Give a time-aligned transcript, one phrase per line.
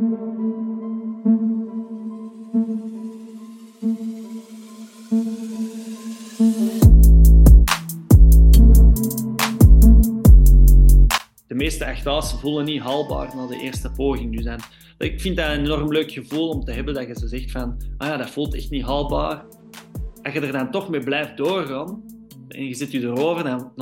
[0.00, 0.06] De
[11.48, 14.36] meeste echtda's voelen niet haalbaar na de eerste poging.
[14.36, 14.60] Dus en,
[14.98, 18.08] ik vind dat een enorm leuk gevoel om te hebben dat je zegt van, ah
[18.08, 19.44] ja, dat voelt echt niet haalbaar.
[20.22, 22.02] Als je er dan toch mee blijft doorgaan
[22.48, 23.72] en je zit je erover, dan,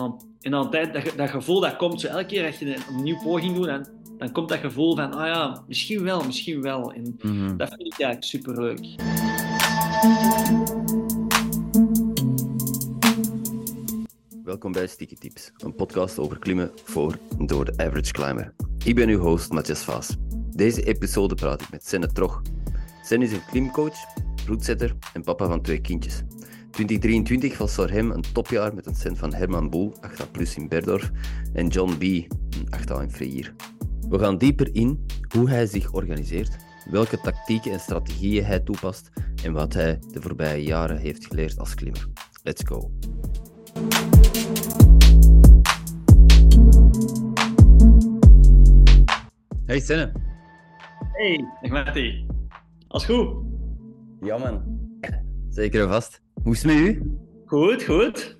[0.40, 3.54] en dan dat, dat gevoel dat komt, zo elke keer als je een nieuwe poging
[3.54, 3.86] doet, dan,
[4.18, 6.92] dan komt dat gevoel van, ah ja, misschien wel, misschien wel.
[6.92, 7.56] En Mhm.
[7.56, 8.86] dat vind ik eigenlijk superleuk.
[14.44, 18.54] Welkom bij Sticky Tips, een podcast over klimmen voor en door de average climber.
[18.84, 20.16] Ik ben uw host Matthias Vaas.
[20.54, 22.42] Deze episode praat ik met Senne Trog.
[23.02, 23.96] Sen is een klimcoach,
[24.46, 26.22] roetzetter en papa van twee kindjes.
[26.70, 30.68] 2023 was voor hem een topjaar met een cent van Herman Boel, 8A plus in
[30.68, 31.10] Berdorf,
[31.52, 33.54] en John B, een 8A in Freir.
[34.08, 36.56] We gaan dieper in hoe hij zich organiseert,
[36.90, 39.10] welke tactieken en strategieën hij toepast
[39.44, 42.08] en wat hij de voorbije jaren heeft geleerd als klimmer.
[42.42, 42.90] Let's go.
[49.66, 50.12] Hey Senne.
[51.12, 52.26] Hey, dag Mattie.
[52.88, 53.28] Alles goed?
[54.20, 54.62] Ja man.
[55.48, 56.22] Zeker en vast.
[56.42, 57.18] Hoe is het met u?
[57.46, 58.38] Goed, goed.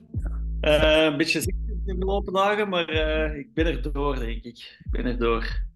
[0.61, 4.78] Eh, een beetje ziek de afgelopen dagen, maar eh, ik ben er door, denk ik.
[4.84, 5.67] Ik ben er door.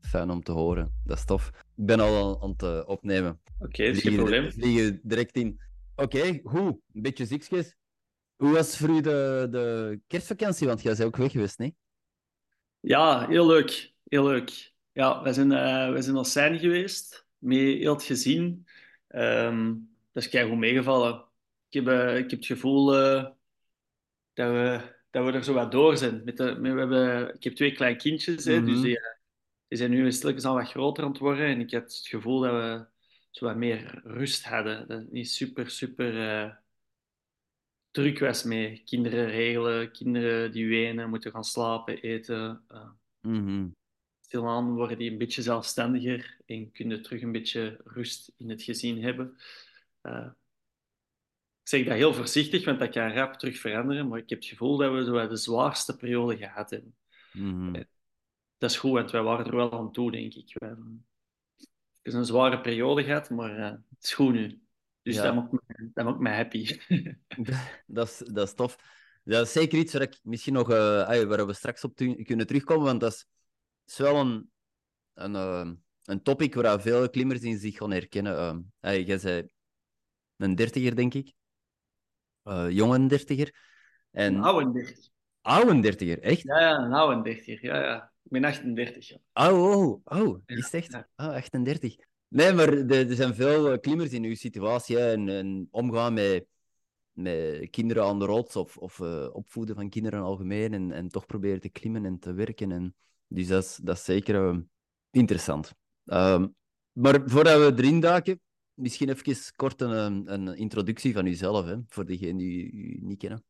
[0.00, 0.94] Fijn om te horen.
[1.04, 1.48] Dat is tof.
[1.76, 3.40] Ik ben al aan- het eh, opnemen.
[3.58, 4.52] Oké, is geen probleem.
[4.52, 5.60] Vliegen direct in.
[5.96, 6.76] Oké, goed.
[6.92, 7.76] Een beetje ziekjes.
[8.36, 10.66] Hoe was voor u de, de kerstvakantie?
[10.66, 11.74] Want jij bent ook weg geweest, nee?
[12.80, 13.92] Ja, heel leuk.
[14.04, 14.72] Heel leuk.
[14.92, 18.66] Ja, wij zijn, eh wij zijn naar Seine geweest, met heel het gezin.
[19.08, 19.66] Ehm,
[20.12, 21.24] dat is keigoed meegevallen.
[21.68, 23.34] Ik heb, ik heb het gevoel dat,
[24.34, 26.22] we, dat we er zo wat door zijn.
[26.24, 28.82] Met de, we hebben, ik heb twee kleine kindjes, hè, dus Mhm.
[28.82, 28.98] die,
[29.68, 31.46] die zijn nu stilletjes al wat groter aan het worden.
[31.46, 32.86] En ik had het gevoel dat we
[33.30, 34.88] zo wat meer rust hadden.
[34.88, 36.54] Dat het niet super, super eh,
[37.90, 42.64] druk was met kinderen regelen, kinderen die wenen, moeten gaan slapen, eten.
[42.68, 42.88] eh,
[43.20, 43.68] Mhm.
[44.20, 49.02] stilaan worden die een beetje zelfstandiger en kunnen terug een beetje rust in het gezin
[49.02, 49.36] hebben.
[50.00, 50.28] Eh,
[51.68, 54.76] zeg dat heel voorzichtig, want dat kan rap terug veranderen, maar ik heb het gevoel
[54.76, 56.94] dat we zo de zwaarste periode gehad hebben.
[57.32, 57.82] Mhm.
[58.58, 60.54] Dat is goed, want wij waren er wel aan toe, denk ik.
[60.54, 61.06] We hebben
[62.06, 64.60] het is een zware periode gehad, maar eh, het is goed nu.
[65.02, 65.22] Dus Ja.
[65.22, 66.78] dat, maakt me, dat maakt me happy.
[67.86, 68.76] Dat is, dat is tof.
[69.24, 72.84] Dat is zeker iets waar, ik misschien nog, eh, waar we straks op kunnen terugkomen,
[72.84, 73.26] want dat is,
[73.86, 74.50] is wel een,
[75.14, 75.70] een, eh,
[76.04, 78.72] een topic waar veel klimmers in zich gaan herkennen.
[78.80, 79.48] Jij zei
[80.36, 81.34] een dertiger, denk ik.
[82.46, 83.54] Eh jonge dertiger.
[84.10, 85.08] En Een oude 30.
[85.40, 86.42] oude dertiger, echt?
[86.42, 87.60] Ja, ja, een oude 30.
[87.60, 88.12] Ja, ja.
[88.22, 89.08] Ik ben 38.
[89.08, 89.50] Ja.
[89.50, 90.94] Oh, oh, oh, is het echt?
[90.94, 91.96] Oh, 38.
[92.28, 96.46] Nee, maar er, zijn veel eh, klimmers in uw situatie hè, en, en omgaan met,
[97.12, 101.26] met kinderen aan de rots of, of eh, opvoeden van kinderen algemeen en, en toch
[101.26, 102.72] proberen te klimmen en te werken.
[102.72, 102.94] En,
[103.28, 104.64] dus dat is, dat is zeker
[105.10, 105.74] interessant.
[106.04, 106.46] Ehm,
[106.92, 108.40] maar voordat we erin duiken,
[108.76, 113.44] misschien even kort een, een introductie van uzelf, voor degenen die u niet kennen.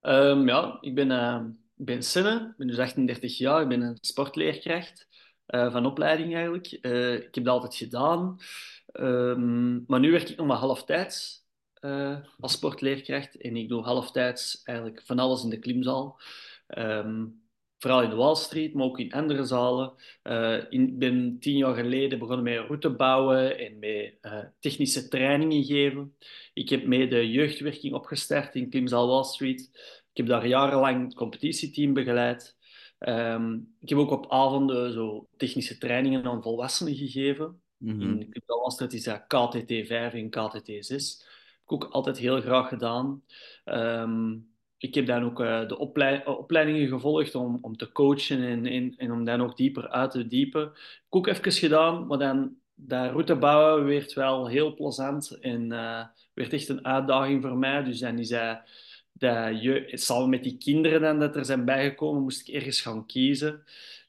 [0.00, 1.44] Ehm, ja, ik ben, eh,
[1.76, 5.08] ik ben Senne, ik ben dus 38 jaar, ik ben een sportleerkracht
[5.46, 6.66] eh, van opleiding eigenlijk.
[6.66, 8.38] Eh, ik heb dat altijd gedaan,
[8.92, 14.62] Ehm, maar nu werk ik nog maar halftijds eh, als sportleerkracht en ik doe halftijds
[14.62, 16.20] eigenlijk van alles in de klimzaal.
[17.78, 19.92] Vooral in de Wall Street, maar ook in andere zalen.
[20.22, 25.64] Eh, ik ben tien jaar geleden begonnen met route bouwen en met eh, technische trainingen
[25.64, 26.16] geven.
[26.54, 29.60] Ik heb mee de jeugdwerking opgestart in Klimzaal Wall Street.
[30.12, 32.56] Ik heb daar jarenlang het competitieteam begeleid.
[32.98, 37.60] Ehm, ik heb ook op avonden zo technische trainingen aan volwassenen gegeven.
[37.76, 38.00] Mhm.
[38.00, 41.26] In Klimzaal Wall Street is dat KTT5 en KTT6.
[41.58, 43.22] Heb ik ook altijd heel graag gedaan.
[43.64, 44.36] Ehm,
[44.78, 48.94] ik heb dan ook eh, de oplei- opleidingen gevolgd om, om te coachen en, en,
[48.96, 50.60] en om dan nog dieper uit te diepen.
[50.60, 55.72] Heb ik ook even gedaan, maar dan dat route bouwen werd wel heel plezant en
[55.72, 56.04] eh,
[56.34, 57.82] werd echt een uitdaging voor mij.
[57.82, 58.60] Dus dan is dat,
[59.12, 63.06] dat je, samen met die kinderen dan dat er zijn bijgekomen, moest ik ergens gaan
[63.06, 63.64] kiezen.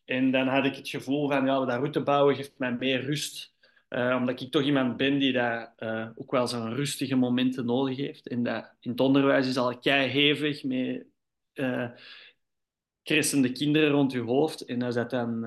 [0.06, 3.54] En dan had ik het gevoel van, ja, dat route bouwen geeft mij meer rust.
[3.90, 7.98] Eh, omdat ik toch iemand ben die dat, eh, ook wel zijn rustige momenten nodig
[7.98, 8.28] heeft.
[8.28, 11.06] En dat in het onderwijs is al keihevig met
[11.54, 11.90] eh
[13.04, 14.66] cressende kinderen rond je hoofd.
[14.66, 15.46] En als dat dan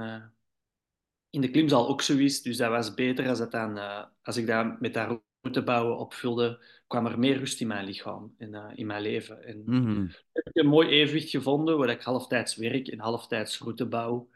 [1.30, 3.78] in de klimzaal ook zo is, dus dat was beter als, dat dan,
[4.22, 8.34] als ik dat met dat route bouwen opvulde, kwam er meer rust in mijn lichaam
[8.38, 9.44] en in mijn leven.
[9.44, 10.06] En Mhm.
[10.32, 14.28] heb ik een mooi evenwicht gevonden, waar ik halftijds werk en halftijds route bouw.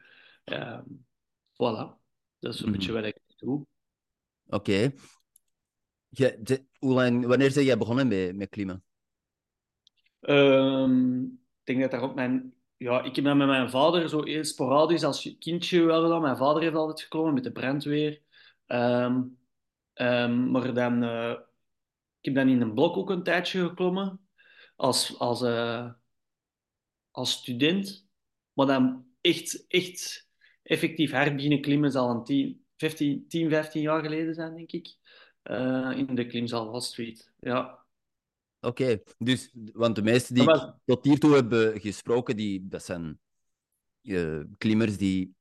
[0.44, 0.84] Ehm,
[1.52, 1.96] voilà.
[2.38, 3.00] Dat is een beetje Mhm.
[3.00, 3.66] wat ik doe.
[4.48, 4.93] Oké.
[6.78, 8.84] Lang, wanneer ben jij begonnen met, met klimmen?
[10.20, 12.54] Ehm, ik denk dat daar ook mijn...
[12.76, 16.20] Ja, ik heb met mijn vader zo heel sporadisch als kindje wel gedaan.
[16.20, 18.22] Mijn vader heeft altijd geklommen met de brandweer.
[18.66, 19.22] Ehm,
[19.93, 21.02] ehm, maar dan...
[21.02, 21.31] eh,
[22.20, 24.28] ik heb dan in een blok ook een tijdje geklommen.
[24.76, 25.90] Als, als, eh,
[27.10, 28.08] als student.
[28.52, 30.31] Maar dan echt, echt
[30.62, 34.96] effectief hard beginnen klimmen zal een 10, 15, 10, 15 jaar geleden zijn, denk ik.
[35.43, 37.32] Eh, in de klimzaal Wall Street.
[37.38, 37.84] Ja.
[38.61, 42.84] Oké, dus, want de meesten die ik was- tot hiertoe heb eh, gesproken, die, dat
[42.84, 43.20] zijn
[44.02, 45.34] eh, klimmers die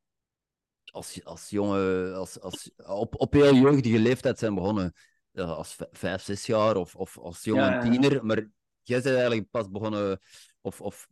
[0.92, 4.94] als, als jonge, als, als, op, op heel jeugdige leeftijd zijn begonnen.
[5.32, 7.92] eh, als vijf, zes jaar of, of als jonge Ja, ja, ja.
[7.92, 8.26] tiener.
[8.26, 8.48] Maar
[8.82, 10.20] jij bent eigenlijk pas begonnen
[10.62, 11.08] of, of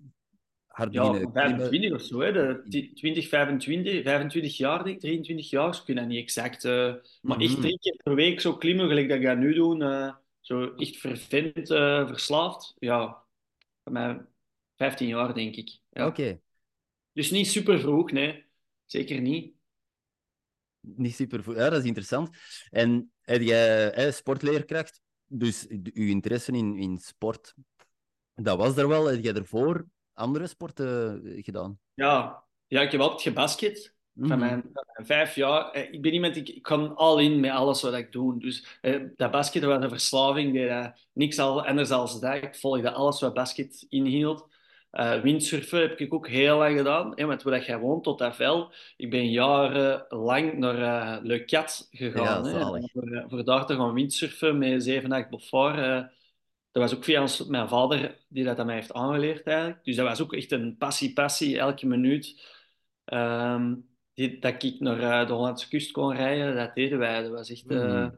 [0.73, 1.57] hard Ja, beginnen klimmen.
[1.57, 2.31] 25 of zo, hè.
[2.31, 6.65] De, ti- 20, 25, 25 jaar, denk ik, 23 jaar, ik weet dat niet exact.
[6.65, 7.61] eh, maar echt Mhm.
[7.61, 9.83] drie keer per week zo klimmen, gelijk dat ik dat nu doe.
[9.83, 12.75] eh, zo echt vervent, eh, verslaafd.
[12.79, 13.23] Ja,
[13.83, 14.21] voor mij
[14.75, 15.77] 15 jaar, denk ik.
[15.89, 16.05] Ja.
[16.07, 16.39] Oké,
[17.13, 18.43] Dus niet super vroeg, nee.
[18.85, 19.53] Zeker niet.
[20.79, 21.55] niet super goed.
[21.55, 22.29] Ja, dat is interessant.
[22.69, 27.53] En heb jij hè, sportleerkracht, dus uw interesse in, in sport,
[28.35, 29.05] dat was er wel.
[29.05, 31.79] Heb jij ervoor andere sporten eh, gedaan?
[31.93, 33.91] Ja, ja ik heb altijd gebasket.
[34.15, 34.39] Van Mhm.
[34.39, 35.71] mijn, van mijn vijf jaar.
[35.71, 38.39] Eh, Ik ben iemand, ik, ik kan all in met alles wat ik doe.
[38.39, 40.51] Dus eh, dat basket dat was een verslaving.
[40.53, 42.35] Die, eh, niks al, anders dan dat.
[42.35, 44.51] Ik volgde alles wat basket inhield.
[45.21, 47.11] Windsurfen heb ik ook heel lang gedaan.
[47.15, 48.71] Hè, want waar jij woont, tot dat vel.
[48.97, 52.45] Ik ben jarenlang naar uh, Le Cat gegaan.
[52.45, 56.11] Ja, hè, voor, voor daar te gaan windsurfen met 7, 8 Beaufort.
[56.73, 59.85] Dat was ook via ons- mijn vader die dat aan mij heeft aangeleerd eigenlijk.
[59.85, 62.41] Dus dat was ook echt een passie, passie, elke minuut.
[63.05, 63.75] Ehm,
[64.13, 67.21] die, dat ik naar eh, de Hollandse kust kon rijden, dat deden wij.
[67.21, 67.71] Dat was echt...
[67.71, 68.15] eh, Mhm.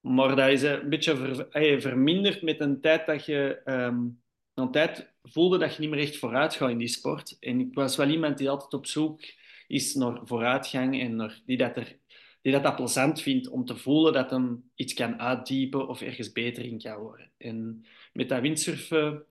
[0.00, 1.16] Maar dat is eh, een beetje
[1.50, 3.62] ver, verminderd met een tijd dat je...
[3.64, 4.08] ehm,
[4.54, 7.36] een tijd voelde dat je niet meer echt vooruit gaat in die sport.
[7.40, 9.22] En ik was wel iemand die altijd op zoek
[9.66, 11.99] is naar vooruitgang en naar, die, dat er,
[12.42, 16.32] die dat, dat plezant vindt om te voelen dat hem iets kan uitdiepen of ergens
[16.32, 17.30] beter in kan worden.
[17.36, 19.24] En met dat windsurfen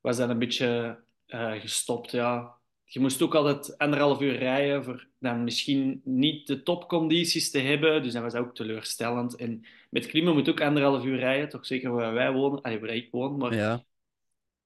[0.00, 2.54] was dat een beetje eh, gestopt, ja.
[2.84, 8.02] Je moest ook altijd anderhalf uur rijden voor dan misschien niet de topcondities te hebben.
[8.02, 9.36] Dus dat was ook teleurstellend.
[9.36, 12.88] En met klimmen moet ook anderhalf uur rijden, toch zeker waar wij wonen, allee, waar
[12.88, 13.36] ik woon.
[13.36, 13.84] Maar Ja.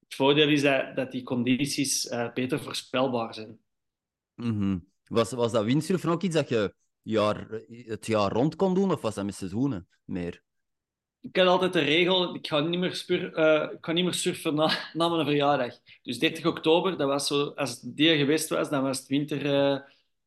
[0.00, 3.58] het voordeel is dat, dat die condities eh, beter voorspelbaar zijn.
[4.34, 4.78] Mhm.
[5.04, 9.00] Was, was dat windsurfen ook iets dat je jaar, het jaar rond kon doen, of
[9.00, 10.42] was dat met seizoenen meer?
[11.20, 14.14] Ik had altijd de regel, ik ga niet meer, spur, eh, ik ga niet meer
[14.14, 15.74] surfen na, na mijn verjaardag.
[16.02, 19.54] Dus 30 oktober, dat was zo, als het die geweest was, dan was het winter
[19.54, 19.80] eh,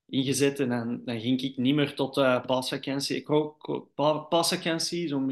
[0.06, 3.15] ingezet en dan, dan ging ik niet meer tot uh, paasvakantie.
[3.15, 5.27] Ik ook ook pa, paasvakantie, zo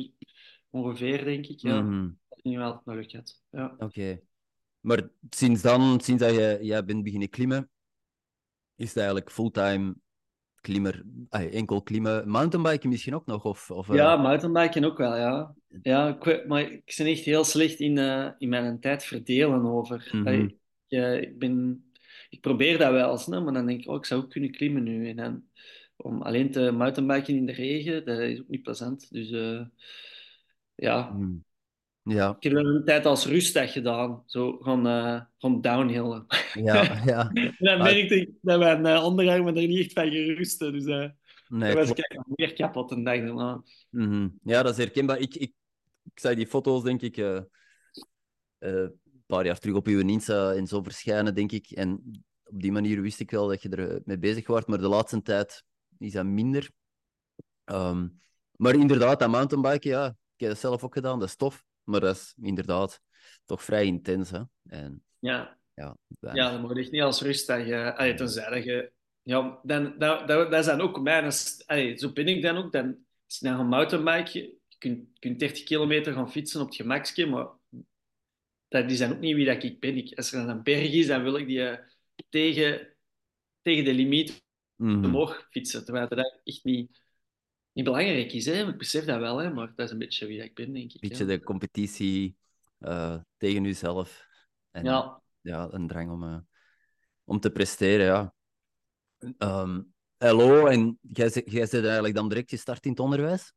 [0.70, 1.60] ongeveer, denk ik.
[1.60, 1.82] Ja.
[1.82, 3.42] Dat is niet wel het nog had.
[3.50, 3.76] Ja.
[3.78, 4.20] Oké.
[4.80, 7.70] Maar sinds dan, sinds dat jij, jij bent beginnen klimmen,
[8.76, 9.96] is het eigenlijk fulltime
[10.62, 13.44] klimmer, ah, enkel klimmen, mountainbiken misschien ook nog?
[13.44, 15.56] Of, of, eh, Ja, mountainbiken ook wel, ja.
[15.82, 20.10] Ja, ik, maar ik ben echt heel slecht in, eh, in mijn tijd verdelen over.
[20.12, 20.28] Mhm.
[20.28, 20.56] Ik,
[20.88, 21.84] eh, ik, ben,
[22.30, 24.84] ik probeer dat wel eens, maar dan denk ik, oh, ik zou ook kunnen klimmen
[24.84, 25.10] nu.
[25.10, 25.44] En dan,
[25.96, 29.12] om alleen te mountainbiken in de regen, dat is ook niet plezant.
[29.12, 29.62] Dus eh,
[30.76, 31.36] ja, mhm.
[32.10, 34.24] Ja, ik heb een tijd als rustdag gedaan.
[34.26, 36.26] Zo gewoon, eh gewoon downhillen.
[36.54, 37.30] ja, ja.
[37.34, 40.74] En dan merkte ik dat mijn uh, onderarmen er niet echt van gerusten.
[40.74, 41.10] Dus eh
[41.50, 43.64] Nee, dan was ik meer kapot een dag daarna.
[43.90, 44.30] Mhm.
[44.44, 45.18] Ja, dat is herkenbaar.
[45.20, 45.54] Ik, ik,
[46.04, 47.38] ik zag die foto's, denk ik, eh,
[48.58, 51.72] eh, een paar jaar terug op uw Insta en zo verschijnen, denk ik.
[51.72, 54.88] En op die manier wist ik wel dat je er mee bezig was, maar de
[54.88, 55.64] laatste tijd
[55.98, 56.70] is dat minder.
[57.64, 58.08] Ehm,
[58.56, 61.64] maar inderdaad, dat mountainbiken, ja, ik heb dat zelf ook gedaan, dat is tof.
[61.90, 63.02] Maar dat is inderdaad
[63.46, 64.42] toch vrij intens, hè.
[64.66, 65.60] En Ja.
[65.74, 66.44] ja, weinig.
[66.46, 67.66] Ja, dan moet je echt niet als rustdag...
[67.66, 68.92] Uh, allee, tenzij dat je...
[69.22, 71.32] Ja, dan, dat, dat, dat dan ook mijn...
[71.66, 72.72] Allee, zo ben ik dan ook.
[72.72, 74.40] Dan, als je dan een mountainbike...
[74.68, 77.48] Je kunt, kunt 30 kilometer gaan fietsen op het gemakje, maar
[78.68, 79.98] dat is dan ook niet wie dat ik ben.
[79.98, 81.78] Ik, als er dan een berg is, dan wil ik die uh,
[82.30, 82.96] tegen,
[83.62, 85.06] tegen de limiet Mhm.
[85.06, 85.86] omhoog fietsen.
[85.86, 87.02] Terwijl dat echt niet,
[87.80, 88.46] niet belangrijk is.
[88.46, 88.68] Hè?
[88.68, 89.54] Ik besef dat wel, hè?
[89.54, 91.02] maar dat is een beetje wie ik ben, denk ik.
[91.02, 91.30] beetje ja.
[91.30, 92.38] de competitie
[92.80, 94.28] eh, tegen jezelf.
[94.72, 95.22] En Ja.
[95.42, 96.40] ja, een drang om, eh,
[97.24, 98.34] om te presteren, ja.
[99.38, 99.82] Ehm,
[100.18, 103.54] hallo, en jij, bent eigenlijk dan direct gestart in het onderwijs?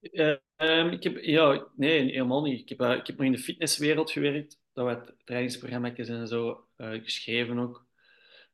[0.00, 2.60] Eh, ehm, ik heb, ja, nee, helemaal niet.
[2.60, 4.60] Ik heb, eh, ik heb nog in de fitnesswereld gewerkt.
[4.72, 7.86] Dat wat trainingsprogramma's en zo geschreven ook.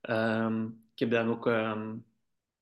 [0.00, 1.96] Ehm, ik heb dan ook ehm,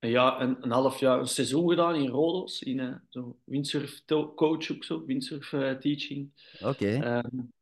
[0.03, 4.05] een, jaar, een, een half jaar, een seizoen gedaan in Rodos, in uh, zo windsurf
[4.05, 6.31] coach ook zo, windsurf uh, teaching.
[6.61, 6.69] Oké.
[6.69, 7.17] Okay.
[7.17, 7.53] Um,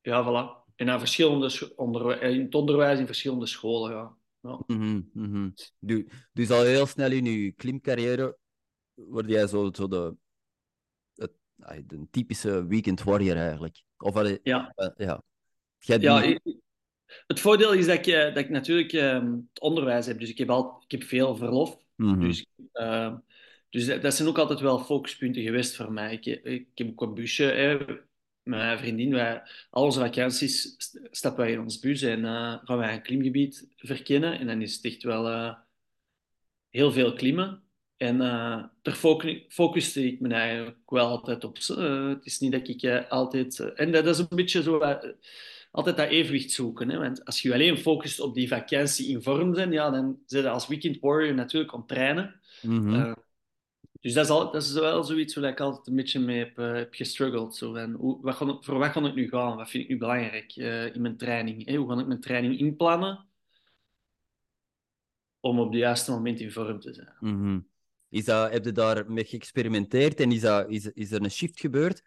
[0.00, 0.64] ja, voilà.
[0.74, 4.16] En aan verschillende onderwijs, in het onderwijs in verschillende scholen, ja.
[4.40, 4.60] ja.
[4.66, 8.36] Mm -hmm, dus, dus al heel snel in je klimcarrière
[8.94, 10.16] word jij zo, zo de,
[11.14, 11.32] het,
[11.88, 13.82] de typische weekend warrior eigenlijk.
[13.96, 14.72] Of ja.
[14.76, 15.22] Uh, ja.
[15.78, 16.40] Jij ja, ik,
[17.26, 19.22] het voordeel is dat ik, dat ik natuurlijk uh,
[19.52, 20.18] het onderwijs heb.
[20.18, 21.78] Dus ik heb, al, ik heb veel verlof.
[21.96, 22.20] Mm -hmm.
[22.20, 23.14] Dus, uh,
[23.70, 26.12] dus dat, dat, zijn ook altijd wel focuspunten geweest voor mij.
[26.12, 27.44] Ik, ik heb ook een busje.
[27.44, 27.78] Hè.
[28.42, 30.76] Mijn vriendin, wij, al onze vakanties
[31.10, 34.38] stappen wij in ons bus en uh, gaan wij een klimgebied verkennen.
[34.38, 35.54] En dan is het echt wel uh,
[36.70, 37.62] heel veel klimmen.
[37.96, 38.18] En
[38.82, 38.94] daar
[39.48, 41.56] focuste ik me eigenlijk wel altijd op.
[41.56, 43.58] het is niet dat ik altijd...
[43.58, 44.78] en dat is een beetje zo
[45.76, 46.90] altijd dat evenwicht zoeken.
[46.90, 46.98] Hè?
[46.98, 50.48] Want als je alleen focust op die vakantie in vorm zijn, ja, dan zit je
[50.48, 52.40] als weekend warrior natuurlijk aan trainen.
[52.62, 52.94] Mm -hmm.
[52.94, 53.12] uh,
[54.00, 56.58] dus dat is, al, dat is wel zoiets waar ik altijd een beetje mee heb,
[56.58, 57.56] uh, heb gestruggeld.
[57.56, 57.74] Zo.
[57.74, 59.56] En hoe, wat kan, voor wat kan ik nu gaan?
[59.56, 61.66] Wat vind ik nu belangrijk uh, in mijn training?
[61.66, 61.76] Hè?
[61.76, 63.26] Hoe kan ik mijn training inplannen
[65.40, 67.16] om op het juiste moment in vorm te zijn?
[67.20, 67.66] Mm -hmm.
[68.08, 71.60] is dat, heb je daar mee geëxperimenteerd en is, dat, is, is er een shift
[71.60, 72.02] gebeurd?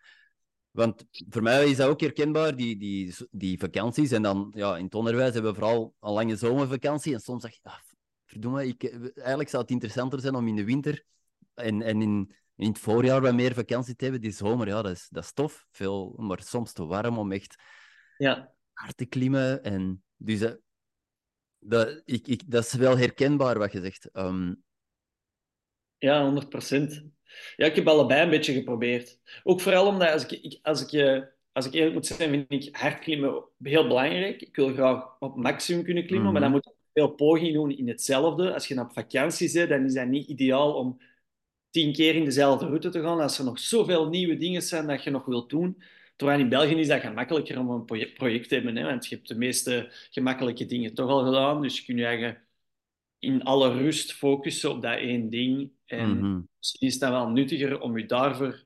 [0.72, 4.12] Want voor mij is dat ook herkenbaar, die, die, die vakanties.
[4.12, 7.14] En dan ja, in het onderwijs hebben we vooral een lange zomervakantie.
[7.14, 7.80] En soms zeg je, ah,
[8.26, 8.84] verdomme, ik,
[9.16, 11.04] eigenlijk zou het interessanter zijn om in de winter
[11.54, 14.22] en, en in, in het voorjaar wat meer vakantie te hebben.
[14.22, 15.68] Die zomer, ja, dat is, dat is tof.
[15.72, 17.56] Veel, maar soms te warm om echt
[18.18, 18.54] ja.
[18.74, 19.64] hard te klimmen.
[19.64, 20.60] En dus dat,
[21.60, 24.10] dat, ik, ik, dat is wel herkenbaar wat je zegt.
[24.14, 24.64] Um...
[25.98, 27.04] Ja, 100 procent.
[27.56, 29.20] Ja, ik heb allebei een beetje geprobeerd.
[29.44, 33.00] Ook vooral omdat, als ik, als ik, als ik eerlijk moet zijn, vind ik hard
[33.00, 34.42] klimmen heel belangrijk.
[34.42, 36.42] Ik wil graag op maximum kunnen klimmen, mm -hmm.
[36.42, 38.54] maar dan moet je veel pogingen doen in hetzelfde.
[38.54, 41.02] Als je op vakantie bent, dan is dat niet ideaal om
[41.70, 43.20] tien keer in dezelfde route te gaan.
[43.20, 45.84] Als er nog zoveel nieuwe dingen zijn dat je nog wilt doen.
[46.16, 48.76] Terwijl in België is dat gemakkelijker om een project te hebben.
[48.76, 48.84] Hè?
[48.84, 51.62] Want je hebt de meeste gemakkelijke dingen toch al gedaan.
[51.62, 52.38] Dus je kunt je eigen
[53.20, 55.72] in alle rust focussen op dat één ding.
[55.86, 56.48] En mm -hmm.
[56.58, 58.64] misschien is dat wel nuttiger om je daarvoor,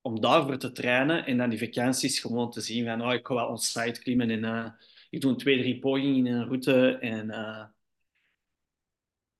[0.00, 3.34] om daarvoor te trainen en dan die vakanties gewoon te zien van oh, ik ga
[3.34, 4.68] wel on-site klimmen en uh,
[5.10, 7.64] ik doe twee, drie pogingen in een route en, uh,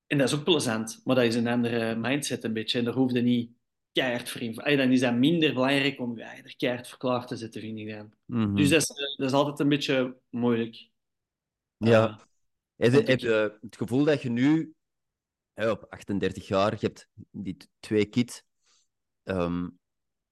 [0.06, 2.94] en dat is ook plezant, maar dat is een andere mindset een beetje en daar
[2.94, 3.50] hoefde niet
[3.92, 4.54] keihard voor in.
[4.54, 8.14] Dan is dat minder belangrijk om je er keihard verklaard te zetten, vind ik dan.
[8.26, 8.56] Mm -hmm.
[8.56, 10.90] Dus dat is, dat is altijd een beetje moeilijk.
[11.76, 12.30] Ja.
[12.82, 14.74] Heb, je, heb je het gevoel dat je nu
[15.52, 18.42] hè, op 38 jaar, je hebt die twee kids,
[19.24, 19.78] um,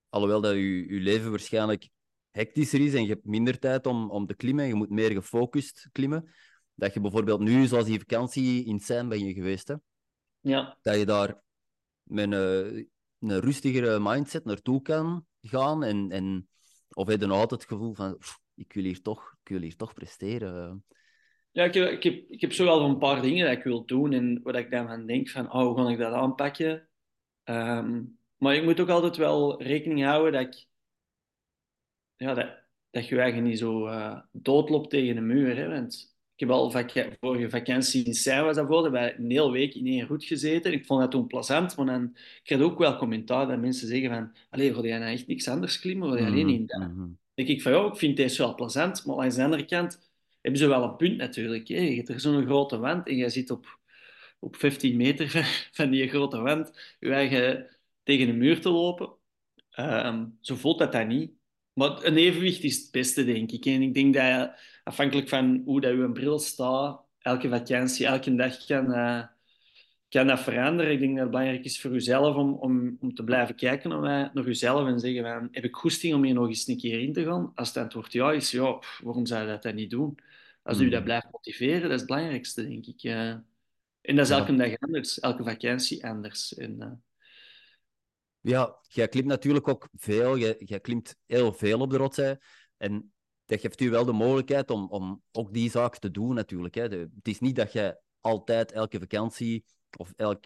[0.09, 1.88] alhoewel dat je, je leven waarschijnlijk
[2.30, 5.88] hectischer is en je hebt minder tijd om, om te klimmen, je moet meer gefocust
[5.92, 6.33] klimmen,
[6.75, 9.75] dat je bijvoorbeeld nu, zoals die vakantie in Sein ben je geweest, hè,
[10.40, 10.78] ja.
[10.83, 11.42] dat je daar
[12.02, 16.49] met een, een rustigere mindset naartoe kan gaan en, en
[16.88, 18.19] of heb je dan altijd het gevoel van
[18.54, 20.85] ik wil hier toch, ik wil hier toch presteren.
[21.52, 23.85] Ja, ik heb, ik, heb, ik heb zo wel een paar dingen dat ik wil
[23.85, 26.88] doen en wat ik dan van denk van, oh, hoe kan ik dat aanpakken?
[27.45, 30.66] Um, maar ik moet ook altijd wel rekening houden dat ik,
[32.16, 32.47] ja, dat,
[32.90, 35.57] dat je eigenlijk niet zo uh, doodloopt tegen de muur.
[35.57, 35.69] Hè?
[35.69, 39.50] Want ik heb al vak vorige vakantie in Sein was dat voor, wij een hele
[39.50, 40.73] week in één route gezeten.
[40.73, 44.11] Ik vond dat toen plezant, maar dan kreeg ik ook wel commentaar dat mensen zeggen
[44.11, 46.11] van, allee, wil jij nou echt niks anders klimmen?
[46.11, 46.80] Wil je alleen in dat?
[46.80, 47.19] Mm -hmm.
[47.35, 50.10] denk ik van, ja, ik vind deze wel plezant, maar aan de andere kant
[50.41, 51.69] hebben ze wel een punt natuurlijk.
[51.69, 51.81] Hè.
[51.81, 53.79] Je hebt er zo'n grote wand en je zit op,
[54.39, 55.29] op 15 meter
[55.73, 59.19] van die grote wand je eigen tegen de muur te lopen.
[59.77, 61.33] Um, zo voelt dat dat niet.
[61.73, 63.67] Maar een evenwicht is het beste, denk ik.
[63.67, 64.53] En ik denk dat je,
[64.85, 69.23] afhankelijk van hoe dat je bril staat, elke vakantie, elke dag kan, uh,
[70.09, 70.93] kan dat veranderen.
[70.93, 74.31] Ik denk dat het belangrijk is voor jezelf om, om, om te blijven kijken naar,
[74.35, 77.13] naar jezelf en zeggen van, heb ik goesting om hier nog eens een keer in
[77.13, 77.53] te gaan?
[77.55, 80.19] Als het antwoord ja is, ja, waarom zou je dat dan niet doen?
[80.71, 83.05] Als u dat blijft motiveren, dat is het belangrijkste, denk ik.
[83.05, 83.29] Uh,
[84.00, 84.59] en dat is elke ja.
[84.59, 86.55] dag anders, elke vakantie anders.
[86.55, 86.93] En, uh...
[88.41, 90.39] Ja, jij klimt natuurlijk ook veel.
[90.39, 92.39] Jij, jij klimt heel veel op de rotzij.
[92.77, 93.12] En
[93.45, 96.75] dat geeft u wel de mogelijkheid om, om ook die zaak te doen, natuurlijk.
[96.75, 96.89] Hè.
[96.89, 99.65] De, het is niet dat je altijd elke vakantie
[99.97, 100.45] of elk,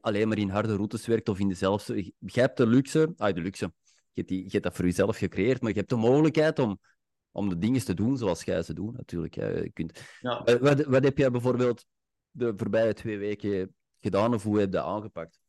[0.00, 2.04] alleen maar in harde routes werkt of in dezelfde.
[2.18, 3.72] Je hebt de luxe, ah, de luxe.
[3.84, 6.80] Je hebt, die, je hebt dat voor jezelf gecreëerd, maar je hebt de mogelijkheid om
[7.36, 9.34] om de dingen te doen zoals jij ze doet, natuurlijk.
[9.34, 10.00] Je kunt...
[10.20, 10.58] Ja.
[10.58, 11.86] Wat, wat heb jij bijvoorbeeld
[12.30, 15.40] de voorbije twee weken gedaan of hoe heb je dat aangepakt?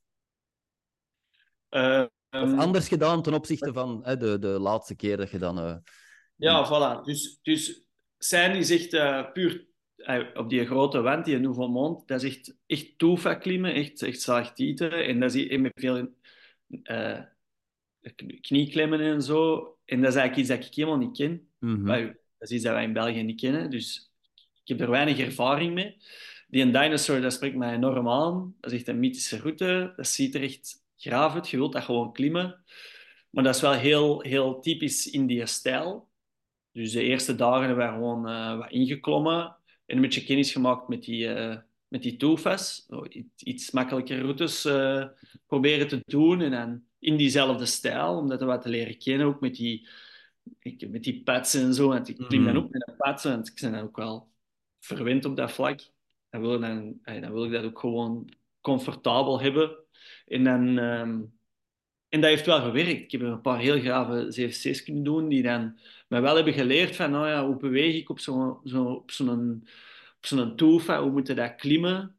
[1.70, 2.06] Uh.
[2.30, 5.60] Of anders gedaan ten opzichte van hè, de, de laatste keer dat je dan...
[5.60, 5.76] Uh...
[6.36, 7.04] Ja, voilà.
[7.04, 9.68] Dus, dus zijn is echt uh, puur
[10.34, 14.22] op die grote wand, die Nouveau Monde, dat is echt, echt toefa klimmen, echt, echt
[14.22, 14.92] zaagtieten.
[14.92, 16.10] En dat is met veel
[18.42, 19.77] knieklemmen en zo.
[19.88, 21.48] En dat is eigenlijk iets dat ik helemaal niet ken.
[21.60, 21.86] Mhm.
[22.38, 23.70] dat is iets dat wij in België niet kennen.
[23.70, 24.12] Dus
[24.64, 25.98] ik heb er weinig ervaring mee.
[26.48, 28.56] Die een dinosaur, dat spreekt mij enorm aan.
[28.60, 29.94] Dat is echt een mythische route.
[29.96, 31.50] Dat ziet er echt graaf uit.
[31.50, 32.64] Je wilt dat gewoon klimmen.
[33.30, 36.10] Maar dat is wel heel, heel typisch in die stijl.
[36.72, 41.04] Dus de eerste dagen hebben gewoon uh, wat ingeklommen en een beetje kennis gemaakt met
[41.04, 42.88] die, uh, met die toefas.
[43.38, 45.06] Iets makkelijker routes uh,
[45.46, 49.40] proberen te doen en dan in diezelfde stijl, om dat wat te leren kennen, ook
[49.42, 49.88] met die,
[50.90, 51.92] met die pads en zo.
[51.92, 52.64] En ik klim dan mhm.
[52.64, 54.32] ook met een pads, en ik ben dan ook wel
[54.80, 55.80] verwend op dat vlak.
[56.30, 59.78] Dan wil, dan, dan wil ik dat ook gewoon comfortabel hebben.
[60.26, 60.78] En dan...
[60.78, 61.36] Um,
[62.10, 62.90] en dat heeft wel gewerkt.
[62.90, 66.96] Ik heb een paar heel grave CFC's kunnen doen, die dan mij wel hebben geleerd
[66.96, 68.60] van, nou ja, hoe beweeg ik op zo'n
[70.20, 72.16] zo, toefa, hoe moet je dat klimmen?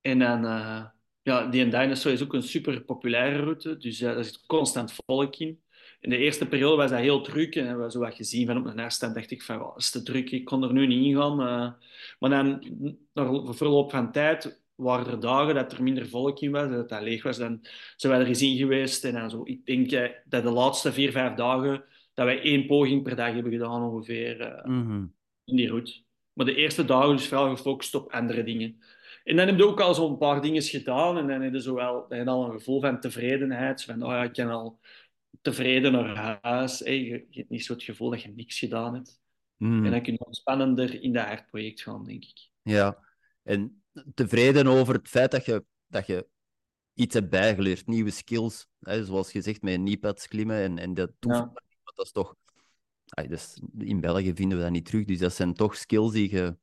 [0.00, 0.86] En dan, uh,
[1.28, 5.36] ja, die Dinosaur is ook een super populaire route, dus uh, daar zit constant volk
[5.36, 5.60] in.
[6.00, 8.56] In de eerste periode was dat heel druk en hebben we zo wat gezien van
[8.56, 11.04] op een afstand dacht ik van, oh, is te druk, ik kon er nu niet
[11.04, 11.40] in gaan.
[11.40, 11.72] Uh,
[12.18, 12.64] maar dan,
[13.12, 17.02] na verloop van tijd, waren er dagen dat er minder volk in was, dat dat
[17.02, 17.60] leeg was, dan
[17.96, 19.04] zijn wij er eens in geweest.
[19.04, 22.66] En dan zo, ik denk eh, dat de laatste vier, vijf dagen dat wij één
[22.66, 24.72] poging per dag hebben gedaan ongeveer uh,
[25.44, 26.02] in die route.
[26.32, 28.80] Maar de eerste dagen dus vooral gefocust op andere dingen.
[29.28, 31.74] En dan heb je ook al zo'n paar dingen gedaan en dan heb je, zo
[31.74, 33.84] wel, dan heb je al een gevoel van tevredenheid.
[33.84, 34.80] Van, oh ja, ik kan al
[35.42, 36.78] tevreden naar huis.
[36.78, 39.20] Hey, je, je, hebt niet zo het gevoel dat je niks gedaan hebt.
[39.56, 39.84] Mhm.
[39.84, 42.50] En dan kun je spannender in dat aardproject gaan, denk ik.
[42.62, 42.98] Ja,
[43.42, 43.82] en
[44.14, 46.26] tevreden over het feit dat je, dat je
[46.94, 48.68] iets hebt bijgeleerd, nieuwe skills.
[48.80, 51.50] Hè, zoals gezegd, met kneepads klimmen en, en dat toevallig.
[51.54, 51.92] Ja.
[51.94, 52.34] Dat is toch...
[53.28, 56.56] dus in België vinden we dat niet terug, dus dat zijn toch skills die je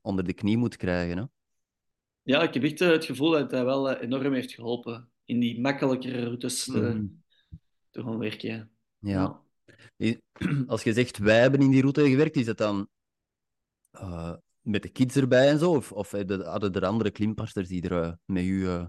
[0.00, 1.18] onder de knie moet krijgen.
[1.18, 1.24] Hè?
[2.28, 5.40] Ja, ik heb echt eh, het gevoel dat dat wel eh, enorm heeft geholpen in
[5.40, 7.22] die makkelijkere routes te, mm.
[7.90, 8.70] te gaan werken.
[8.98, 9.42] Ja.
[9.96, 10.20] ja.
[10.66, 12.88] Als je zegt, wij hebben in die route gewerkt, is het dan
[13.92, 15.70] uh, met de kids erbij en zo?
[15.70, 18.84] Of, of hadden er andere klimpasters die er uh, met u uh,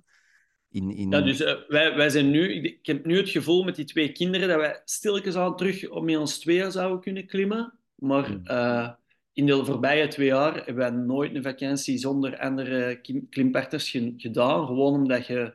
[0.69, 1.09] in, in...
[1.09, 2.53] Ja, dus uh, wij, wij zijn nu...
[2.53, 6.17] Ik, heb nu het gevoel met die twee kinderen dat wij stilletjes aan terug met
[6.17, 7.79] ons tweeën zouden kunnen klimmen.
[7.95, 8.97] Maar hmm.
[9.33, 14.65] In de voorbije twee jaar hebben wij nooit een vakantie zonder andere klimpartners gedaan.
[14.65, 15.53] Gewoon omdat je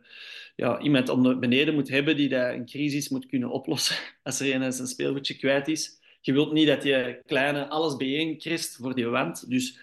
[0.57, 4.55] ja, iemand onder beneden moet hebben die dat een crisis moet kunnen oplossen als er
[4.55, 6.03] een zijn speelgoedje kwijt is.
[6.21, 9.51] Je wilt niet dat je kleine alles bijeenkrist voor die wand.
[9.51, 9.79] Dus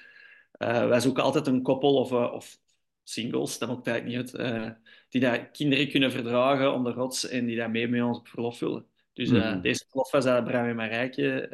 [0.57, 2.59] uh, wij zoeken altijd een koppel of, uh, of
[3.03, 4.69] singles, dat maakt eigenlijk niet uit, uh,
[5.09, 8.59] die dat kinderen kunnen verdragen onder rots en die dat mee met ons op verlof
[8.59, 8.85] willen.
[9.13, 9.61] Dus mm -hmm.
[9.61, 11.49] deze verlof was dat Bram en Marijke,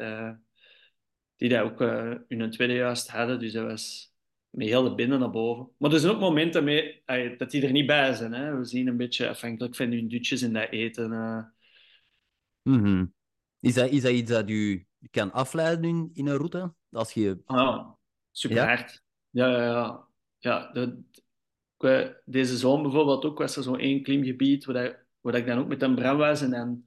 [1.37, 1.79] die dat ook
[2.27, 3.39] hun tweede juist hadden.
[3.39, 4.13] Dus dat was
[4.49, 5.69] met heel de binnen naar boven.
[5.77, 7.03] Maar er zijn ook momenten mee,
[7.37, 8.33] dat die er niet bij zijn.
[8.33, 8.57] Hè.
[8.57, 11.09] We zien een beetje afhankelijk van hun dutjes en dat eten.
[12.63, 13.13] Mm -hmm.
[13.59, 16.73] is, dat, is dat iets dat u kan afleiden in een route?
[16.91, 17.41] Als je...
[17.45, 17.89] Ah,
[18.31, 19.03] super hard.
[19.29, 20.07] Ja, ja, ja.
[20.39, 21.03] ja de,
[22.25, 25.57] deze zomer bijvoorbeeld ook was er zo'n één klimgebied waar, dat, waar dat ik dan
[25.57, 26.41] ook met een Bram was.
[26.41, 26.86] En dan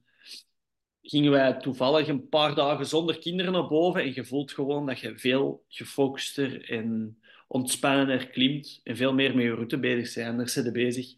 [1.01, 4.01] gingen wij toevallig een paar dagen zonder kinderen naar boven.
[4.01, 8.79] En je voelt gewoon dat je veel gefocuster en ontspannender klimt.
[8.83, 10.37] En veel meer met je route bezig bent.
[10.37, 11.09] Daar zit je bezig.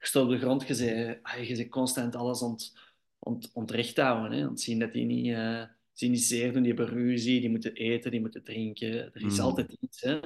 [0.00, 2.76] Je staat op de grond, je bent, ah, je bent constant alles ont,
[3.18, 4.38] ont, ontrecht houden.
[4.38, 4.48] Hè.
[4.54, 5.26] zien dat die niet...
[5.26, 5.62] Uh,
[5.94, 8.92] die niet zeer doen, die hebben ruzie, die moeten eten, die moeten drinken.
[8.92, 9.44] Er is mm.
[9.44, 10.00] altijd iets.
[10.00, 10.20] Hè?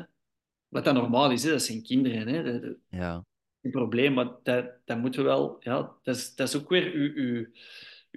[0.69, 1.51] Wat dat normaal is, hè?
[1.51, 2.29] dat zijn kinderen.
[2.29, 2.43] Hè?
[2.43, 3.25] Dat, dat, ja.
[3.63, 5.57] Geen probleem, maar dat, dat moeten we wel...
[5.61, 7.47] Ja, dat, is, dat is ook weer uw, uw,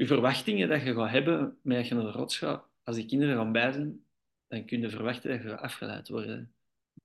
[0.02, 2.70] uw verwachtingen dat je gaat hebben met dat je naar de rots gaat.
[2.84, 4.06] Als die kinderen gaan bij zijn,
[4.48, 6.54] dan kun je verwachten dat je afgeleid worden.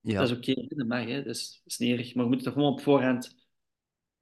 [0.01, 0.19] Ja.
[0.19, 1.23] Dat is oké, okay, dat mag, hè?
[1.23, 2.15] dat is, snerig.
[2.15, 3.35] Maar we moeten toch gewoon op voorhand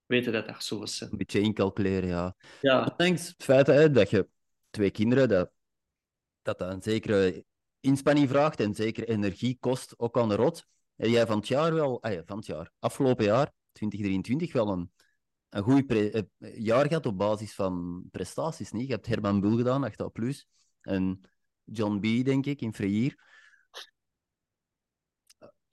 [0.06, 1.02] weten dat dat zo is.
[1.02, 2.36] Een beetje incalculeren, ja.
[2.62, 2.88] ja.
[2.92, 4.28] Ondanks het feit hè, dat je
[4.70, 5.52] twee kinderen, dat
[6.42, 7.46] dat dat een zekere
[7.80, 10.68] inspanning vraagt en zeker energie kost, ook aan de rot.
[10.96, 14.70] Heb jij van het jaar wel, ah ja, van het jaar, afgelopen jaar, 2023, wel
[14.70, 14.92] een,
[15.56, 16.24] een goed eh,
[16.58, 18.72] jaar gehad op basis van prestaties.
[18.72, 18.88] Niet?
[18.88, 20.48] Je hebt Herman Bul gedaan, 8A+, plus,
[20.82, 21.22] en
[21.64, 23.24] John B, denk ik, in Freir.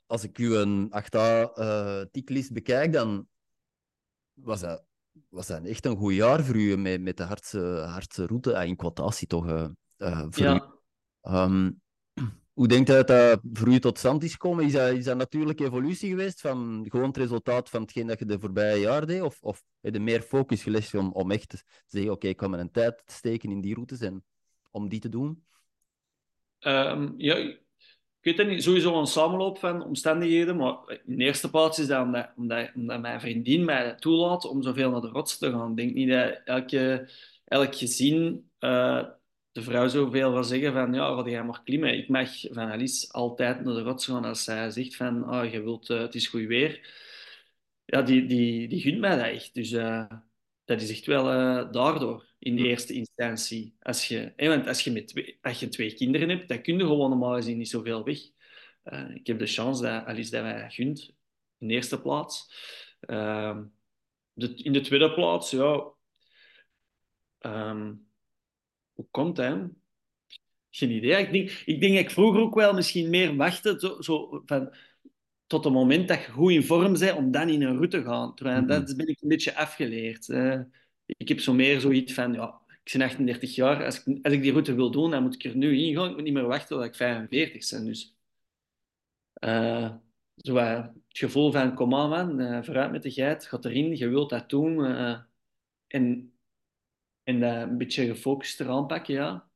[0.06, 3.28] Als ik u een 8A uh, bekijk, dan
[4.32, 4.84] was dat,
[5.28, 8.66] was dat echt een goed jaar voor u met, met de hardste, hardste route, ah,
[8.66, 9.46] in quotatie toch.
[9.46, 9.68] Uh,
[9.98, 10.74] uh, ja.
[11.20, 11.70] Ehm,
[12.52, 14.64] hoe denkt u dat dat voor u tot stand is gekomen?
[14.64, 18.24] Is dat, is dat natuurlijke evolutie geweest van gewoon het resultaat van hetgeen dat je
[18.24, 19.22] de voorbije jaar deed?
[19.22, 22.50] Of, of heb je meer focus gelegd om, om echt te zeggen, oké, ik kan
[22.50, 24.24] mijn tijd steken in die routes en
[24.70, 25.44] om die te doen?
[26.60, 27.58] Um, ja, ik
[28.20, 30.56] weet het niet, sowieso een samenloop van omstandigheden.
[30.56, 34.62] Maar in de eerste plaats is dat omdat, omdat, omdat mijn vriendin mij toelaat om
[34.62, 35.70] zoveel naar de rots te gaan.
[35.70, 37.10] Ik denk niet dat elke,
[37.44, 39.08] elk gezin uh,
[39.52, 41.98] de vrouw zoveel van zeggen van ja, ga jij maar klimmen.
[41.98, 45.62] Ik mag van Alice altijd naar de rots gaan als zij zegt van oh, je
[45.62, 47.00] wilt, uh, het is goed weer.
[47.84, 49.54] Ja, die, die, die gunt mij dat echt.
[49.54, 50.10] Dus uh,
[50.64, 51.24] dat is echt wel
[51.70, 53.76] daardoor in de eerste instantie.
[53.80, 56.84] Als je, want als je, met twee, als je twee kinderen hebt, dan kun je
[56.84, 58.18] gewoon normaal gezien niet zoveel weg.
[59.14, 61.14] Ik heb de chance dat Alice dat mij gunt,
[61.58, 62.54] in de eerste plaats.
[63.00, 63.58] Uh,
[64.32, 65.90] de, in de tweede plaats, ja...
[67.40, 68.10] Um,
[68.94, 69.58] hoe komt dat?
[70.70, 71.16] Geen idee.
[71.16, 74.74] Ik denk, ik denk dat ik vroeger ook wel misschien meer wachtte, zo, zo van,
[75.46, 78.04] tot het moment dat je goed in vorm bent, om dan in een route te
[78.04, 78.34] gaan.
[78.34, 78.86] Terwijl, mm -hmm.
[78.86, 80.28] Dat ben ik een beetje afgeleerd.
[81.06, 84.42] Ik heb zo meer zoiets van, ja, ik ben 38 jaar, als ik, als ik
[84.42, 86.08] die route wil doen, dan moet ik er nu in gaan.
[86.08, 87.84] Ik moet niet meer wachten tot ik 45 ben.
[87.84, 88.16] Dus
[89.44, 89.94] uh,
[90.36, 93.96] zo, uh, het gevoel van, kom aan man, uh, vooruit met de geit, ga erin,
[93.96, 94.84] je wilt dat doen.
[95.86, 96.31] en
[97.22, 99.50] en een beetje gefocust eraan pakken, ja.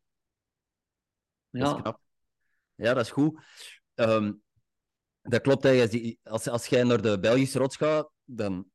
[1.50, 1.60] Ja.
[1.60, 2.00] Dat is knap.
[2.74, 3.40] Ja, dat is goed.
[3.94, 4.42] Um,
[5.22, 6.16] dat klopt eigenlijk.
[6.22, 8.70] Als, als jij naar de Belgische rots gaat, dan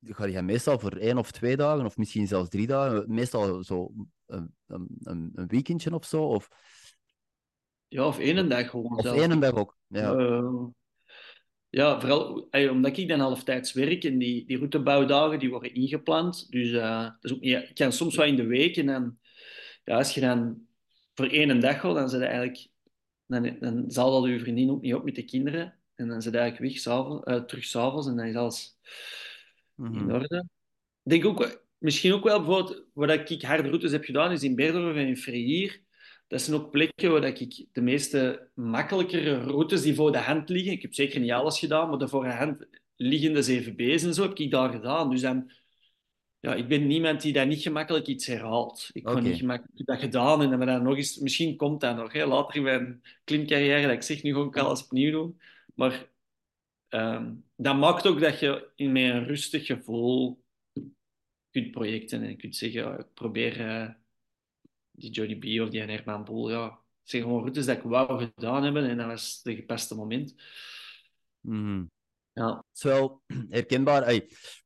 [0.00, 3.92] ga je meestal voor één of twee dagen, of misschien zelfs drie dagen, meestal zo
[4.26, 6.24] een, een, een weekendje of zo.
[6.24, 6.48] Of...
[7.88, 8.98] Ja, of één dag gewoon.
[8.98, 10.14] Of één dag ook, ja.
[10.14, 10.66] Uh,
[11.70, 16.50] ja, vooral omdat ik dan halftijds werk en die, die routebouwdagen die worden ingepland.
[16.50, 19.18] Dus uh, dat is ook niet, ik kan soms wel in de week en dan,
[19.84, 20.66] ja, als je dan
[21.14, 22.68] voor één dag gaat, dan, eigenlijk,
[23.26, 25.78] dan, dan zal dat uw vriendin ook niet op met de kinderen.
[25.94, 28.78] En dan zit eigenlijk weg, s'avonds, uh, terug s'avonds en dan is alles
[29.74, 29.98] mm -hmm.
[29.98, 30.48] in orde.
[31.02, 34.54] Ik denk ook, misschien ook wel bijvoorbeeld, wat ik harde routes heb gedaan, is in
[34.54, 35.84] Beerdorf en in Freir.
[36.26, 40.72] Dat zijn ook plekken waar ik de meeste makkelijkere routes die voor de hand liggen.
[40.72, 44.22] Ik heb zeker niet alles gedaan, maar de voor de hand liggende CVB's en zo
[44.22, 45.10] heb ik daar gedaan.
[45.10, 45.50] Dus dan,
[46.40, 48.90] ja, ik ben niemand die daar niet gemakkelijk iets herhaalt.
[48.92, 49.22] Ik okay.
[49.22, 52.12] niet gemakkelijk dat gedaan en dan, dan nog eens, misschien komt dat nog.
[52.12, 55.40] Hè, later in mijn klimcarrière dat ik zeg, nu gewoon ik alles opnieuw doen.
[55.74, 56.08] Maar
[56.88, 60.44] um, dat maakt ook dat je in met een rustig gevoel
[61.50, 63.88] kunt projecten en kunt zeggen, ik probeer uh,
[64.96, 66.64] die Jody B of die Herman Boel, ja,
[67.00, 70.34] het zijn gewoon routes dat ik wou gedaan hebben en dat was het gepaste moment.
[71.40, 71.90] Mm.
[72.32, 72.56] Ja.
[72.56, 74.12] Het is wel herkenbaar.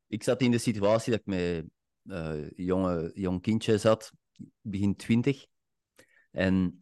[0.06, 1.64] Ik zat in de situatie dat ik met
[2.04, 4.12] uh, jonge, jong kindje zat,
[4.60, 5.46] begin twintig.
[6.30, 6.78] En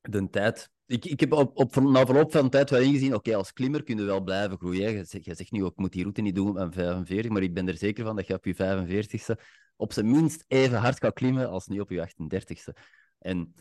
[0.00, 3.52] de tijd ik, ik heb op, op, na verloop van tijd wel ingezien, oké, als
[3.52, 4.92] klimmer kun je wel blijven groeien.
[4.92, 7.54] Je zegt, je zegt nu, ik moet die route niet doen aan 45, maar ik
[7.54, 9.42] ben er zeker van dat je op je 45ste
[9.76, 12.82] op zijn minst even hard kan klimmen als nu op je 38ste.
[13.18, 13.54] En,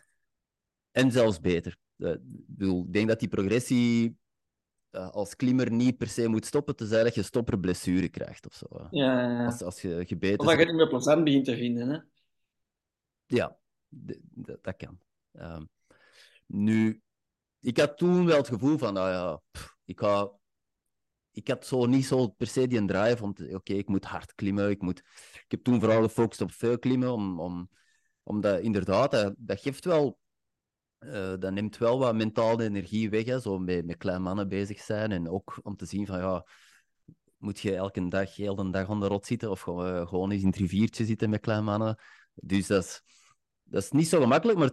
[0.91, 1.77] en zelfs beter.
[1.97, 2.15] Uh,
[2.57, 4.17] ik denk dat die progressie
[4.91, 8.53] uh, als klimmer niet per se moet stoppen, tenzij dat je stopper blessure krijgt of
[8.53, 8.67] zo.
[8.69, 9.45] Ja, ja, ja.
[9.45, 11.99] Als, als je gebeten Of dat je het niet meer plezant begint te vinden, hè?
[13.25, 13.57] Ja,
[14.61, 14.99] dat kan.
[15.33, 15.69] Um,
[16.45, 17.01] nu,
[17.59, 20.31] ik had toen wel het gevoel van, nou ja, pff, ik, ga,
[21.33, 24.69] ik had zo niet zo per se die drive van, oké, ik moet hard klimmen.
[24.69, 24.99] Ik, moet,
[25.33, 27.69] ik heb toen vooral gefocust op veel klimmen, om, om,
[28.23, 30.19] omdat inderdaad, dat, geeft wel,
[30.99, 34.79] uh, dat neemt wel wat mentale energie weg, hè, zo met, met kleine mannen bezig
[34.79, 35.11] zijn.
[35.11, 36.45] En ook om te zien van, ja,
[37.37, 40.41] moet je elke dag, heel de dag onder rot zitten of gewoon, uh, gewoon eens
[40.41, 41.99] in het riviertje zitten met kleine mannen.
[42.33, 43.01] Dus dat is,
[43.63, 44.71] dat is niet zo gemakkelijk, maar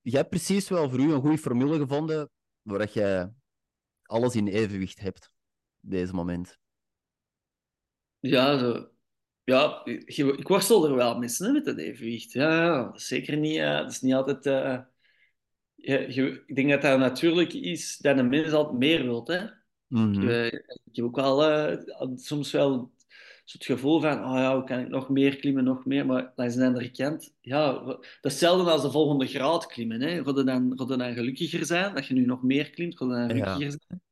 [0.00, 2.30] je hebt precies wel voor u een goede formule gevonden
[2.62, 3.30] waar je
[4.02, 5.30] alles in evenwicht hebt,
[5.90, 6.58] deze moment.
[8.20, 8.88] Ja, zo.
[9.44, 12.32] ja ik worstel er wel mee hè, met dat evenwicht.
[12.32, 13.56] Ja, ja zeker niet.
[13.56, 14.46] Uh, dat is niet altijd.
[14.46, 14.80] Uh,
[15.74, 19.28] je, je, ik denk dat dat natuurlijk is dat een mens altijd meer wilt.
[19.28, 19.40] Hè?
[19.86, 20.28] Mm -hmm.
[20.28, 20.52] ik,
[20.84, 21.76] ik, heb ook wel uh,
[22.16, 22.92] soms wel
[23.52, 26.06] het gevoel van, oh ja, hoe kan ik nog meer klimmen, nog meer.
[26.06, 30.00] Maar langs de andere kant, ja, dat is hetzelfde als de volgende graad klimmen.
[30.00, 30.24] Hè.
[30.24, 33.04] Ga je dan, ga je dan gelukkiger zijn, dat je nu nog meer klimt, ga
[33.04, 33.70] je dan gelukkiger ja.
[33.70, 34.02] zijn.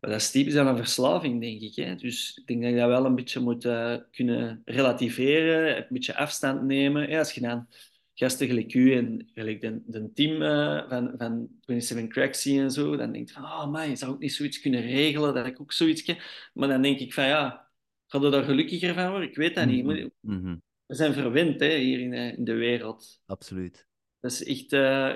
[0.00, 1.74] Maar dat is typisch aan een verslaving, denk ik.
[1.74, 1.94] Hè.
[1.94, 6.16] Dus ik denk dat je dat wel een beetje moet uh, kunnen relativeren, een beetje
[6.16, 7.08] afstand nemen.
[7.08, 7.68] Ja, als je dan
[8.14, 12.96] gasten gelijk u en gelijk de, de team uh, van, van 27 Cracks en zo,
[12.96, 15.60] dan denk je van, oh man, je zou ook niet zoiets kunnen regelen, dat ik
[15.60, 16.14] ook zoiets.
[16.52, 17.68] Maar dan denk ik van, ja,
[18.10, 19.28] Ga je daar gelukkiger van worden?
[19.28, 19.84] Ik weet dat niet.
[19.84, 20.62] Mm -hmm.
[20.86, 23.20] We zijn verwend hè, hier in, in, de wereld.
[23.26, 23.86] Absoluut.
[24.20, 24.72] Dat is echt...
[24.72, 25.14] Uh,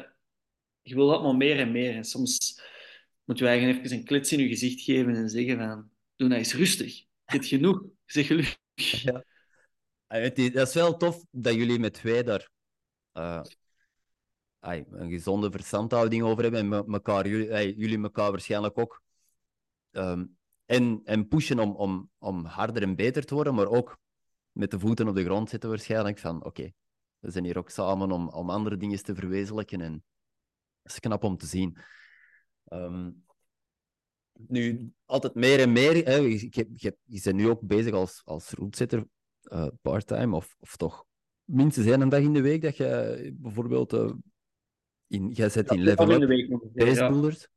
[0.83, 1.95] je wil dat maar meer en meer.
[1.95, 2.63] En soms
[3.33, 5.91] moeten we eigenlijk even een klets in je gezicht geven en zeggen van...
[6.17, 7.05] Doe nou eens rustig.
[7.25, 7.83] Hebt genoeg.
[8.05, 8.57] Zeg gelukkig.
[8.75, 9.25] Ja.
[10.07, 12.51] Het is, dat is wel tof dat jullie met twee daar...
[13.15, 13.43] Uh,
[14.59, 16.61] ay, een gezonde verstandhouding over hebben.
[16.61, 19.03] En me- mekaar, jullie, ay, elkaar waarschijnlijk ook.
[19.91, 20.25] Ehm,
[20.65, 23.99] en, en pushen om, om, om harder en beter te worden, maar ook
[24.53, 26.19] met de voeten op de grond zitten waarschijnlijk.
[26.19, 26.73] Van oké,
[27.19, 29.81] we zijn hier ook samen om, om andere dingen te verwezenlijken.
[29.81, 30.05] En
[30.83, 31.79] dat is knap om te zien.
[32.73, 33.11] Ehm,
[34.33, 36.05] nu, altijd meer en meer.
[36.05, 39.05] Hè, je, je, je, je bent nu ook bezig als, als roetzitter
[39.53, 41.05] uh, parttime, of, of toch
[41.45, 44.13] minstens één dag in de week dat je bijvoorbeeld uh,
[45.07, 46.63] in, jij zet in level in de week nog.
[46.73, 47.49] basebuilders.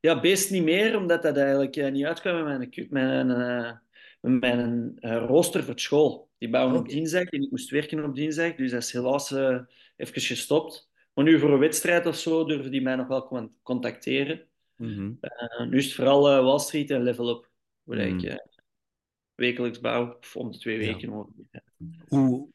[0.00, 3.80] Ja, beest niet meer, omdat dat eigenlijk uh, niet uitkwam met mijn, mijn,
[4.20, 6.30] met mijn rooster voor school.
[6.38, 9.30] Die bouwen op dinsdag en ik moest werken op dinsdag, dus dat is helaas
[9.96, 10.90] even gestopt.
[11.14, 14.46] Maar nu voor een wedstrijd of zo durven die mij nog wel con- contacteren.
[14.76, 15.12] Mhm.
[15.20, 17.50] Uh, nu is het vooral uh, Wall Street en Level Up,
[17.82, 18.18] waar Mm.
[18.18, 18.36] ik uh,
[19.34, 20.92] wekelijks bouw, of om de twee Ja.
[20.92, 21.62] weken ongeveer.
[22.08, 22.48] Hoe,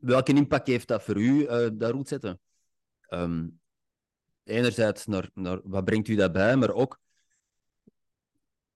[0.00, 2.40] welke impact heeft dat voor u, eh dat roetzetten?
[3.00, 3.48] Ehm,
[4.44, 7.00] enerzijds, naar, naar, wat brengt u dat bij, maar ook,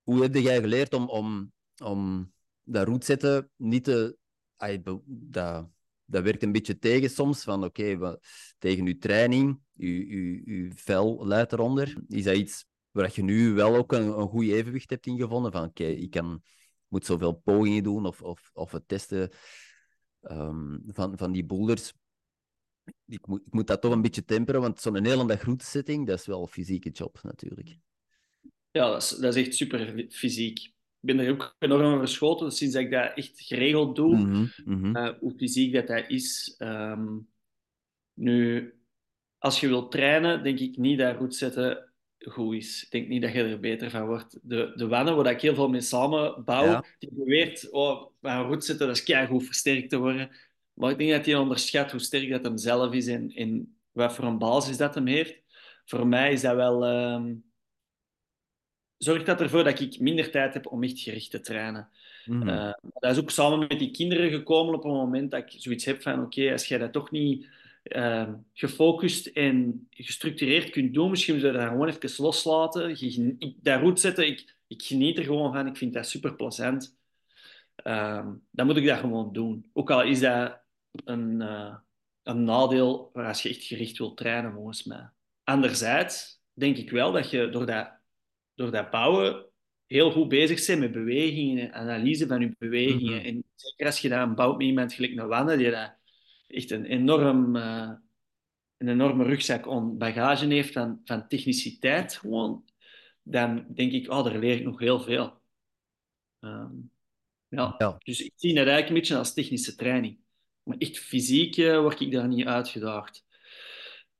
[0.02, 1.52] hoe heb jij geleerd om, om,
[1.84, 4.16] om dat roetzetten niet te...
[5.04, 5.68] dat,
[6.10, 8.18] dat werkt een beetje tegen soms, van oké,
[8.58, 11.96] tegen uw training, uw, uw, uw vel leidt eronder.
[12.08, 15.52] Is dat iets waar je nu wel ook een, een goed evenwicht hebt ingevonden?
[15.52, 16.42] Van oké, ik kan,
[16.88, 19.30] moet zoveel pogingen doen of, of, of het testen
[20.20, 21.92] ehm, van, van die boulders.
[23.06, 26.18] Ik moet, ik moet dat toch een beetje temperen, want zo'n hele dag routsetting, dat
[26.18, 27.76] is wel een fysieke job natuurlijk.
[28.70, 30.76] Ja, dat is echt super fysiek.
[31.08, 34.16] Ik ben er ook enorm over verschoten sinds dat ik dat echt geregeld doe.
[34.66, 36.54] Uh, hoe fysiek dat, dat is.
[36.58, 37.18] Ehm,
[38.14, 38.72] nu,
[39.38, 42.84] als je wilt trainen, denk ik niet dat goed zetten goed is.
[42.84, 44.38] Ik denk niet dat je er beter van wordt.
[44.42, 46.84] De, de Wanne, waar ik heel veel mee samen bouw, Ja.
[46.98, 48.06] die beweert, oh,
[48.48, 50.30] goed zetten, dat is goed versterkt te worden.
[50.72, 54.14] Maar ik denk dat hij onderschat hoe sterk dat hem zelf is en, en wat
[54.14, 55.42] voor een basis dat hem heeft.
[55.84, 56.84] Voor mij is dat wel...
[56.84, 57.34] ehm,
[58.98, 61.88] zorgt dat ervoor dat ik minder tijd heb om echt gericht te trainen.
[62.24, 62.48] Mhm.
[62.48, 65.84] Uh, dat is ook samen met die kinderen gekomen op een moment dat ik zoiets
[65.84, 67.46] heb van oké, als jij dat toch niet
[67.84, 72.88] uh, gefocust en gestructureerd kunt doen, misschien zou je dat gewoon even loslaten.
[72.88, 76.06] Je, gen- ik, dat roet zetten, ik, ik geniet er gewoon van, ik vind dat
[76.06, 76.96] super plezant.
[77.84, 79.70] Uh, dan moet ik dat gewoon doen.
[79.72, 80.58] Ook al is dat
[81.04, 81.74] een, uh,
[82.22, 85.10] een nadeel als je echt gericht wilt trainen, volgens mij.
[85.44, 87.97] Anderzijds denk ik wel dat je door dat,
[88.58, 89.46] door dat bouwen
[89.86, 93.16] heel goed bezig zijn met bewegingen en analyse van je bewegingen.
[93.16, 93.26] Mhm.
[93.26, 95.96] En zeker als je dan bouwt met iemand gelijk naar Wanne, die dat
[96.46, 97.90] echt een, enorm, uh,
[98.76, 102.64] een enorme rugzak aan bagage heeft van, van techniciteit gewoon,
[103.22, 105.40] dan denk ik, oh, daar leer ik nog heel veel.
[106.40, 106.90] Um,
[107.48, 107.74] ja.
[107.78, 107.96] Ja.
[107.98, 110.18] dus ik zie dat eigenlijk een beetje als technische training.
[110.62, 113.24] Maar echt fysiek uh, word ik daar niet uitgedaagd.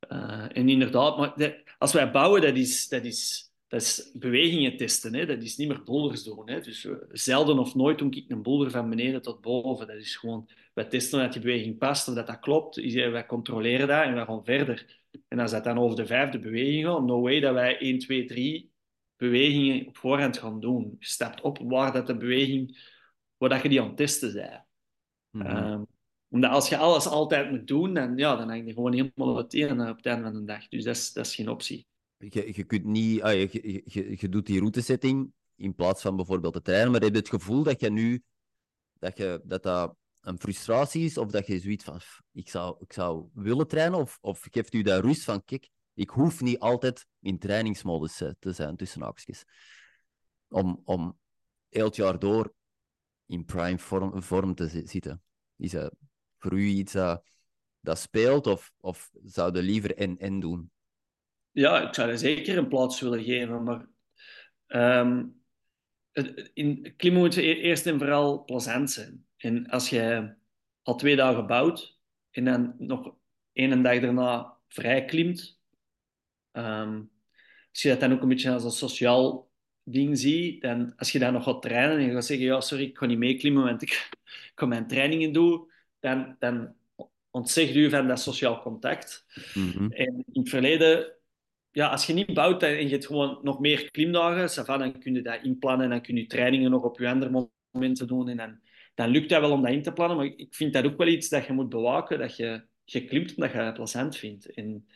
[0.08, 4.76] Uh, en inderdaad, maar de, als wij bouwen, dat is, dat is dat is bewegingen
[4.76, 5.14] testen.
[5.14, 5.26] Hè?
[5.26, 6.50] Dat is niet meer boulders doen.
[6.50, 6.60] Hè?
[6.60, 9.86] Dus uh, zelden of nooit doe ik een boulder van beneden tot boven.
[9.86, 12.92] Dat is gewoon, wij testen dat die beweging past, of dat dat klopt.
[12.92, 15.00] Wij controleren dat en wij gaan verder.
[15.28, 18.24] En als dat dan over de vijfde beweging gaat, no way dat wij 1, 2,
[18.24, 18.70] 3
[19.16, 20.96] bewegingen op voorhand gaan doen.
[20.98, 22.92] Je stapt op waar dat de beweging,
[23.36, 24.66] waar dat je die aan het testen bent.
[25.32, 25.86] Um,
[26.28, 29.36] omdat als je alles altijd moet doen, dan, ja, dan hang je gewoon helemaal op
[29.36, 30.68] het einde op het einde van de dag.
[30.68, 31.86] Dus dat is, dat is geen optie.
[32.18, 36.52] Je, je, kunt niet, ah, je, je, je, doet die routesetting in plaats van bijvoorbeeld
[36.52, 38.22] te trainen, maar heb je het gevoel dat je nu
[38.98, 42.00] dat, je, dat, dat een frustratie is of dat je zoiets van
[42.32, 46.10] ik zou, ik zou willen trainen of, of geeft u daar rust van kijk, ik
[46.10, 49.44] hoef niet altijd in trainingsmodus uh, te zijn tussen haakjes
[50.48, 51.18] om, om
[51.68, 52.54] heel jaar door
[53.26, 55.22] in prime vorm, vorm te zitten.
[55.56, 55.94] Is dat
[56.38, 57.22] voor u iets dat,
[57.80, 60.70] dat speelt of, of zou je liever en-en doen?
[61.58, 63.86] Ja, ik zou er zeker een plaats willen geven, maar
[65.06, 65.42] um,
[66.52, 69.26] in klimmen moet eerst en vooral plezant zijn.
[69.36, 70.34] En als je
[70.82, 71.98] al twee dagen bouwt
[72.30, 73.14] en dan nog
[73.52, 75.60] één dag daarna vrij klimt,
[76.52, 77.10] um,
[77.70, 79.50] als je dat dan ook een beetje als een sociaal
[79.82, 82.84] ding ziet, dan als je dan nog gaat trainen en je gaat zeggen, ja, sorry,
[82.84, 83.90] ik ga niet meeklimmen, want ik,
[84.24, 86.74] ik ga mijn trainingen doen, dan, dan
[87.30, 89.26] ontzegt u van dat sociaal contact.
[89.54, 89.92] Mm -hmm.
[89.92, 91.16] En in het verleden
[91.78, 95.22] ja, als je niet bouwt en je hebt gewoon nog meer klimdagen, dan kun je
[95.22, 98.28] dat inplannen en dan kun je trainingen nog op je andere momenten doen.
[98.28, 98.60] En dan,
[98.94, 100.16] dan lukt dat wel om dat in te plannen.
[100.16, 103.34] Maar ik vind dat ook wel iets dat je moet bewaken, dat je, je klimt
[103.34, 104.54] omdat je het plezant vindt.
[104.54, 104.86] En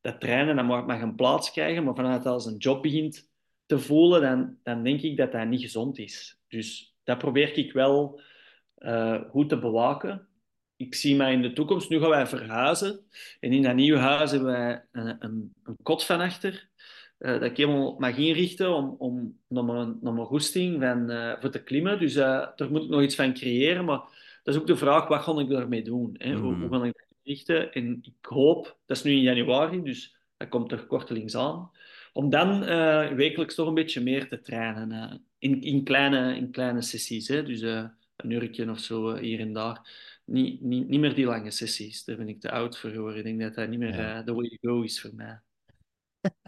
[0.00, 3.28] dat trainen, dat mag, mag een plaats krijgen, maar vanuit als een job begint
[3.66, 6.40] te voelen, dan, dan denk ik dat dat niet gezond is.
[6.48, 8.20] Dus dat probeer ik wel
[8.78, 10.28] uh, goed te bewaken.
[10.80, 13.00] Ik zie mij in de toekomst, nu gaan wij verhuizen.
[13.40, 16.68] En in dat nieuwe huis hebben wij een, een, een kot van achter.
[17.18, 21.32] Uh, dat ik helemaal mag inrichten om, om naar, mijn, naar mijn goesting van, uh,
[21.40, 21.98] voor te klimmen.
[21.98, 23.84] Dus uh, daar moet ik nog iets van creëren.
[23.84, 23.98] Maar
[24.42, 26.14] dat is ook de vraag, wat ga ik daarmee doen?
[26.18, 26.34] Hè?
[26.34, 26.42] Mm.
[26.42, 27.72] Hoe, hoe ga ik dat inrichten?
[27.72, 31.70] En ik hoop, dat is nu in januari, dus dat komt er kortelings aan,
[32.12, 32.60] om dan
[33.14, 35.24] wekelijks toch een beetje meer te trainen.
[35.38, 37.28] in, in, kleine, in kleine sessies.
[37.28, 37.42] Hè?
[37.42, 39.80] Dus een uurtje of zo hier en daar
[40.30, 42.04] niet, niet, niet meer die lange sessies.
[42.04, 43.18] Daar ben ik te oud voor geworden.
[43.18, 44.18] Ik denk dat dat niet meer ja.
[44.18, 45.40] uh, the way to go is voor mij.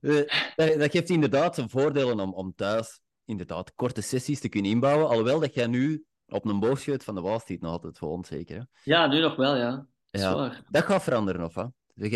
[0.00, 5.08] Eh, dat geeft inderdaad voordelen om, om thuis inderdaad korte sessies te kunnen inbouwen.
[5.08, 8.56] Alhoewel dat jij nu op een boogschuit van de Wall Street nog altijd woont, zeker?
[8.56, 8.62] Hè?
[8.82, 9.86] Ja, nu nog wel, ja.
[10.10, 10.62] Dat, ja.
[10.70, 11.64] dat gaat veranderen, of hè?
[11.94, 12.10] dat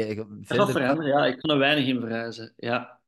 [0.47, 1.27] gaat veranderen, ja.
[1.27, 3.01] Ik kan er weinig in verhuizen, ja.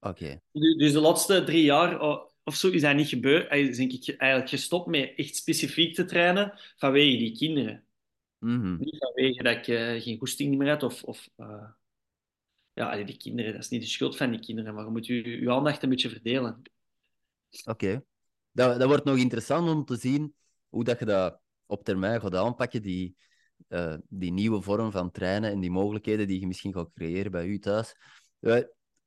[0.00, 0.40] Oké.
[0.52, 3.52] Dus de laatste drie jaar oh, of zo is dat niet gebeurd.
[3.52, 7.84] Is denk ik eigenlijk gestopt met echt specifiek te trainen vanwege die kinderen.
[8.38, 11.04] Mm Niet vanwege dat ik uh, geen goesting meer had of...
[11.04, 11.68] of uh,
[12.72, 15.40] ja, die kinderen, dat is niet de schuld van die kinderen, maar je moet je,
[15.40, 16.62] je aandacht een beetje verdelen.
[17.64, 17.70] Oké.
[17.70, 18.02] Okay.
[18.52, 20.34] Dat, dat wordt nog interessant om te zien
[20.68, 23.16] hoe dat je dat op termijn gaat aanpakken, die,
[23.68, 27.46] uh, die nieuwe vorm van trainen en die mogelijkheden die je misschien gaat creëren bij
[27.46, 27.94] u thuis.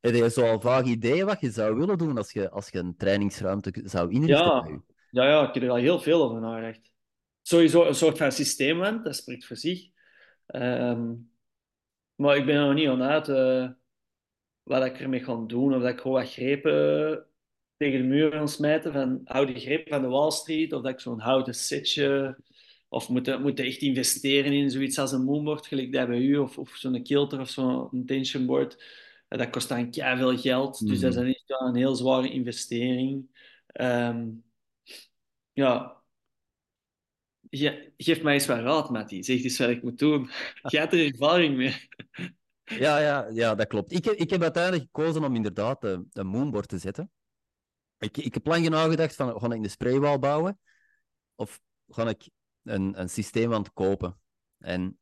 [0.02, 2.80] Heb je zo al vaag ideeën wat je zou willen doen als je, als je
[2.80, 4.82] een trainingsruimte zou inrichten ja.
[5.10, 6.92] Ja, ja, ik heb er al heel veel over nagedacht.
[7.42, 9.88] Sowieso een soort van systeem, dat spreekt voor zich.
[10.48, 11.32] Um,
[12.16, 13.70] maar ik ben er nog niet aan uit uh,
[14.64, 15.74] wat ik ermee ga doen.
[15.76, 17.26] Of dat ik gewoon wat grepen
[17.78, 20.74] tegen de muur kan smijten van oude grepen van de Wall Street.
[20.74, 22.38] Of dat ik zo'n houten setje...
[22.90, 26.38] Of moeten moet echt investeren in zoiets als een moonboard, gelijk dat bij u.
[26.38, 28.84] Of, of zo'n kilter of zo'n tension board
[29.38, 33.26] dat kost dan veel geld, dus dat is echt een heel zware investering.
[33.74, 34.44] Um,
[35.52, 36.02] ja,
[37.50, 39.24] Ge geef mij eens wat raad, Mattie.
[39.24, 40.30] Zeg eens wat ik moet doen.
[40.62, 41.90] Jij hebt er ervaring mee.
[42.64, 43.92] Ja, ja, ja, dat klopt.
[43.92, 47.12] Ik heb, ik heb uiteindelijk gekozen om inderdaad een, een moonboard te zetten.
[47.98, 50.60] Ik, ik heb lang nagedacht van, ga ik een spraywall bouwen?
[51.36, 52.30] Of ga ik
[52.64, 54.20] een, een systeem aan het kopen?
[54.58, 54.98] En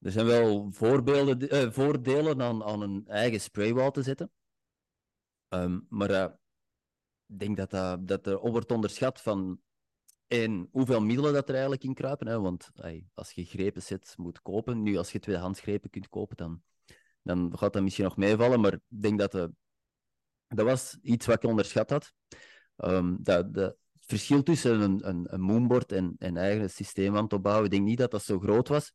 [0.00, 4.30] er zijn wel voorbeelden, uh, voordelen aan, aan een eigen spraywall te zetten.
[5.48, 6.26] Um, maar uh,
[7.26, 9.60] ik denk dat, uh, dat er wordt onderschat van
[10.26, 12.26] één, hoeveel middelen dat er eigenlijk in kruipen.
[12.26, 12.40] Hè?
[12.40, 12.70] Want
[13.14, 16.62] als je grepen set moet kopen, nu als je tweedehands grepen kunt kopen, dan,
[17.22, 18.60] dan gaat dat misschien nog meevallen.
[18.60, 19.32] Maar ik denk dat
[20.48, 22.12] dat was iets wat ik onderschat had.
[22.76, 27.38] Um, dat, het verschil tussen een, een, een moonboard en een eigen systeem aan te
[27.38, 28.92] bouwen, ik denk niet dat dat zo groot was.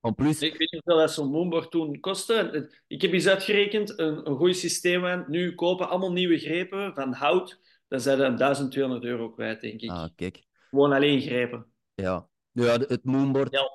[0.00, 0.42] En plus...
[0.42, 2.70] Ik weet niet hoeveel dat zo'n moonboard toen kostte.
[2.86, 5.24] Ik heb eens uitgerekend, een, een goed systeem aan.
[5.28, 7.60] Nu kopen allemaal nieuwe grepen van hout.
[7.88, 9.90] Dan zijn er 1200 euro kwijt, denk ik.
[9.90, 10.44] Ah, kijk.
[10.70, 11.66] Gewoon alleen grepen.
[11.94, 12.28] Ja.
[12.52, 13.70] Ja, het moonboard ja.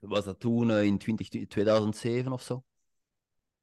[0.00, 2.64] was dat toen uh, in 20, 2007 of zo.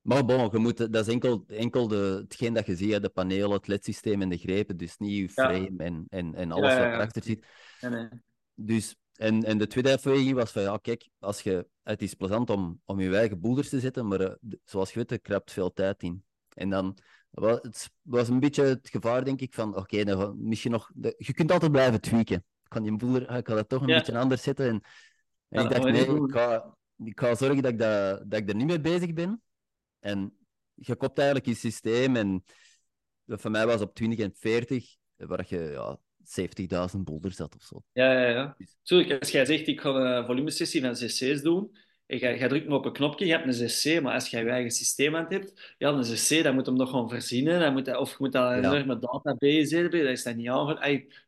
[0.01, 3.51] Maar bon, je moet, dat is enkel, enkel de, hetgeen dat je ziet, de panelen,
[3.51, 4.77] het ledsysteem en de grepen.
[4.77, 5.85] Dus niet je frame ja.
[5.85, 7.45] en, en, en alles ja, wat erachter zit.
[7.81, 8.09] Nee,
[8.53, 12.49] Dus en, en de tweede afweging was van, ja, kijk, als je, het is plezant
[12.49, 15.73] om, om je eigen boelders te zetten, maar uh, zoals je weet, er krapt veel
[15.73, 16.23] tijd in.
[16.49, 16.97] En dan
[17.29, 20.91] was het was een beetje het gevaar, denk ik, van, oké, okay, misschien nog...
[21.17, 22.35] Je kunt altijd blijven tweaken.
[22.35, 23.97] Ik kan die boelder, ik ga dat toch een ja.
[23.97, 24.65] beetje anders zetten.
[24.65, 24.81] En,
[25.49, 28.49] en ja, ik dacht, nee, ik ga, ik ga zorgen dat ik, dat, dat ik
[28.49, 29.41] er niet mee bezig ben.
[29.99, 30.37] En
[30.73, 32.43] je kopt eigenlijk je systeem en
[33.27, 35.99] voor mij was op 20 en 40, waar je ja,
[36.95, 37.81] 70.000 boulders zat of zo.
[37.93, 38.57] Ja, ja, ja.
[38.83, 42.67] Tuurlijk, als jij zegt, ik ga een volumesessie van cc's doen, en jij, jij drukt
[42.67, 45.23] me op een knopje, je hebt een cc, maar als jij je eigen systeem aan
[45.23, 48.15] het hebt, ja, een cc, dan moet hem nog gewoon verzinnen, dan moet, of je
[48.19, 48.83] moet dat ja.
[48.85, 50.79] met database hebben, dat is dat niet aan.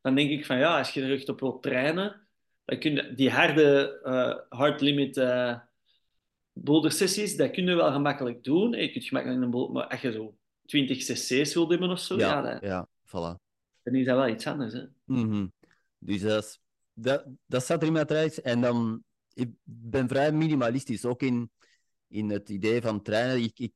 [0.01, 2.27] Dan denk ik van, ja, als je er echt op wilt trainen,
[2.65, 5.57] dan kun je die harde, uh, hard limit uh,
[6.53, 8.71] boulder sessies, dat kun je wel gemakkelijk doen.
[8.71, 12.17] Je kunt gemakkelijk een boulder, maar als je zo 20 cc's wilt hebben of zo,
[12.17, 13.46] ja, ja, dat, ja voilà
[13.87, 14.73] dan is dat wel iets anders.
[14.73, 14.85] Hè?
[15.05, 15.53] Mm -hmm.
[15.97, 16.59] Dus dat,
[16.93, 18.41] dat, dat staat er in mijn traject.
[18.41, 21.51] En dan, ik ben vrij minimalistisch, ook in,
[22.07, 23.41] in het idee van trainen.
[23.41, 23.71] Je, je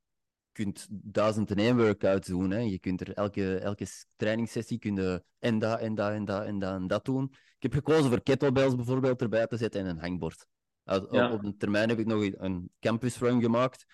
[0.52, 2.52] kunt duizend en één workouts doen.
[2.52, 2.60] Hè.
[2.60, 6.74] Je kunt er elke, elke trainingssessie kun en dat, en dat, en dat, en dat,
[6.74, 7.30] en dat doen.
[7.32, 10.46] Ik heb gekozen voor kettlebells bijvoorbeeld erbij te zetten en een hangbord.
[10.84, 11.32] Ja.
[11.32, 13.86] Op de termijn heb ik nog een campus run gemaakt.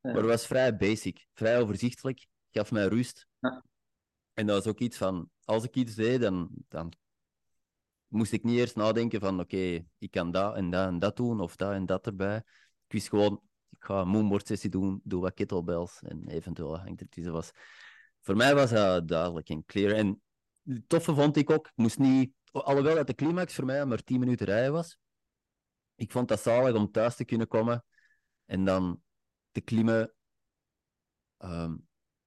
[0.00, 0.10] Ja.
[0.12, 2.26] Maar het was vrij basic, vrij overzichtelijk.
[2.50, 3.26] Gaf mij rust.
[3.40, 3.64] Ja.
[4.32, 6.92] En dat was ook iets van, als ik iets deed, dan, dan
[8.06, 11.40] moest ik niet eerst nadenken van, oké, ik kan dat en dat en dat doen,
[11.40, 12.36] of dat en dat erbij.
[12.36, 17.00] Ik wist gewoon, ik ga een moonboard sessie doen, doe wat kettlebells en eventueel hangt
[17.00, 17.32] er tussen.
[17.32, 17.50] Was,
[18.20, 19.94] voor mij was dat duidelijk en clear.
[19.94, 20.22] En
[20.86, 24.18] toffe vond ik ook, ik moest niet alhoewel dat de climax voor mij maar 10
[24.18, 24.98] minuten rijden was,
[25.94, 27.84] ik vond dat zalig om thuis te kunnen komen
[28.44, 29.02] en dan
[29.52, 30.14] te klimmen
[31.36, 31.72] ehm,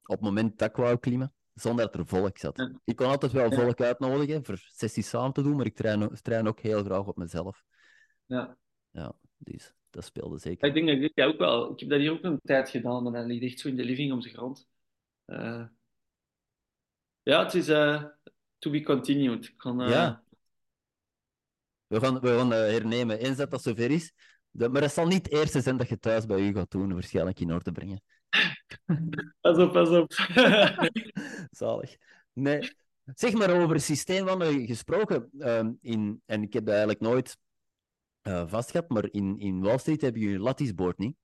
[0.04, 2.70] op het moment dat ik wou klimmen, zonder dat er volk zat.
[2.84, 3.62] Ik kon altijd wel Ja.
[3.62, 5.76] volk uitnodigen voor sessies samen te doen, maar ik
[6.22, 7.64] train, ook heel graag op mezelf.
[8.26, 8.58] Ja.
[8.90, 10.68] Ja, dus dat speelde zeker.
[10.68, 11.72] Ik denk dat ik ook wel.
[11.72, 13.84] Ik heb dat hier ook een tijd gedaan, maar dat ligt echt zo in de
[13.84, 14.68] living op de grond.
[15.26, 15.66] Eh,
[17.22, 18.04] ja, het is eh,
[18.58, 19.46] to be continued.
[19.46, 20.24] Ik kan, eh, Ja.
[21.88, 24.14] We gaan, we gaan hernemen eens dat dat zover is.
[24.52, 27.40] Maar dat zal niet het eerste zijn dat je thuis bij u gaat doen, waarschijnlijk
[27.40, 28.02] in orde brengen.
[29.42, 30.12] Pas op, pas op.
[31.60, 31.98] Zalig.
[32.34, 32.72] Nee.
[33.16, 35.30] Zeg maar over systeemwandelen gesproken.
[35.40, 37.38] ehm, in, en ik heb dat eigenlijk nooit
[38.22, 41.16] eh vastgehad, maar in, in Wall Street heb je een latticeboard niet.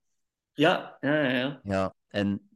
[0.54, 1.60] ja, ja, ja, ja.
[1.64, 2.50] Ja, en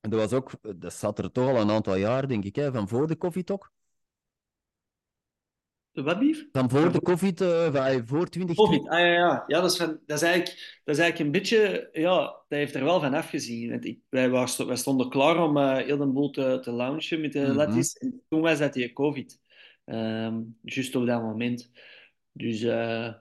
[0.00, 2.88] dat was ook, dat zat er toch al een aantal jaar, denk ik, hè, van
[2.88, 3.72] voor de koffietok.
[5.92, 6.46] De wat lief?
[6.52, 8.56] Van voor de te- van, voor 2020.
[8.56, 8.88] Covid.
[8.88, 9.44] Ah ja, ja.
[9.46, 11.88] ja dat, is van, dat, is eigenlijk, dat is eigenlijk een beetje...
[11.92, 13.70] Ja, dat heeft er wel van afgezien.
[13.70, 17.20] Want ik, wij, was, wij stonden klaar om eh, heel de boel te, te launchen
[17.20, 17.92] met de latties.
[17.92, 19.40] En toen was dat die COVID.
[19.84, 21.70] Ehm juist op dat moment.
[22.32, 23.14] Dus eh,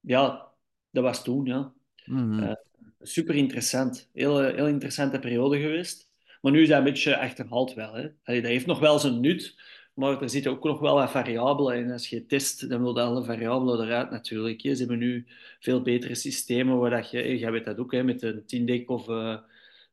[0.00, 0.52] ja,
[0.90, 1.72] dat was toen, ja.
[2.04, 2.54] Mhm.
[3.00, 4.10] Super interessant.
[4.12, 6.10] Heel, heel interessante periode geweest.
[6.40, 7.94] Maar nu is dat een beetje achterhaald wel.
[7.94, 8.08] Hè.
[8.24, 9.54] Allee, dat heeft nog wel zijn nut,
[9.96, 11.90] maar er zitten ook nog wel wat variabelen in.
[11.90, 14.60] Als je test, dan wil alle variabelen eruit natuurlijk.
[14.60, 15.26] Ze hebben nu
[15.60, 19.08] veel betere systemen waar dat je, jij weet dat ook, hè, met een Tindeck of
[19.08, 19.38] uh,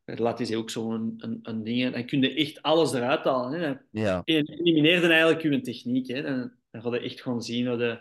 [0.05, 1.93] laat is ook zo'n een, een ding.
[1.93, 3.61] Dan kun je echt alles eruit halen.
[3.61, 3.73] Hè.
[4.01, 4.21] Ja.
[4.25, 6.07] elimineerde eigenlijk je techniek.
[6.07, 6.21] Hè.
[6.21, 7.99] Dan, dan ga je echt gewoon zien hoe de,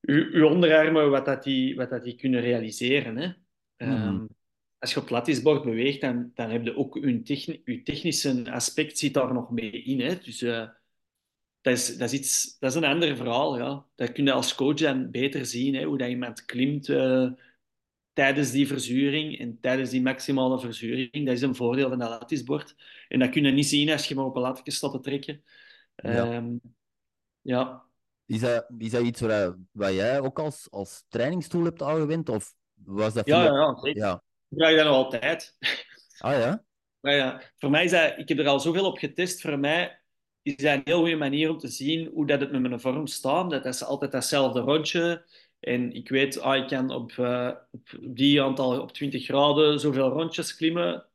[0.00, 3.16] je, je onderarmen, wat, dat die, wat dat die kunnen realiseren.
[3.16, 3.32] Hè.
[3.76, 4.26] Ehm, Mhm.
[4.80, 8.52] Als je op het latticebord beweegt, dan, dan heb je ook je, techni je technische
[8.52, 10.00] aspect zit daar nog mee in.
[10.00, 10.18] Hè.
[10.18, 10.68] Dus eh,
[11.60, 13.58] dat, is, dat, is iets, dat is een ander verhaal.
[13.58, 13.86] Ja.
[13.94, 17.30] Dat kun je als coach dan beter zien, hè, hoe dat iemand klimt eh,
[18.12, 21.26] tijdens die verzuring en tijdens die maximale verzuring.
[21.26, 22.76] Dat is een voordeel van dat latticebord.
[23.08, 25.42] En dat kun je niet zien als je maar op een latje staat te trekken.
[25.94, 26.32] Ja.
[26.32, 26.56] Ehm,
[27.40, 27.84] ja.
[28.26, 32.28] Is dat, is dat iets waar, waar jij ook als, als trainingstool hebt aangewend?
[32.28, 34.02] Of was dat Ja, ja, ja, zeker.
[34.02, 34.22] Ja.
[34.50, 35.56] Ik gebruik dat nog altijd.
[36.18, 36.64] Ah ja?
[37.00, 39.40] Maar ja, voor mij is dat, ik heb er al zoveel op getest.
[39.40, 40.00] Voor mij
[40.42, 43.06] is dat een heel goede manier om te zien hoe dat het met mijn vorm
[43.06, 43.50] staat.
[43.50, 45.24] Dat is altijd datzelfde rondje.
[45.60, 50.08] En ik weet, ah, ik kan op, eh, op die aantal, op 20 graden, zoveel
[50.08, 51.06] rondjes klimmen.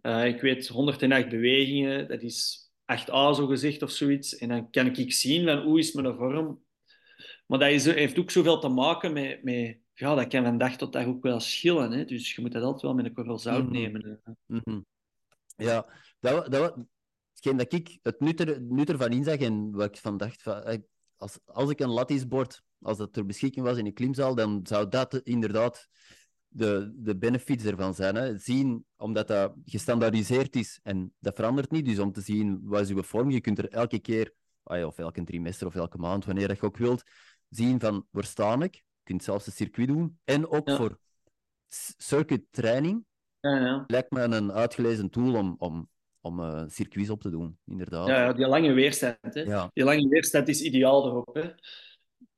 [0.00, 4.36] Eh, ik weet 108 bewegingen, dat is 8a zo gezegd of zoiets.
[4.36, 6.64] En dan kan ik zien van hoe is mijn vorm.
[7.46, 10.76] Maar dat is, heeft ook zoveel te maken met, met ja, dat kan van dag
[10.76, 11.92] tot dag ook wel schillen.
[11.92, 12.04] Hè?
[12.04, 13.72] Dus je moet dat altijd wel met een korrel zout Mhm.
[13.72, 14.20] nemen.
[14.46, 14.80] Mhm.
[15.56, 15.86] Ja,
[16.20, 16.76] dat, dat,
[17.32, 20.62] hetgeen dat ik het nut, er, nut ervan inzag en wat ik van dacht, van,
[20.62, 20.78] eh,
[21.16, 24.88] als, als ik een latticebord, als dat ter beschikking was in een klimzaal, dan zou
[24.88, 25.88] dat inderdaad
[26.48, 28.14] de, de benefits ervan zijn.
[28.14, 28.38] Hè.
[28.38, 32.90] Zien, omdat dat gestandaardiseerd is en dat verandert niet, dus om te zien wat is
[32.90, 36.48] uw vorm, je kunt er elke keer, ah of elke trimester of elke maand, wanneer
[36.48, 37.02] dat je ook wilt,
[37.48, 38.82] zien van waar sta ik.
[39.02, 40.18] Je kunt zelfs een circuit doen.
[40.24, 40.76] En ook Ja.
[40.76, 40.98] voor
[41.96, 43.04] circuit training
[43.40, 43.84] Ja, ja.
[43.86, 45.88] lijkt me een uitgelezen tool om, om,
[46.20, 48.06] om eh, circuits op te doen, inderdaad.
[48.08, 49.16] Ja, die lange weerstand.
[49.34, 49.68] Hè.
[49.72, 51.34] Die lange weerstand is ideaal erop.
[51.34, 51.50] Hè.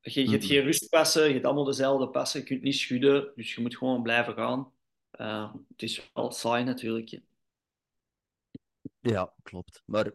[0.01, 3.55] Je, je hebt geen rustpassen, je hebt allemaal dezelfde passen, je kunt niet schudden, dus
[3.55, 4.71] je moet gewoon blijven gaan.
[5.11, 7.09] Eh, het is wel saai natuurlijk.
[7.09, 7.17] hè.
[8.99, 9.83] Ja, klopt.
[9.85, 10.11] Maar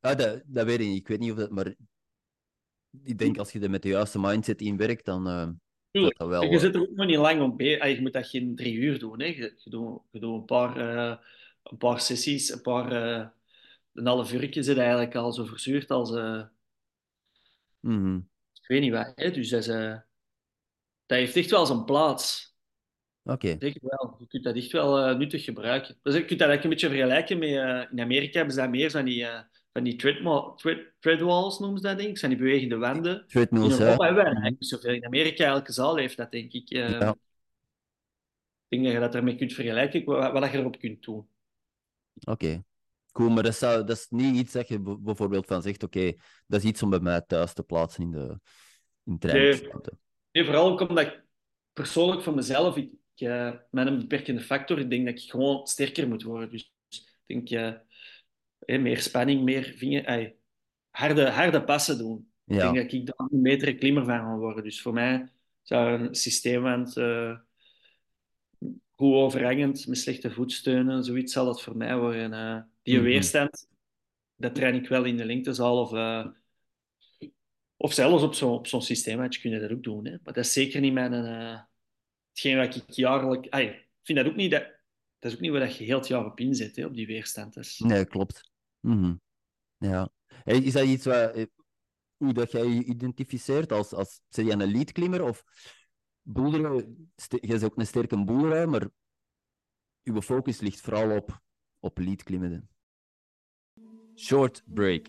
[0.00, 0.98] ja, dat, dat weet ik niet.
[0.98, 1.50] Ik weet niet of dat...
[1.50, 1.74] Maar
[3.04, 5.48] ik denk als je er met de juiste mindset in werkt, dan eh
[5.92, 6.18] Tuurlijk.
[6.18, 6.42] dat wel...
[6.42, 7.80] Je zit er ook nog niet lang op bezig.
[7.80, 9.20] Ah, Je moet dat geen drie uur doen.
[9.20, 9.26] Hè.
[9.26, 11.16] Je, je doet, je doet een, paar, eh,
[11.62, 12.92] een paar sessies, een paar...
[12.92, 13.26] eh,
[13.92, 16.10] een half uurtje zit eigenlijk al zo verzuurd als...
[17.80, 18.16] mhm.
[18.52, 19.12] ik weet niet wat.
[19.14, 19.30] Hè.
[19.30, 22.54] Dus dat, is, dat heeft echt wel zijn plaats.
[23.24, 23.56] Oké.
[23.58, 24.16] Zeker wel.
[24.18, 25.98] Je kunt dat echt wel nuttig gebruiken.
[26.02, 27.90] Dus je kunt dat eigenlijk een beetje vergelijken met...
[27.90, 29.26] in Amerika hebben ze dat meer van die,
[29.72, 30.62] van die tread,
[30.98, 32.18] treadwalls, noemen ze dat, denk ik.
[32.18, 33.20] zijn die bewegende wanden.
[33.20, 33.78] In Treadmills.
[33.78, 34.92] Europa hebben wij niet zoveel.
[34.94, 36.68] In Amerika, elke zaal heeft dat, denk ik.
[36.68, 37.10] Ja.
[38.68, 41.28] Ik denk dat je dat ermee kunt vergelijken, wat, wat je erop kunt doen.
[42.24, 42.64] Oké.
[43.12, 46.12] Cool, maar dat, zou, dat is niet iets dat je bijvoorbeeld van zegt, oké,
[46.46, 48.40] dat is iets om bij mij thuis te plaatsen in de
[49.04, 49.92] in trainingsruimte.
[50.32, 51.24] Nee, vooral ook omdat ik
[51.72, 56.08] persoonlijk voor mezelf, ik, eh, met een beperkende factor, ik denk dat ik gewoon sterker
[56.08, 56.50] moet worden.
[56.50, 57.80] Dus ik denk, eh,
[58.66, 60.32] meer spanning, meer vinger,
[60.90, 62.30] harde, harde passen doen.
[62.46, 62.72] Ik Ja.
[62.72, 64.64] denk dat ik daar een betere klimmer van ga worden.
[64.64, 65.28] Dus voor mij
[65.62, 67.38] zou een systeemwand eh
[68.94, 72.32] goed overhangend, met slechte voetsteunen, zoiets zal dat voor mij worden.
[72.32, 72.60] eh.
[72.82, 73.04] die Mhm.
[73.04, 73.68] weerstand,
[74.36, 76.26] dat train ik wel in de lengtezaal of, eh,
[77.76, 80.04] Of zelfs op zo'n op zo'n systeemmatch kun je dat ook doen.
[80.04, 80.10] Hè.
[80.10, 81.12] Maar dat is zeker niet mijn...
[81.12, 81.60] Uh,
[82.28, 83.48] hetgeen wat ik jaarlijks...
[83.48, 84.50] ik vind dat ook niet...
[84.50, 84.62] Dat,
[85.18, 87.54] dat is ook niet waar je heel het jaar op inzet, hè, op die weerstand.
[87.54, 87.78] Dus...
[87.78, 88.51] Nee, klopt.
[88.82, 89.20] Mm
[89.76, 90.10] Ja.
[90.44, 91.46] Is dat iets wat, eh,
[92.16, 95.44] hoe dat jij je identificeert als, als zeg je een elite klimmer of
[96.22, 98.88] bent ook een sterke boeler, maar
[100.02, 101.40] je focus ligt vooral op,
[101.80, 102.68] op elite klimmen.
[104.14, 105.06] Short break.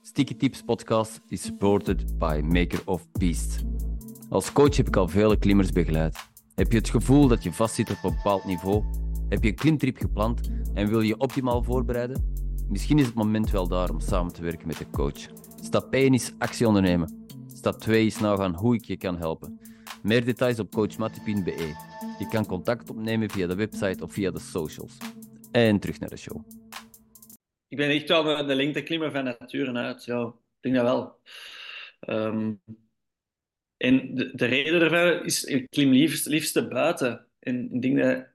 [0.00, 3.64] Sticky Tips podcast is supported by Maker of Beast.
[4.28, 6.28] Als coach heb ik al vele klimmers begeleid.
[6.54, 8.84] Heb je het gevoel dat je vastzit op een bepaald niveau?
[9.28, 12.47] Heb je een klimtrip gepland en wil je optimaal voorbereiden?
[12.68, 15.26] Misschien is het moment wel daar om samen te werken met de coach.
[15.62, 17.26] Stap 1 is actie ondernemen.
[17.46, 19.60] Stap 2 is nagaan hoe ik je kan helpen.
[20.02, 21.74] Meer details op coachmatti.be.
[22.18, 24.96] Je kan contact opnemen via de website of via de socials.
[25.52, 26.44] En terug naar de show.
[27.68, 30.04] Ik ben echt wel de lengte klimmer van nature uit.
[30.04, 31.20] Ja, ik denk dat wel.
[32.16, 32.60] Um,
[33.76, 37.26] en de, de, reden daarvan is, ik klim liefst, liefst buiten.
[37.38, 38.26] En ik denk dat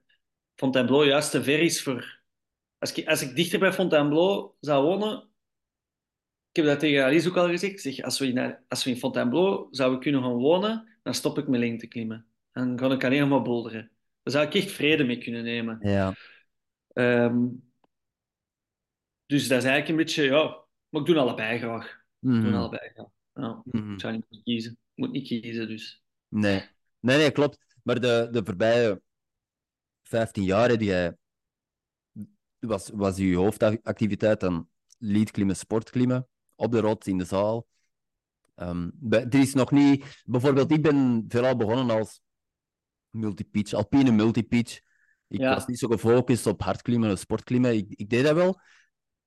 [0.54, 2.22] Fontainebleau juist te ver is voor...
[2.84, 5.28] Als ik, als ik dichter bij Fontainebleau zou wonen...
[6.50, 7.80] Ik heb dat tegen Alice ook al gezegd.
[7.80, 11.48] Zeg, als, we in, als we in Fontainebleau zouden kunnen gaan wonen, dan stop ik
[11.48, 12.26] met lengte klimmen.
[12.52, 13.90] Dan kan ik alleen maar bolderen.
[14.22, 15.78] Daar zou ik echt vrede mee kunnen nemen.
[15.82, 16.14] Ja.
[16.92, 17.72] Um,
[19.26, 21.86] dus dat is eigenlijk een beetje, ja, maar ik doe allebei graag.
[22.20, 22.54] Ik doe mhm.
[22.54, 23.08] allebei graag.
[23.34, 24.72] Ja, mm Ik zou niet kiezen.
[24.72, 26.02] Ik moet niet kiezen, dus.
[26.28, 26.62] Nee,
[27.00, 27.58] nee, nee klopt.
[27.82, 29.02] Maar de, de voorbije
[30.02, 31.16] 15 jaar heb jij,
[32.66, 37.66] was, was je hoofdactiviteit dan leadklimmen, sportklimmen, op de rot, in de zaal.
[38.56, 40.22] Um, er is nog niet...
[40.24, 42.20] Bijvoorbeeld, ik ben veelal begonnen als
[43.10, 44.80] multipitch, alpine multipitch.
[45.28, 47.74] Ik was niet zo gefocust op hardklimmen of sportklimmen.
[47.76, 48.60] Ik, ik deed dat wel.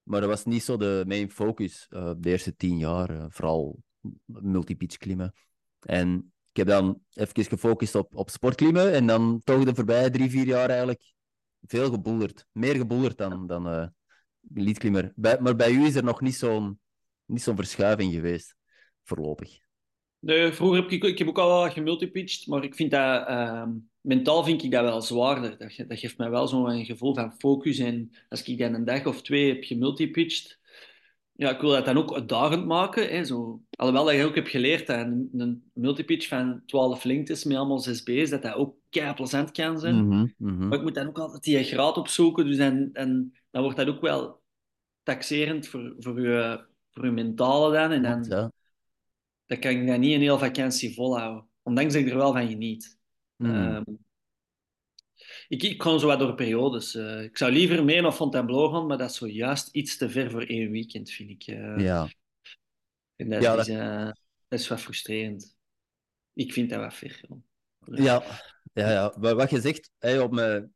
[0.04, 3.12] Maar dat was niet zo de main focus uh, de eerste tien jaar.
[3.12, 3.84] Uh, vooral
[4.26, 5.34] multipitch klimmen.
[5.80, 8.94] En ik heb dan even gefocust op, op sportklimmen.
[8.94, 11.16] En dan toch de voorbije drie, vier jaar eigenlijk
[11.62, 12.46] veel geboelerd.
[12.52, 13.88] Meer geboelerd dan, dan uh,
[14.54, 16.80] elite maar bij u is er nog niet zo'n
[17.28, 18.56] niet zo'n verschuiving geweest,
[19.04, 19.60] voorlopig.
[20.20, 23.68] Nee, vroeger heb ik, ik heb ook al wat gemultipitched, maar ik vind dat uh,
[24.02, 25.58] mentaal vind ik dat wel zwaarder.
[25.58, 27.78] Dat, dat geeft mij wel zo'n gevoel van focus.
[27.78, 30.60] En als ik dan een dag of twee heb gemultipitched,
[31.38, 33.10] ja, ik wil dat dan ook uitdagend maken.
[33.10, 33.62] Hè, zo.
[33.70, 37.80] Alhoewel dat je ook hebt geleerd dat een, een multipitch van 12 lengtes met allemaal
[37.80, 40.06] 6 B's, dat dat ook kei plezant kan zijn.
[40.06, 42.46] Mm -hmm, Maar ik moet dan ook altijd die graad opzoeken.
[42.46, 44.42] Dus en, en dan wordt dat ook wel
[45.04, 47.92] taxerend voor, voor, je, voor je mentale dan.
[47.92, 48.52] En dan, ja.
[49.46, 51.48] dan kan ik dat niet een hele vakantie volhouden.
[51.64, 52.98] Ondanks dat ik er wel van geniet.
[53.36, 53.56] Mm.
[53.56, 54.06] Um,
[55.48, 56.96] ik, ik kan zo wat door periodes.
[56.96, 60.32] Uh, ik zou liever mee naar Fontainebleau gaan, maar dat is zojuist iets te ver
[60.32, 61.48] voor één weekend, vind ik.
[61.48, 62.10] Uh, ja.
[63.16, 64.06] En dat, ja, is, uh,
[64.48, 65.56] dat is wat frustrerend.
[66.34, 67.22] Ik vind dat wat ver.
[67.80, 68.24] Ja,
[68.74, 69.36] ja, ja.
[69.36, 70.74] wat je zegt, hey, op mijn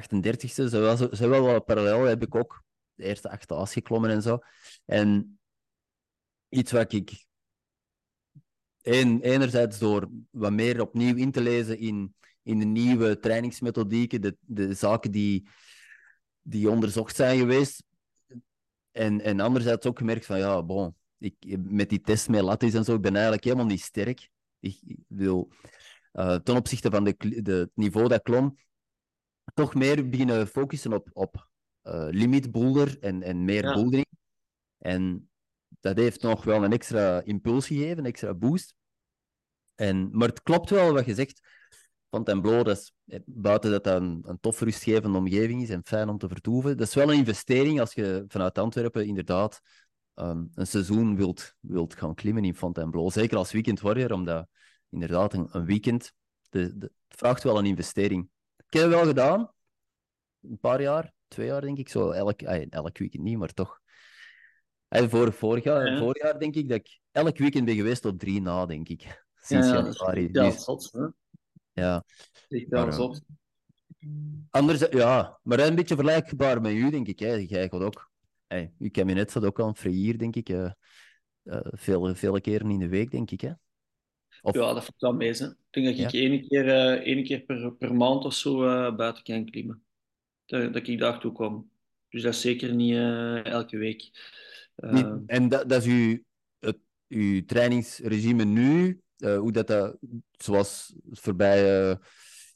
[0.00, 4.38] 38e, zowel, zowel wel parallel heb ik ook de eerste acht A's geklommen en zo.
[4.84, 5.40] En
[6.48, 7.26] iets wat ik
[8.82, 14.36] een, enerzijds door wat meer opnieuw in te lezen in, in de nieuwe trainingsmethodieken, de,
[14.40, 15.48] de zaken die,
[16.42, 17.84] die onderzocht zijn geweest.
[18.90, 22.84] En, en anderzijds ook gemerkt van, ja, bon, ik, met die test met lattice en
[22.84, 24.28] zo, ik ben eigenlijk helemaal niet sterk.
[24.60, 25.52] Ik, ik wil
[26.12, 28.58] uh, ten opzichte van de, de, het niveau dat klom,
[29.54, 31.48] toch meer beginnen focussen op, op
[31.82, 33.72] uh, limit boulder en, en meer ja.
[33.72, 34.06] bouldering.
[34.78, 35.30] En
[35.80, 38.74] dat heeft nog wel een extra impuls gegeven, een extra boost.
[39.74, 41.40] En, maar het klopt wel wat je zegt.
[42.12, 46.08] Fontainebleau, dat is, eh, buiten dat dat een, een tof rustgevende omgeving is en fijn
[46.08, 49.60] om te vertoeven, dat is wel een investering als je vanuit Antwerpen inderdaad
[50.14, 53.10] um, een seizoen wilt, wilt gaan klimmen in Fontainebleau.
[53.10, 54.46] Zeker als weekend warrior, omdat
[54.90, 56.12] inderdaad een, een weekend,
[56.48, 58.28] de, de, vraagt wel een investering.
[58.56, 59.52] Ik heb het wel gedaan,
[60.42, 63.80] een paar jaar, twee jaar denk ik, zo elk, elk weekend niet, maar toch.
[64.88, 65.98] En voor, vorig, jaar, ja.
[65.98, 69.24] vorig jaar denk ik dat ik elk weekend ben geweest op drie na, denk ik.
[69.48, 70.28] Sinds ja, januari.
[70.32, 71.06] Ja, dus, zot, hè?
[71.72, 72.04] Ja.
[72.68, 73.22] Maar, zot.
[74.50, 77.18] Anders, ja, maar een beetje vergelijkbaar met u, denk ik.
[77.18, 77.34] Hè.
[77.34, 78.10] Jij gaat ook.
[78.46, 80.48] Hey, uw kabinet staat ook aan het denk ik.
[80.48, 80.70] Uh,
[81.44, 83.40] uh, vele, vele keren in de week, denk ik.
[83.40, 83.52] Hè.
[84.40, 84.54] Of...
[84.54, 85.32] Ja, dat valt wel mee.
[85.32, 85.46] Hè.
[85.46, 86.20] Ik denk dat ik ja.
[86.20, 88.56] één keer, uh, één keer per, per maand of zo
[88.94, 89.82] buiten kan klimmen.
[90.46, 91.70] Dat, dat ik daar toe kom.
[92.08, 92.96] Dus dat is zeker niet
[93.46, 94.10] elke week.
[94.76, 96.22] Niet, en dat, dat is uw,
[96.58, 99.00] het, uw trainingsregime nu?
[99.22, 99.96] Uh, hoe dat, dat
[100.30, 101.98] zoals voorbij uh,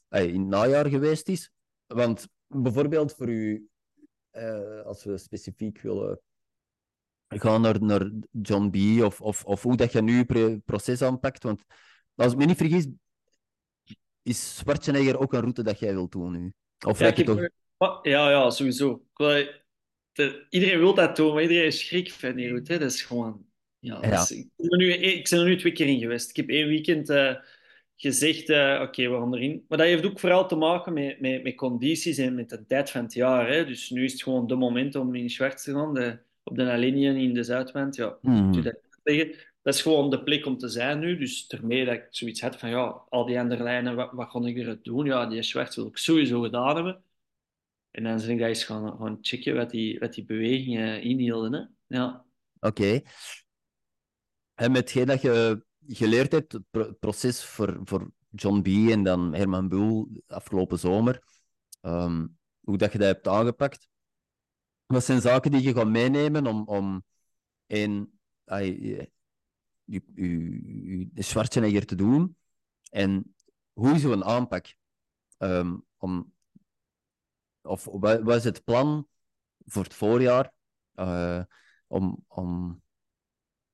[0.08, 1.52] in het najaar geweest is.
[1.86, 3.68] Want bijvoorbeeld voor u,
[4.32, 6.20] uh, als we specifiek willen
[7.28, 9.02] gaan naar, naar John B.
[9.04, 11.42] Of, of, of hoe dat je nu je proces aanpakt.
[11.42, 11.62] Want
[12.14, 12.86] als ik me niet vergis,
[14.22, 16.52] is Schwarzenegger ook een route dat jij wilt doen nu?
[16.86, 17.48] Of Ja, ik toch...
[18.02, 19.06] ja, ja, sowieso.
[20.48, 22.72] Iedereen wil dat doen, maar iedereen is schrik van die route.
[22.72, 22.78] hè.
[22.78, 23.45] Dat is gewoon...
[23.86, 26.30] Ja, is- ik, ben er nu, ik ben er nu twee keer in geweest.
[26.30, 27.34] Ik heb één weekend eh,
[27.96, 29.64] gezegd, eh, oké, we gaan erin.
[29.68, 32.90] Maar dat heeft ook vooral te maken met, met, met condities en met de tijd
[32.90, 33.48] van het jaar.
[33.48, 33.66] Hè.
[33.66, 35.94] Dus nu is het gewoon de moment om in Schwarz te gaan.
[35.94, 37.96] De, op de A-linie in de Zuidwand.
[37.96, 38.18] Ja,
[38.52, 38.76] doe dat.
[39.62, 41.18] Dat is gewoon de plek om te zijn nu.
[41.18, 44.40] Dus daarmee dat ik zoiets had van, ja, al die andere lijnen, wat, wat ga
[44.44, 45.04] ik er doen?
[45.06, 47.02] Ja, die Schwarz wil ik sowieso gedaan hebben.
[47.90, 51.52] En dan ben ik dat eens gaan, gaan checken wat die, wat die bewegingen inhielden.
[51.52, 51.96] Hè.
[51.96, 52.24] Ja.
[52.60, 53.00] Oké.
[54.56, 58.66] En met dat je geleerd hebt, het pro- proces voor, voor John B.
[58.66, 61.22] en dan Herman Boel afgelopen zomer,
[61.80, 62.26] ehm,
[62.60, 63.88] hoe dat je dat hebt aangepakt,
[64.86, 67.04] wat zijn zaken die je gaat meenemen om, om
[68.44, 69.10] ai, je,
[69.84, 72.36] je, Schwarzenegger te doen?
[72.90, 73.34] En
[73.72, 74.74] hoe is zo'n aanpak?
[75.36, 76.32] Ehm, om,
[77.62, 79.08] of wat, wat is het plan
[79.66, 80.52] voor het voorjaar
[80.94, 81.42] eh,
[81.86, 82.82] om, om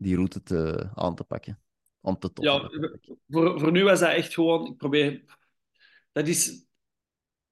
[0.03, 1.61] die route te, aan te pakken?
[2.01, 2.81] Om te toppen.
[2.81, 2.89] Ja,
[3.29, 5.25] voor, voor nu was dat echt gewoon, ik probeer,
[6.13, 6.67] dat is,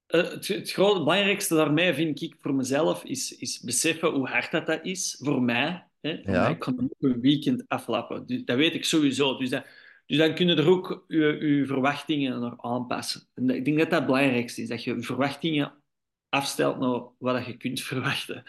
[0.06, 4.50] eh, het, het grote, belangrijkste daarmee vind ik voor mezelf, is, is beseffen hoe hard
[4.50, 5.88] dat, dat is voor mij.
[6.00, 6.20] Hè?
[6.22, 6.42] Voor Ja.
[6.42, 9.38] mij, ik kan ook een weekend aflappen, dus, dat weet ik sowieso.
[9.38, 9.66] Dus, dat,
[10.06, 13.28] dus dan kunnen er ook je, je verwachtingen naar aanpassen.
[13.34, 15.82] En dat- ik denk dat dat het belangrijkste is, dat je je verwachtingen
[16.28, 18.44] afstelt naar wat je kunt verwachten.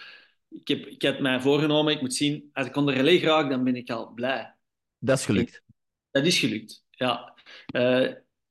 [0.52, 3.64] Ik heb, ik heb mij voorgenomen, ik moet zien, als ik onder relais raak, dan
[3.64, 4.56] ben ik al blij.
[5.00, 5.64] Dat is gelukt.
[6.12, 7.34] Dat is gelukt, ja.
[7.66, 8.04] Eh,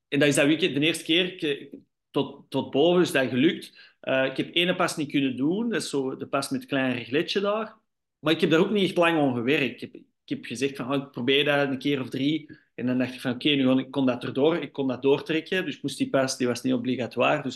[0.07, 1.73] en dat is dat weekend de eerste keer ik-
[2.11, 3.95] tot, tot boven is dat gelukt.
[3.99, 6.69] Eh, ik heb ene pas niet kunnen doen, dat is zo de pas met het
[6.69, 7.75] kleine regletje daar.
[8.19, 9.73] Maar ik heb daar ook niet echt lang aan gewerkt.
[9.73, 12.57] Ik heb, ik heb gezegd van, oh, ik probeer dat een keer of drie.
[12.75, 14.55] En dan dacht ik van, oké, nu kon dat erdoor.
[14.57, 17.41] Ik kon dat doortrekken, dus moest die pas, die was niet obligatoire.
[17.43, 17.55] Dus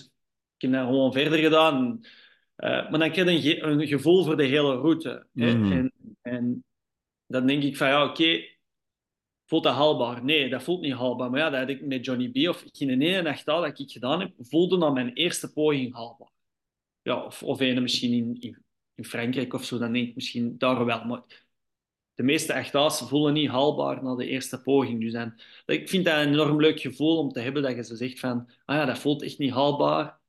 [0.55, 2.01] ik heb dat gewoon verder gedaan.
[2.55, 5.27] Eh, maar dan krijg je een, ge- een gevoel voor de hele route.
[5.33, 5.55] hè.
[5.55, 5.71] Mhm.
[5.71, 6.63] En, en
[7.27, 8.43] dan denk ik van, ja, oké,
[9.45, 10.23] voelt dat haalbaar?
[10.23, 11.29] Nee, dat voelt niet haalbaar.
[11.29, 12.49] Maar ja, dat had ik met Johnny B.
[12.49, 16.29] of geen ene nacht dat ik gedaan heb, voelde dan mijn eerste poging haalbaar.
[17.01, 18.63] Ja, of, of ene misschien in, in,
[18.95, 21.05] in Frankrijk of zo, dan denk ik misschien daar wel.
[21.05, 21.43] Maar
[22.13, 25.01] de meeste echtda's voelen niet haalbaar na de eerste poging.
[25.01, 27.95] Dus dan, ik vind dat een enorm leuk gevoel om te hebben dat je zo
[27.95, 30.19] zegt van, ah ja, dat voelt echt niet haalbaar.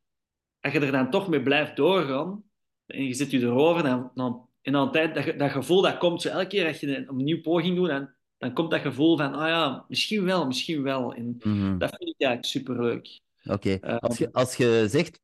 [0.66, 2.44] Als je er dan toch mee blijft doorgaan
[2.86, 6.22] en je zit je erover, dan, dan, en dan tijd, dat, dat gevoel dat komt,
[6.22, 9.34] zo elke keer dat je een, nieuwe poging doet, dan, dan komt dat gevoel van,
[9.34, 11.14] ah ja, misschien wel, misschien wel.
[11.14, 11.78] En Mhm.
[11.78, 13.20] dat vind ik eigenlijk superleuk.
[13.44, 13.72] Oké.
[13.72, 15.20] Eh, Als, je, als je zegt,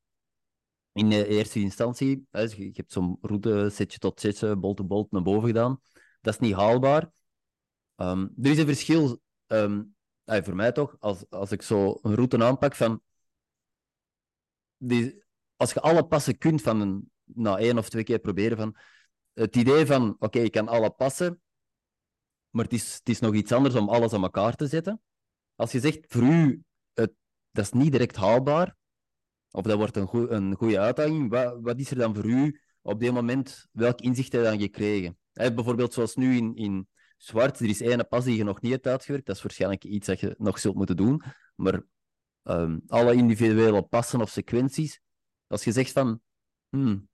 [0.93, 5.11] in de eerste instantie, hè, je, hebt zo'n route setje tot setje, bolt to bolt
[5.11, 5.81] naar boven gedaan,
[6.21, 7.11] dat is niet haalbaar.
[7.97, 9.83] Ehm, er is een verschil, ehm,
[10.25, 13.01] eh, voor mij toch, als, als ik zo een route aanpak van...
[14.77, 15.23] Die,
[15.63, 18.77] als je alle passen kunt van een, na één of twee keer proberen van...
[19.33, 21.41] Het idee van, oké, ik kan alle passen,
[22.51, 25.01] maar het is, het is nog iets anders om alles aan elkaar te zetten.
[25.55, 27.13] Als je zegt, voor u, het,
[27.51, 28.77] dat is niet direct haalbaar,
[29.51, 32.61] of dat wordt een, goe- een goede uitdaging, wat, wat is er dan voor u
[32.83, 35.19] op dit moment, welk inzicht heb je dan gekregen?
[35.33, 38.87] Bijvoorbeeld zoals nu in, in Zwart, er is één pas die je nog niet hebt
[38.87, 41.23] uitgewerkt, dat is waarschijnlijk iets dat je nog zult moeten doen,
[41.55, 41.83] maar
[42.43, 45.01] ehm, alle individuele passen of sequenties,
[45.53, 46.23] als je zegt van,
[46.69, 47.09] hmm,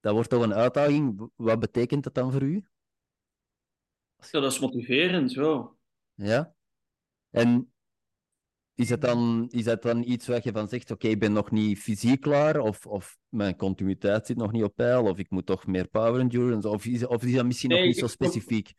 [0.00, 2.64] dat wordt toch een uitdaging, wat betekent dat dan voor u?
[4.30, 5.70] Ja, dat is motiverend, ja.
[6.14, 6.54] Ja?
[7.30, 7.72] En
[8.74, 11.50] is dat dan, is dat dan iets waar je van zegt, oké, ik ben nog
[11.50, 15.46] niet fysiek klaar, of, of mijn continuïteit zit nog niet op peil, of ik moet
[15.46, 18.72] toch meer power endurance, of is, of is dat misschien nog niet zo specifiek?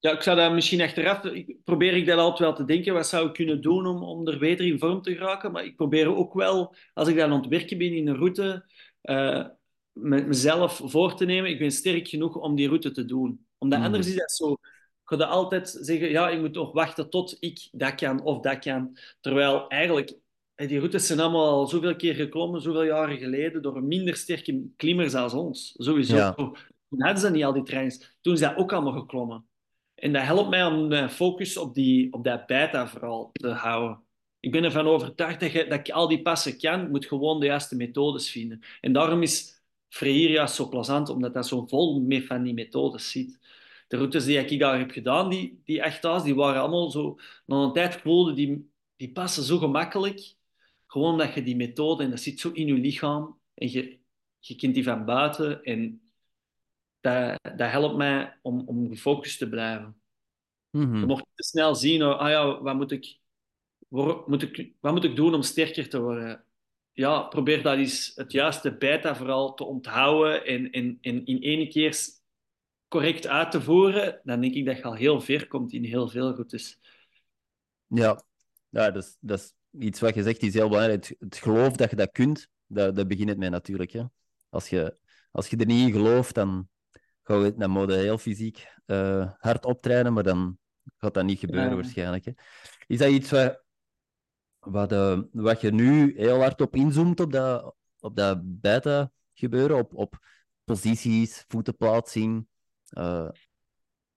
[0.00, 1.24] Ja, ik zou dat misschien achteraf...
[1.24, 2.94] Ik probeer ik dat altijd wel te denken.
[2.94, 5.52] Wat zou ik kunnen doen om, om er beter in vorm te geraken?
[5.52, 8.66] Maar ik probeer ook wel, als ik dan aan het werken ben in een route,
[9.00, 9.46] eh,
[9.92, 11.50] met mezelf voor te nemen.
[11.50, 13.46] Ik ben sterk genoeg om die route te doen.
[13.58, 13.86] Omdat Mhm.
[13.86, 14.48] anders is dat zo...
[14.50, 18.58] Je gaat altijd zeggen, ja, ik moet nog wachten tot ik dat kan of dat
[18.58, 18.96] kan.
[19.20, 20.16] Terwijl eigenlijk,
[20.54, 24.62] eh, die routes zijn allemaal al zoveel keer geklommen, zoveel jaren geleden, door minder sterke
[24.76, 25.74] klimmers als ons.
[25.78, 26.16] Sowieso.
[26.16, 26.32] Ja.
[26.34, 28.16] Toen hadden ze niet al die trains.
[28.20, 29.44] Toen is dat ook allemaal geklommen.
[30.00, 34.02] En dat helpt mij om mijn focus op, die, op dat beta vooral te houden.
[34.40, 36.90] Ik ben ervan overtuigd dat, je, dat ik al die passen kan.
[36.90, 38.60] Moet gewoon de juiste methodes vinden.
[38.80, 43.38] En daarom is Freire juist zo plezant, omdat dat zo vol van die methodes zit.
[43.88, 47.18] De routes die ik daar heb gedaan, die, die echt die waren allemaal zo...
[47.46, 50.34] Na een tijd voelde die, die passen zo gemakkelijk.
[50.86, 53.38] Gewoon dat je die methode, en dat zit zo in je lichaam.
[53.54, 53.98] En je,
[54.38, 55.62] je kent die van buiten.
[55.62, 56.09] En
[57.00, 60.00] dat, dat helpt mij om, om gefocust te blijven.
[60.70, 60.96] Mhm.
[60.96, 63.18] Je mocht te snel zien, oh, ah ja, wat moet ik,
[63.88, 66.44] wor- moet ik, wat moet ik doen om sterker te worden?
[66.92, 71.68] Ja, probeer dat eens het juiste beta vooral te onthouden en, en, en in één
[71.68, 71.98] keer
[72.88, 74.20] correct uit te voeren.
[74.24, 76.50] Dan denk ik dat je al heel ver komt in heel veel goed.
[76.50, 76.78] Dus
[77.86, 78.22] Ja,
[78.68, 81.08] ja dat, is, dat is iets wat je zegt, is heel belangrijk.
[81.08, 83.92] Het, het geloof dat je dat kunt, dat, dat begint het mee natuurlijk.
[83.92, 84.02] Hè.
[84.48, 84.96] Als, je,
[85.30, 86.68] als je er niet in gelooft, dan
[87.56, 90.58] dan moet je heel fysiek eh, hard optreden, maar dan
[90.98, 91.74] gaat dat niet gebeuren Ja.
[91.74, 92.24] waarschijnlijk.
[92.24, 92.32] Hè.
[92.86, 93.62] Is dat iets wat,
[94.58, 99.76] wat, eh, wat je nu heel hard op inzoomt, op dat, op dat beta gebeuren,
[99.76, 100.18] op, op
[100.64, 102.46] posities, voetenplaatsing?
[102.88, 103.28] Eh,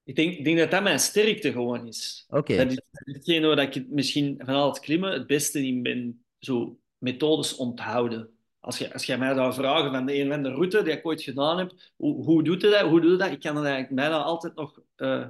[0.03, 2.25] ik denk, ik denk dat dat mijn sterkte gewoon is.
[2.27, 6.25] Oké, Dat is hetgene waar ik misschien van al het klimmen het beste in ben.
[6.39, 8.32] Zo methodes onthouden.
[8.63, 11.05] Als je, als je mij zou vragen van de een van de route die ik
[11.05, 12.81] ooit gedaan heb, hoe, hoe doet je dat?
[12.81, 13.31] Hoe doe je dat?
[13.31, 15.27] Ik kan het eigenlijk bijna altijd nog eh,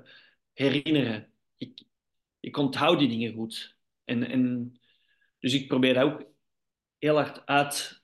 [0.54, 1.32] herinneren.
[1.58, 1.84] Ik,
[2.40, 3.78] ik onthoud die dingen goed.
[4.04, 4.74] En, en,
[5.40, 6.24] dus ik probeer dat ook
[7.00, 8.02] heel hard uit,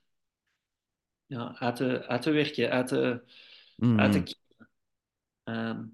[1.26, 3.22] ja, uit, te, uit te werken, uit te,
[3.76, 4.00] Mhm.
[4.00, 4.68] uit te kiezen.
[5.44, 5.84] Ehm,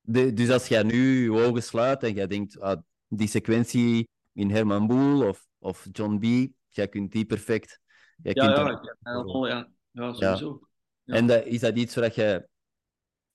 [0.00, 4.50] De- dus als jij nu je ogen sluit en jij denkt, ah, die sequentie in
[4.50, 7.80] Herman Boel of, of John B., jij kunt die perfect.
[8.22, 10.68] Ja, kunt ja, ik- ja, ja, sowieso.
[11.04, 11.14] ja.
[11.14, 12.48] En dat, is dat iets waar je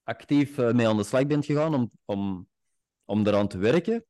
[0.04, 2.48] actief eh, mee aan de slag bent gegaan om, om,
[3.06, 4.06] om eraan te werken?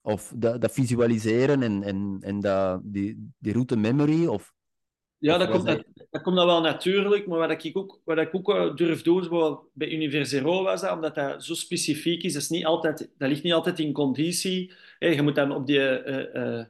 [0.00, 4.26] Of dat, dat visualiseren en, en, en dat, die, die route memory?
[4.26, 4.52] Of,
[5.18, 8.34] Ja, dat komt, dat, dat komt dan wel natuurlijk, maar wat ik ook, wat ik
[8.34, 12.48] ook eh, durf doen, bij Universero was dat, omdat dat zo specifiek is, dat, is
[12.48, 14.72] niet altijd, dat ligt niet altijd in conditie.
[14.98, 16.66] Je moet dan op die eh eh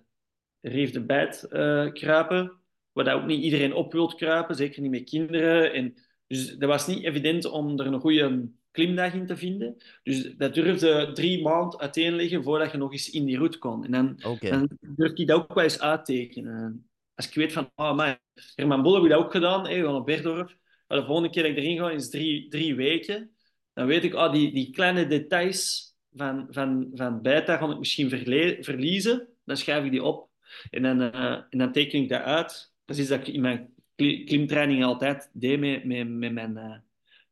[0.60, 2.52] reef de bijt eh, kruipen,
[2.94, 5.72] waar dat ook niet iedereen op wilt kruipen, zeker niet met kinderen.
[5.72, 5.94] En,
[6.26, 9.76] dus dat was niet evident om er een goede klimdag in te vinden.
[10.02, 13.84] Dus dat durfde drie maanden uiteenleggen voordat je nog eens in die route kon.
[13.84, 14.50] En dan Oké.
[14.50, 16.88] dan durf ik dat ook wel eens uittekenen.
[17.14, 18.16] Als ik weet van, oh man,
[18.54, 20.56] Herman Bolle ik dat ook gedaan, gewoon op Berdorp.
[20.88, 23.30] Maar de volgende keer dat ik erin ga is drie, drie weken.
[23.72, 28.08] Dan weet ik, oh, die, die kleine details van, van, van beta ga ik misschien
[28.08, 29.28] verle- verliezen.
[29.44, 30.28] Dan schrijf ik die op
[30.70, 32.73] en dan, eh, en dan teken ik dat uit.
[32.84, 36.56] Dat is iets dat ik in mijn kli- klimtraining altijd deed met, met, met mijn,
[36.56, 36.78] eh,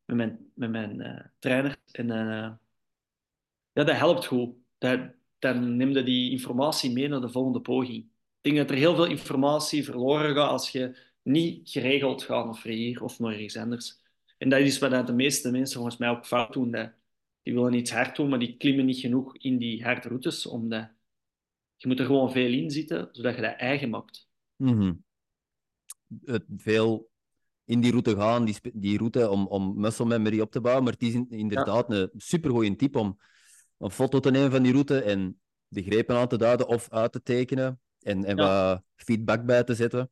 [0.05, 1.77] met mijn, met mijn eh, trainer.
[1.93, 2.51] En eh,
[3.73, 4.55] ja, dat helpt goed.
[4.79, 5.01] Dat,
[5.39, 8.05] dan neem je die informatie mee naar de volgende poging.
[8.41, 12.73] Ik denk dat er heel veel informatie verloren gaat als je niet geregeld gaat naar
[12.73, 14.01] hier of naar ergens anders.
[14.39, 16.71] En dat is wat de meeste mensen volgens mij ook fout doen.
[16.71, 16.93] Dat
[17.43, 20.47] die willen iets hard doen, maar die klimmen niet genoeg in die harde routes.
[20.47, 20.91] Omdat
[21.77, 24.29] je moet er gewoon veel in zitten, zodat je dat eigen maakt.
[24.57, 24.93] Mhm.
[26.25, 27.11] Het veel
[27.65, 30.85] in die route gaan, die, die route om, om muscle memory op te bouwen.
[30.85, 33.19] Maar het is in- inderdaad een supergoeie tip om
[33.79, 37.13] een foto te nemen van die route en de grepen aan te duiden of uit
[37.13, 38.73] te tekenen en, en Ja.
[38.73, 40.11] wat feedback bij te zetten.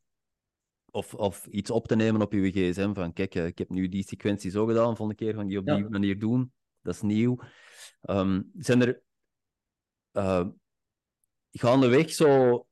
[0.91, 3.89] Of, of iets op te nemen op je gsm van kijk, eh, ik heb nu
[3.89, 5.75] die sequentie zo gedaan, volgende keer gaan die op Ja.
[5.77, 6.53] die manier doen.
[6.83, 7.39] Dat is nieuw.
[8.01, 9.03] Ehm, zijn er
[10.13, 10.47] eh
[11.53, 12.67] gaandeweg zo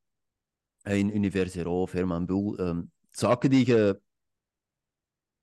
[0.83, 2.57] in Universero of Herman Boel
[3.19, 4.01] zaken die je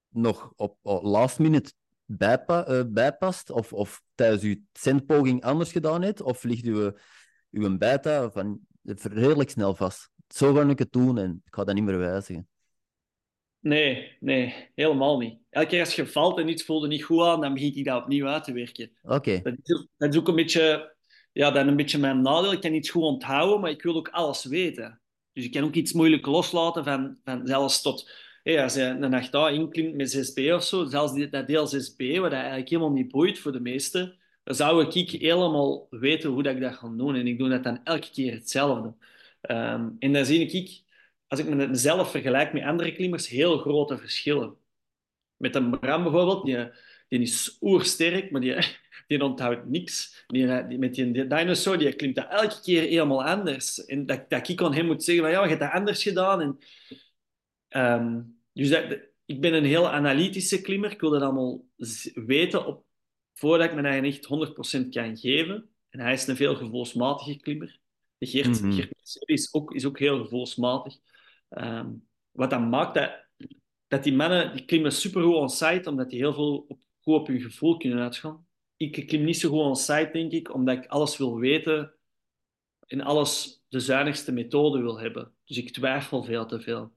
[0.09, 1.73] nog op, last minute
[2.05, 6.21] bijpa eh, bijpast of, of tijdens je centpoging anders gedaan hebt?
[6.21, 6.91] Of ligt uw,
[7.51, 8.59] uw beta van
[9.01, 10.09] redelijk snel vast?
[10.27, 12.47] Zo ga ik het doen en ik ga dat niet meer wijzigen.
[13.59, 15.39] Nee, nee, helemaal niet.
[15.49, 18.01] Elke keer als je valt en iets voelde niet goed aan, dan begin ik dat
[18.01, 18.91] opnieuw uit te werken.
[19.01, 20.95] Oké, Dat is, ook- dat is ook een beetje,
[21.31, 22.51] ja, dan een beetje mijn nadeel.
[22.51, 25.01] Ik kan iets goed onthouden, maar ik wil ook alles weten.
[25.35, 28.11] Dus ik kan ook iets moeilijk loslaten van, van zelfs tot...
[28.43, 32.31] Hey, als je een nacht inklimt met 6B of zo, zelfs dat deel 6B, wat
[32.31, 36.61] eigenlijk helemaal niet boeit voor de meesten, dan zou ik helemaal weten hoe dat ik
[36.61, 37.15] dat ga doen.
[37.15, 38.93] En ik doe dat dan elke keer hetzelfde.
[39.41, 40.83] Ehm, en dan zie ik,
[41.27, 44.55] als ik mezelf vergelijk met andere klimmers, heel grote verschillen.
[45.37, 46.57] Met een Bram bijvoorbeeld, die,
[47.07, 48.55] die is oersterk, maar die,
[49.07, 50.23] die onthoudt niks.
[50.27, 53.85] Die, die, met die, die dinosaur, die klimt dat elke keer helemaal anders.
[53.85, 56.41] En dat, dat ik aan hem moet zeggen van, ja, je hebt dat anders gedaan.
[56.41, 56.57] En,
[57.67, 58.21] ehm,
[58.53, 60.91] dus dat, ik ben een heel analytische klimmer.
[60.91, 61.65] Ik wil dat allemaal
[62.13, 62.85] weten op,
[63.33, 65.69] voordat ik me eigen echt 100% kan geven.
[65.89, 67.79] En hij is een veel gevoelsmatige klimmer.
[68.17, 68.71] De Geert, Mhm.
[68.71, 70.97] Geert is, ook, is ook heel gevoelsmatig.
[71.49, 71.89] Ehm,
[72.31, 73.25] wat dat maakt dat,
[73.87, 77.41] dat die mannen die klimmen supergoed on-site, omdat die heel veel op, goed op hun
[77.41, 78.47] gevoel kunnen uitgaan.
[78.77, 81.93] Ik klim niet zo goed on-site, denk ik, omdat ik alles wil weten
[82.87, 85.33] en alles de zuinigste methode wil hebben.
[85.45, 86.95] Dus ik twijfel veel te veel.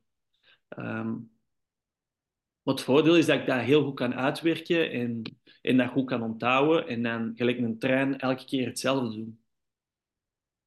[2.62, 5.22] Maar het voordeel is dat ik dat heel goed kan uitwerken en,
[5.62, 6.86] en dat goed kan onthouden.
[6.86, 9.40] En dan gelijk een trein elke keer hetzelfde doen.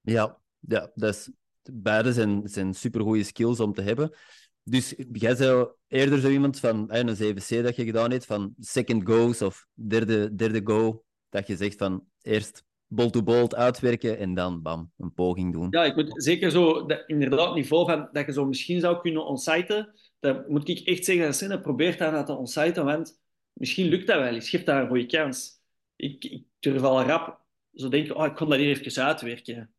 [0.02, 1.32] Ja, ja dat is,
[1.64, 4.18] beide zijn, zijn supergoeie skills om te hebben.
[4.64, 9.06] Dus jij zou eerder zo iemand van een 7C dat je gedaan hebt, van second
[9.06, 14.92] goes of derde, derde go, dat je zegt van eerst bolt-to-bolt uitwerken en dan bam,
[14.98, 15.68] een poging doen.
[15.70, 19.26] Ja, ik moet zeker zo, dat, inderdaad, niveau van dat je zo misschien zou kunnen
[19.26, 19.94] onsiten.
[20.20, 23.20] Dat moet ik echt zeggen, dat Senne probeert daar te onsiten, want
[23.54, 24.50] misschien lukt dat wel eens.
[24.50, 25.60] Geef daar een goede kans.
[25.96, 27.42] Ik, ik durf al rap
[27.74, 29.74] zo denken, oh, ik kon dat hier even uitwerken.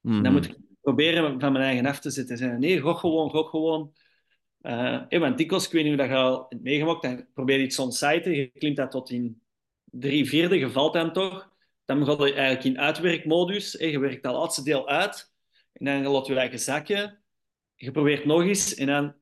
[0.00, 0.22] Mhm.
[0.22, 2.36] Dan moet ik proberen van mijn eigen af te zetten.
[2.36, 3.92] Zeggen, nee, gok gewoon, gok gewoon.
[4.62, 7.64] Uh, want dikwijls, ik weet niet hoe dat je al hebt meegemaakt, dan probeer je
[7.64, 9.42] iets onsiten, je klimt dat tot in
[9.84, 11.50] drie vierde, je valt dan toch
[11.90, 13.72] dan ga je eigenlijk in uitwerkmodus.
[13.72, 15.32] Je werkt dat laatste deel uit.
[15.72, 17.18] En dan laat je eigen zakken.
[17.74, 18.74] Je probeert nog eens.
[18.74, 19.14] En dan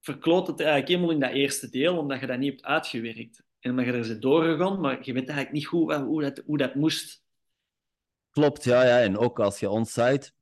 [0.00, 3.42] verkloot het eigenlijk helemaal in dat eerste deel, omdat je dat niet hebt uitgewerkt.
[3.60, 6.58] En omdat je er zit doorgegaan, maar je weet eigenlijk niet goed hoe dat, hoe
[6.58, 7.24] dat moest.
[8.30, 9.00] Klopt, ja, ja.
[9.00, 10.34] En ook als je onsite...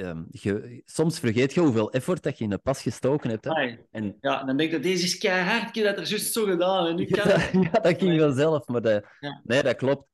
[0.00, 3.44] Um, je, soms vergeet je hoeveel effort dat je in de pas gestoken hebt.
[3.44, 3.76] Hè?
[3.90, 4.16] En...
[4.20, 6.86] Ja, dan denk je, deze is keihard, ik heb dat er juist zo gedaan.
[6.86, 9.04] En nu kan ja, ja, dat ging wel zelf, maar dat...
[9.20, 9.40] ja.
[9.44, 10.08] nee, dat klopt.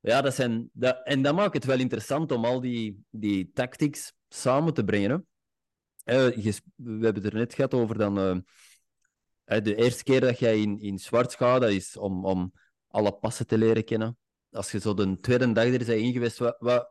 [0.00, 4.12] Ja, dat zijn, dat, en dat maakt het wel interessant om al die, die tactics
[4.28, 5.26] samen te brengen.
[6.04, 8.18] Uh, je, we hebben het er net gehad over dan.
[8.18, 8.36] Uh,
[9.44, 12.52] de eerste keer dat jij in, in zwart gaat, dat is om, om
[12.88, 14.18] alle passen te leren kennen.
[14.50, 16.88] Als je zo de tweede dag er bent ingeweest, wat, wat,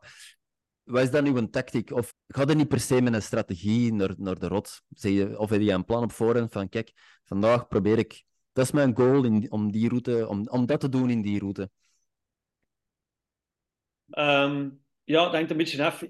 [0.84, 1.90] wat is dan nu een tactiek?
[1.90, 4.82] Of ga er niet per se met een strategie naar, naar de rots?
[4.88, 6.92] Zeg je, of heb je een plan op voorhand van, kijk,
[7.24, 8.24] vandaag probeer ik...
[8.52, 11.38] Dat is mijn goal in, om, die route, om, om dat te doen in die
[11.38, 11.70] route.
[14.18, 16.04] Um, ja, dat hangt een beetje af.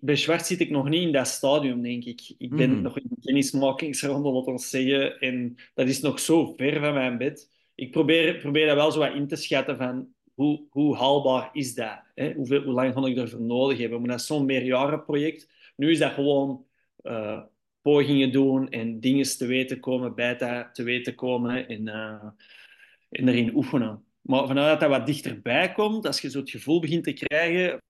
[0.00, 2.34] Bij Zwart zit ik nog niet in dat stadium, denk ik.
[2.38, 2.82] Ik ben Mhm.
[2.82, 5.18] nog in de kennismakingsronde, wat ons zeggen.
[5.20, 7.50] En dat is nog zo ver van mijn bed.
[7.74, 11.74] Ik probeer, probeer dat wel zo wat in te schatten van hoe, hoe haalbaar is
[11.74, 12.02] dat?
[12.14, 12.32] Hè?
[12.32, 14.00] Hoeveel, hoe lang ga ik ervoor nodig hebben?
[14.00, 15.48] Maar dat is zo'n meerjarenproject.
[15.76, 16.66] Nu is dat gewoon
[16.96, 17.42] eh,
[17.82, 22.24] pogingen doen en dingen te weten komen, bij te, te weten komen en, eh,
[23.10, 24.04] en erin oefenen.
[24.20, 27.82] Maar vanuit dat dat wat dichterbij komt, als je zo het gevoel begint te krijgen,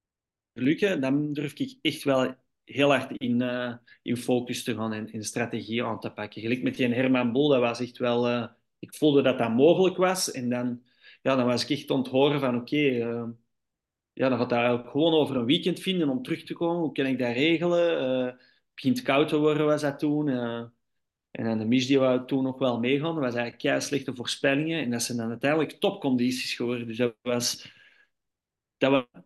[0.53, 2.35] lukken, dan durf ik echt wel
[2.65, 6.43] heel hard in, uh, in focus te gaan en in strategie aan te pakken.
[6.43, 8.49] Gelijk met die Herman Bol, dat was echt wel...
[8.79, 10.31] Ik voelde dat dat mogelijk was.
[10.31, 10.83] En dan,
[11.25, 13.29] ja, dan was ik echt onthoren van, oké, okay, uh,
[14.13, 16.83] ja, dan gaat dat eigenlijk gewoon over een weekend vinden om terug te komen.
[16.83, 18.25] Hoe kan ik dat regelen?
[18.25, 18.41] het
[18.75, 20.29] begint koud te worden, was dat toen.
[21.31, 24.83] En dan de Mich die we toen nog wel meegaan, was eigenlijk kei slechte voorspellingen.
[24.83, 26.87] En dat zijn dan uiteindelijk topcondities geworden.
[26.87, 27.73] Dus dat was,
[28.77, 29.23] dat was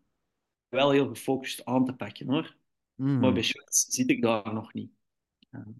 [0.68, 2.56] wel heel gefocust aan te pakken hoor.
[2.94, 3.18] Mhm.
[3.18, 4.90] Maar bij Schwarz zit ik daar nog niet.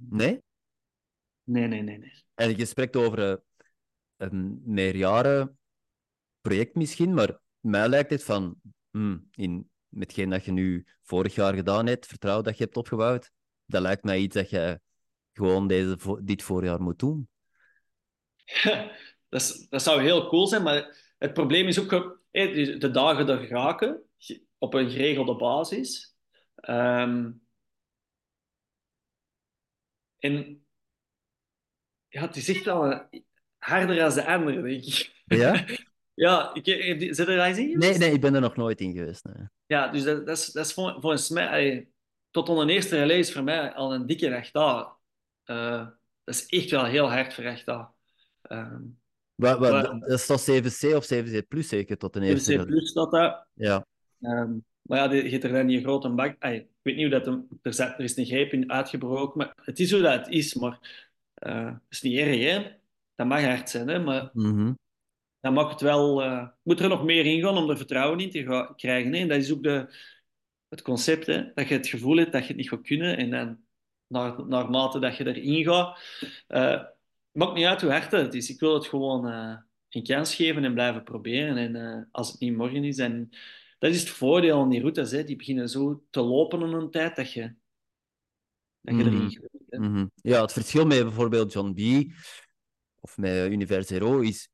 [0.09, 0.43] Nee?
[1.45, 1.99] Nee, nee, nee.
[1.99, 2.12] nee.
[2.35, 3.43] En je spreekt over
[4.16, 5.58] een meerjaren
[6.49, 11.55] project misschien, maar mij lijkt het van, hmm, in, metgeen dat je nu vorig jaar
[11.55, 13.30] gedaan hebt, vertrouwen dat je hebt opgebouwd,
[13.64, 14.80] dat lijkt mij iets dat je
[15.32, 17.28] gewoon deze, dit voorjaar moet doen.
[19.28, 23.49] dat, is, dat zou heel cool zijn, maar het probleem is ook de dagen er
[23.49, 24.03] raken
[24.59, 26.16] op een geregelde basis.
[26.68, 27.42] Um,
[30.18, 30.66] en
[32.09, 33.09] ja, het is echt wel
[33.59, 35.22] harder dan de andere, denk ik.
[35.26, 35.64] Ja?
[36.19, 36.64] ja, ik,
[37.14, 39.25] zit er daar eens in Nee, nee, ik ben er nog nooit in geweest.
[39.25, 39.47] Nee.
[39.66, 41.89] Ja, dus dat, dat, is, dat is volgens mij,
[42.31, 44.97] tot onder eerste release voor mij al een dikke recht daar.
[45.45, 45.87] Uh,
[46.25, 47.91] dat is echt wel heel hard voor recht daar.
[48.49, 48.99] Um,
[49.35, 52.59] wat, wat, maar, dat is toch 7C of 7C plus zeker tot de eerste?
[52.59, 53.47] 7C plus dat dat.
[53.55, 53.87] Ja.
[54.21, 56.37] Um, maar ja, je hebt er dan niet een grote bak.
[56.39, 59.39] Ay, ik weet niet hoe dat hem, er, zat, er is een greep in uitgebroken,
[59.39, 60.55] maar het is hoe dat het is.
[60.55, 61.07] Maar
[61.47, 62.71] uh, het is niet erg, hè?
[63.14, 63.99] Dat mag hard zijn, hè?
[63.99, 64.79] Maar mm -hmm.
[65.41, 66.24] Dan mag het wel.
[66.24, 69.12] Uh, moet er nog meer in gaan om er vertrouwen in te krijgen.
[69.12, 69.18] Hè?
[69.20, 69.95] En dat is ook de,
[70.68, 71.53] het concept, hè?
[71.55, 73.59] Dat je het gevoel hebt dat je het niet gaat kunnen en dan
[74.07, 75.99] naar, naarmate dat je erin gaat.
[76.49, 76.82] Uh,
[77.30, 78.51] maakt niet uit hoe hard het is.
[78.51, 79.57] Ik wil het gewoon uh,
[79.89, 81.57] een kans geven en blijven proberen.
[81.57, 83.28] En als het niet morgen is, dan...
[83.78, 85.11] Dat is het voordeel aan die routes.
[85.11, 85.24] Hè.
[85.24, 87.55] Die beginnen zo te lopen in een tijd dat je,
[88.80, 89.80] dat je erin gaat.
[89.80, 90.11] Mm -hmm.
[90.14, 92.12] Ja, het verschil met bijvoorbeeld John B.
[93.01, 94.49] of met Univers Zero is...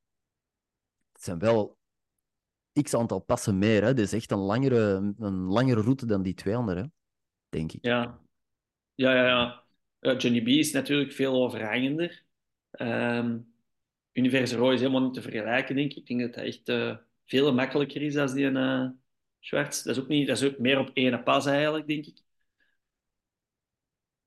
[1.25, 1.77] Zijn wel
[2.81, 3.81] x aantal passen meer.
[3.81, 3.87] Hè.
[3.87, 6.91] Het is echt een langere, een langere route dan die twee andere,
[7.49, 7.85] denk ik.
[7.85, 8.19] Ja,
[8.93, 9.25] ja, ja.
[9.25, 9.63] ja.
[9.99, 12.23] Uh, Johnny B is natuurlijk veel overhangender.
[12.71, 13.53] Um,
[14.11, 15.97] Univers Zero is helemaal niet te vergelijken, denk ik.
[15.97, 18.89] Ik denk dat het echt uh, veel makkelijker is dan die uh,
[19.39, 19.83] Schwarz.
[19.83, 22.21] Dat is, ook niet, dat is ook meer op één pas eigenlijk, denk ik.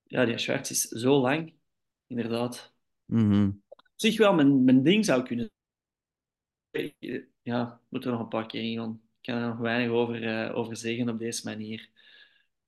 [0.03, 1.55] Ja, die Schwarz is zo lang,
[2.07, 2.74] inderdaad.
[3.05, 3.62] Mm -hmm.
[3.94, 5.51] zich wel mijn, mijn ding zou kunnen
[7.43, 9.01] Ja, moet er nog een paar keer in gaan.
[9.20, 11.89] Ik kan er nog weinig over, uh, over zeggen op deze manier.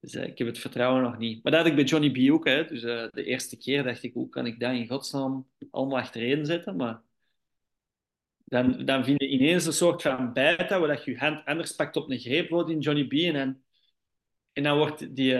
[0.01, 1.43] Dus uh, ik heb het vertrouwen nog niet.
[1.43, 2.45] Maar dat had ik bij Johnny B ook.
[2.45, 2.65] Hè.
[2.65, 6.47] Dus uh, de eerste keer dacht ik, hoe kan ik dat in godsnaam allemaal achtereen
[6.47, 6.77] zetten?
[6.77, 7.03] Maar
[8.45, 11.75] dan, dan vind je ineens een soort van bijta, waar dat je je hand anders
[11.75, 13.13] pakt op een greep wordt in Johnny B.
[13.13, 13.65] En,
[14.53, 15.37] en dan wordt die,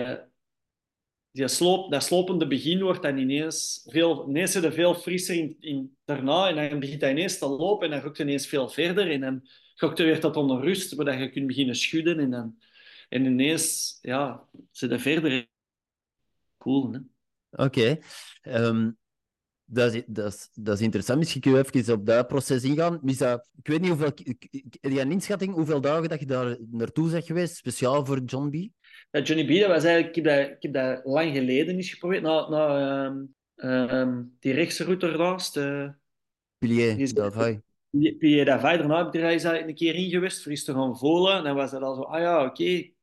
[1.31, 6.49] die sloop, dat slopende begin wordt dan ineens veel, ineens er veel frisser in, daarna.
[6.49, 9.11] En dan begint hij ineens te lopen en dan hij ineens veel verder.
[9.11, 12.19] En dan gaat er weer tot onder rust, waar je kunt beginnen schudden.
[12.19, 12.57] En, dan,
[13.09, 15.47] en ineens, ja, ze er verder.
[16.57, 16.99] Cool, hè?
[17.63, 17.99] Oké.
[18.41, 18.91] Ehm,
[19.65, 21.19] dat, is, dat, is, dat is interessant.
[21.19, 22.99] Misschien kun je even op dat proces ingaan.
[23.03, 24.11] Ik weet niet hoeveel...
[24.81, 28.49] Heb je een inschatting hoeveel dagen dat je daar naartoe bent geweest, speciaal voor John
[28.49, 28.80] B?
[29.11, 30.15] Ja, Johnny B, dat was eigenlijk...
[30.15, 32.21] Ik heb dat, ik heb dat lang geleden eens geprobeerd.
[32.21, 35.57] Na, na um, um, die rechtse route ernaast.
[35.57, 35.89] Uh,
[36.57, 37.61] Pilier Davai.
[37.89, 38.77] Pilier Davai.
[38.77, 41.37] Daarna heb ik er eens een keer in geweest voor eens te gaan voelen.
[41.37, 42.01] En dan was dat al zo...
[42.01, 42.49] Ah ja, oké.
[42.49, 42.93] Okay.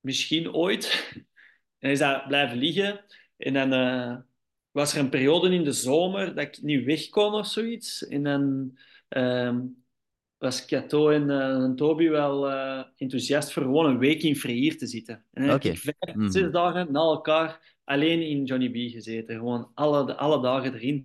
[0.00, 0.86] Misschien ooit.
[1.78, 3.04] En is dat blijven liggen.
[3.36, 3.72] En dan...
[3.72, 4.16] Uh,
[4.70, 8.06] was er een periode in de zomer dat ik niet weg kon of zoiets.
[8.06, 8.78] En dan
[9.08, 9.84] um,
[10.38, 14.78] was Cato en, uh, en Toby wel uh, enthousiast voor gewoon een week in Freir
[14.78, 15.24] te zitten.
[15.32, 15.70] En dan okay.
[15.70, 16.30] heb ik vijf, mm.
[16.30, 19.36] zes dagen na elkaar alleen in Johnny B gezeten.
[19.36, 21.04] Gewoon alle, alle dagen erin.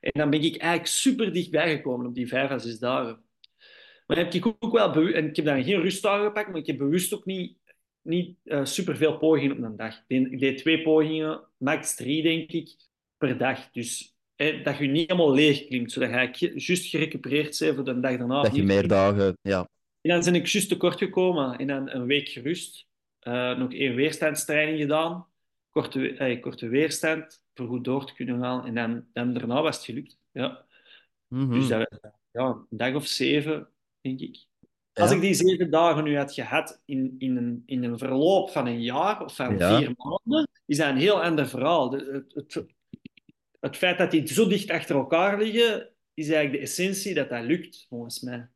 [0.00, 3.22] En dan ben ik eigenlijk super dichtbij gekomen op die vijf à zes dagen.
[4.06, 6.78] Maar heb ik ook wel en ik heb dan geen rustdagen gepakt, maar ik heb
[6.78, 7.56] bewust ook niet,
[8.02, 9.94] niet uh, super veel pogingen op een dag.
[9.94, 12.76] Ik deed, ik deed twee pogingen, max drie denk ik
[13.16, 13.70] per dag.
[13.70, 18.16] Dus dat je niet helemaal leeg klinkt, zodat je juist gerecupereerd bent voor de dag
[18.16, 18.42] daarna.
[18.42, 19.68] Dat je meer dagen, ja.
[20.00, 22.86] En dan ben ik juist tekort gekomen en dan een week gerust.
[23.22, 25.26] Uh, nog één weerstandstraining gedaan.
[25.70, 28.66] Korte, eh, korte weerstand, voor goed door te kunnen gaan.
[28.66, 30.18] En dan, dan daarna was het gelukt.
[30.32, 30.64] Ja.
[31.28, 31.58] Mm -hmm.
[31.58, 33.68] Dus dat ja, een dag of zeven,
[34.00, 34.46] denk ik.
[34.92, 35.02] Ja.
[35.02, 38.66] Als ik die zeven dagen nu had gehad in, in, een, in een verloop van
[38.66, 39.78] een jaar of van ja.
[39.78, 41.92] vier maanden, is dat een heel ander verhaal.
[41.92, 42.64] Het, het,
[43.60, 47.44] het feit dat die zo dicht achter elkaar liggen, is eigenlijk de essentie dat dat
[47.44, 48.48] lukt, volgens mij.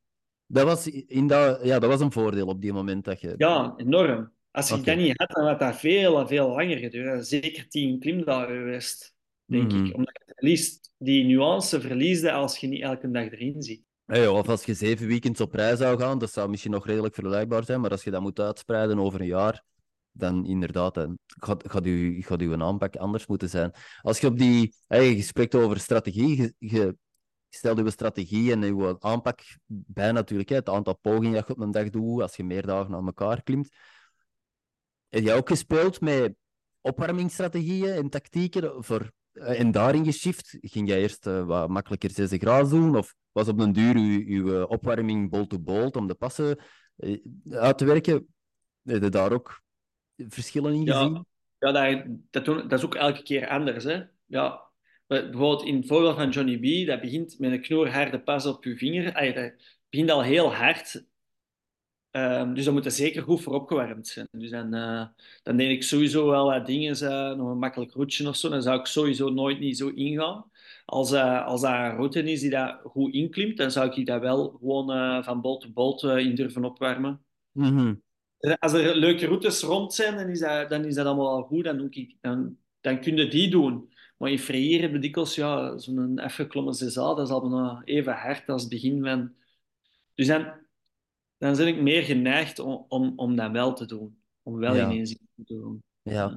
[0.46, 3.34] Dat was, in dat, ja, dat was een voordeel op die moment dat je...
[3.36, 4.32] Ja, enorm.
[4.50, 4.84] Als je okay.
[4.94, 7.26] dat niet had, dan had dat veel, veel langer geduurd.
[7.26, 9.94] Zeker tien klimdagen geweest, denk mm ik.
[9.94, 13.82] Omdat je verliest, die nuance verliesde als je niet elke dag erin ziet.
[14.04, 17.14] Hey, of als je zeven weekends op reis zou gaan, dat zou misschien nog redelijk
[17.14, 19.64] vergelijkbaar zijn, maar als je dat moet uitspreiden over een jaar,
[20.12, 23.72] dan inderdaad, dan gaat, gaat, u, gaat uw aanpak anders moeten zijn.
[24.00, 24.74] Als je op die,
[25.22, 26.96] spreekt over strategie, je, je
[27.60, 31.90] uw strategie en uw aanpak bij natuurlijk, het aantal pogingen dat je op een dag
[31.90, 33.68] doet, als je meer dagen aan elkaar klimt.
[35.08, 36.34] Heb jij ook gespeeld met
[36.80, 40.56] opwarmingsstrategieën en tactieken voor, eh, en daarin geshift?
[40.60, 44.24] Ging jij eerst uh, wat makkelijker 60 graden doen, of was op een duur uw,
[44.26, 46.58] uw eh, opwarming bolt-to-bolt om de passen
[47.50, 48.34] uit te werken?
[48.82, 49.61] Heb je daar ook
[50.28, 51.26] verschillen in gezien?
[51.58, 53.84] Ja, dat, dat, doen, dat is ook elke keer anders.
[53.84, 54.02] Hè?
[54.26, 54.60] Ja,
[55.06, 58.76] bijvoorbeeld in het voorbeeld van Johnny B, dat begint met een knoorharde pas op je
[58.76, 59.14] vinger.
[59.14, 59.52] Ay, dat
[59.88, 61.04] begint al heel hard.
[62.10, 64.28] Um, dus dat moet er zeker goed voor opgewarmd zijn.
[64.30, 65.06] Dus dan, uh,
[65.42, 68.62] dan denk ik sowieso wel wat dingen, uh, nog een makkelijk routje of zo, dan
[68.62, 70.50] zou ik sowieso nooit niet zo ingaan.
[70.84, 74.20] Als, uh, als dat een route is die dat goed inklimt, dan zou ik dat
[74.20, 77.24] wel gewoon van bol tot bol in durven opwarmen.
[77.52, 78.02] Mm -hmm
[78.58, 81.64] als er leuke routes rond zijn, dan is dat, dan is dat allemaal al goed.
[81.64, 83.90] Dan, ik, dan, dan kun je die doen.
[84.16, 88.62] Maar in Freire hebben dikwijls ja, zo'n afgeklommen CSA, dat is al even hard als
[88.62, 89.32] het begin van...
[90.14, 90.52] Dus dan,
[91.38, 94.22] dan ben ik meer geneigd om, om, om dat wel te doen.
[94.42, 94.84] Om wel ja.
[94.84, 95.82] ineens iets te doen.
[96.02, 96.30] Ja.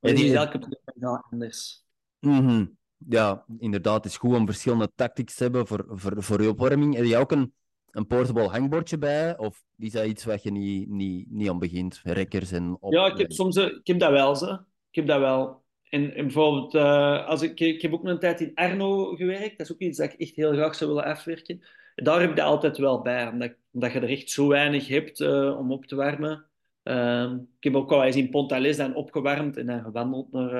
[0.00, 1.84] Uh, die, elke plek anders.
[2.20, 2.76] Mm -hmm.
[3.08, 4.04] Ja, inderdaad.
[4.04, 6.94] Het is goed om verschillende tactics te hebben voor, voor, voor je opwarming.
[6.94, 7.54] Heb je ook een
[7.96, 9.38] een portable hangbordje bij?
[9.38, 12.00] Of is dat iets wat je niet, niet, niet aan begint?
[12.02, 12.92] Rekkers en op...
[12.92, 13.56] Ja, ik heb soms...
[13.56, 14.52] Ik heb dat wel, ze.
[14.90, 15.64] Ik heb dat wel.
[15.88, 19.58] En, bijvoorbeeld, uh, als ik, ik heb ook een tijd in Arno gewerkt.
[19.58, 21.60] Dat is ook iets dat ik echt heel graag zou willen afwerken.
[21.94, 25.72] Daar heb dat altijd wel bij, omdat, je er echt zo weinig hebt uh, om
[25.72, 26.46] op te warmen.
[26.84, 30.52] Uh, ik heb ook al eens in Pontales dan opgewarmd en dan gewandeld naar,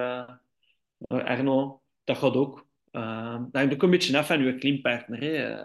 [1.09, 1.83] uh, Arno.
[2.05, 2.67] Dat gaat ook.
[2.91, 5.21] dat hangt ook een beetje af van je klimpartner.
[5.21, 5.65] Hè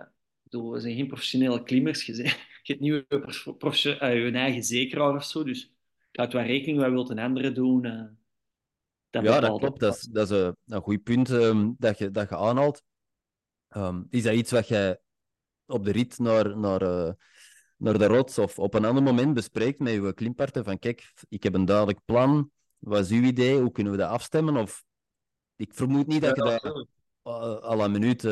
[0.52, 2.06] bedoel, we zijn geen professionele klimmers.
[2.06, 2.16] Je,
[2.64, 5.44] je hebt niet je, uh, je eigen zekeraar of zo.
[5.44, 5.74] Dus
[6.12, 7.86] houd wat rekening, wat wilt een andere doen.
[7.86, 8.04] Uh,
[9.10, 9.80] dat ja, dat klopt.
[9.80, 12.84] Dat is, dat is een, een goed punt um, dat, je, dat je aanhaalt.
[13.76, 15.00] Um, is dat iets wat jij
[15.66, 17.12] op de rit naar, naar, uh,
[17.78, 20.64] naar de rots of op een ander moment bespreekt met je klimparten?
[20.64, 22.52] Van kijk, ik heb een duidelijk plan.
[22.78, 23.60] Wat is uw idee?
[23.60, 24.56] Hoe kunnen we dat afstemmen?
[24.58, 24.84] Of
[25.56, 26.88] ik vermoed niet dat ja, je dat
[27.64, 28.24] à la minuut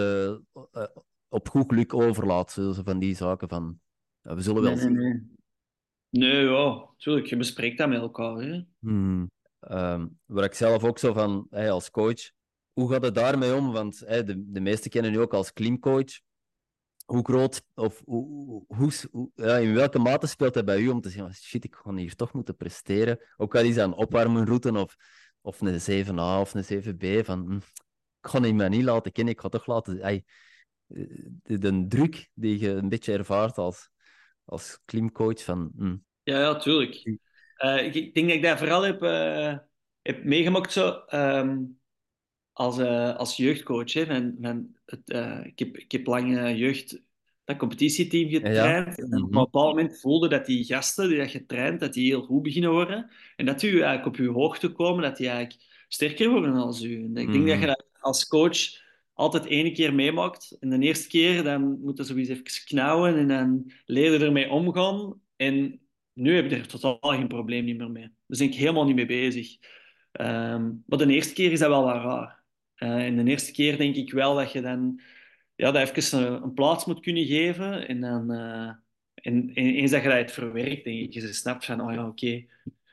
[1.30, 2.57] op goed geluk overlaat.
[2.84, 3.80] Van die zaken van,
[4.21, 4.93] we zullen wel nee, zien.
[4.93, 5.13] Nee,
[6.09, 6.34] nee.
[6.34, 7.25] nee ja, tuurlijk.
[7.25, 8.36] Je bespreekt dat met elkaar.
[8.36, 8.61] Hè?
[8.80, 9.32] Hmm.
[9.59, 12.32] Ehm, waar ik zelf ook zo van, hey, als coach,
[12.73, 13.71] hoe gaat het daarmee om?
[13.71, 16.19] Want hey, de, de meesten kennen nu ook als klimcoach.
[17.05, 21.01] Hoe groot of hoe, hoe, hoe, ja, in welke mate speelt hij bij u om
[21.01, 23.19] te zeggen: shit, ik ga hier toch moeten presteren?
[23.38, 24.95] Ook al is dat een opwarmenroute of,
[25.41, 27.25] of een 7A of een 7B.
[27.25, 27.55] Van, hm,
[28.21, 29.97] ik ga die mij niet laten kennen, ik ga toch laten.
[29.97, 30.25] Hey,
[30.89, 33.89] de, de, druk die je een beetje ervaart als,
[34.45, 35.43] als klimcoach.
[35.43, 35.95] Van, hm.
[36.23, 37.19] Ja, ja, tuurlijk.
[37.63, 39.57] Uh, ik, ik, denk dat ik dat vooral heb, uh,
[40.01, 41.03] heb meegemaakt zo.
[41.13, 41.77] Um
[42.51, 43.93] als, uh, als jeugdcoach.
[43.93, 44.05] Hè,
[44.41, 45.09] van het,
[45.45, 47.01] ik, heb, ik heb lang jeugd
[47.49, 48.95] dat competitieteam getraind.
[48.97, 49.03] Ja.
[49.03, 52.05] En op een bepaald moment voelde dat die gasten die dat je traint, dat die
[52.05, 53.11] heel goed beginnen worden.
[53.35, 56.95] En dat u eigenlijk op uw hoogte komen, dat die eigenlijk sterker worden als u.
[56.95, 57.47] En ik denk mm -hmm.
[57.47, 58.57] dat je dat als coach
[59.20, 60.57] altijd één keer meemaakt.
[60.59, 64.49] En de eerste keer dan moet je sowieso even knauwen en dan leer je ermee
[64.49, 65.22] omgaan.
[65.36, 65.80] En
[66.13, 68.03] nu heb je er totaal geen probleem niet meer mee.
[68.03, 69.57] Daar ben ik helemaal niet mee bezig.
[70.11, 72.43] Um, maar de eerste keer is dat wel wat raar.
[72.78, 75.01] Uh, de eerste keer denk ik wel dat je dan
[75.55, 77.88] ja, dat even een, plaats moet kunnen geven.
[77.88, 78.72] En dan, uh,
[79.13, 82.45] en, eens dat je dat verwerkt, denk ik, je snapt van, oh ja, oké.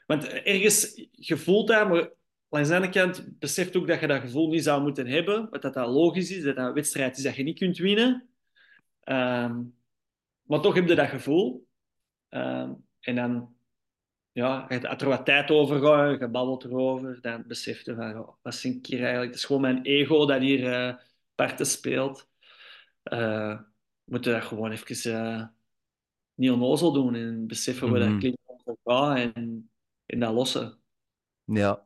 [0.07, 2.11] Want ergens, je voelt maar
[2.49, 5.49] langs de andere kant beseft ook dat je dat gevoel niet zou moeten hebben.
[5.51, 8.29] Wat dat, dat logisch is, dat dat een wedstrijd is dat je niet kunt winnen.
[9.05, 9.75] Um,
[10.43, 11.67] maar toch heb je dat gevoel.
[12.31, 13.57] Um, en dan
[14.33, 18.57] ja, als er wat tijd over je babbelt erover, dan besef je van, oh, wat
[18.57, 19.31] vind ik hier eigenlijk?
[19.31, 20.95] Het is gewoon mijn ego dat hier uh,
[21.35, 22.29] parten speelt.
[23.05, 25.47] Uh, we moeten dat gewoon even uh,
[26.35, 28.13] niet onnozel doen en beseffen waar mm -hmm.
[28.13, 29.71] dat klinkt over gaat en,
[30.07, 30.79] en dat lossen.
[31.45, 31.86] Ja.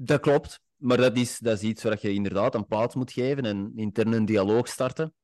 [0.00, 0.60] Dat klopt.
[0.76, 4.12] Maar dat is, dat is iets waar je inderdaad een plaats moet geven en intern
[4.12, 5.14] een dialoog starten.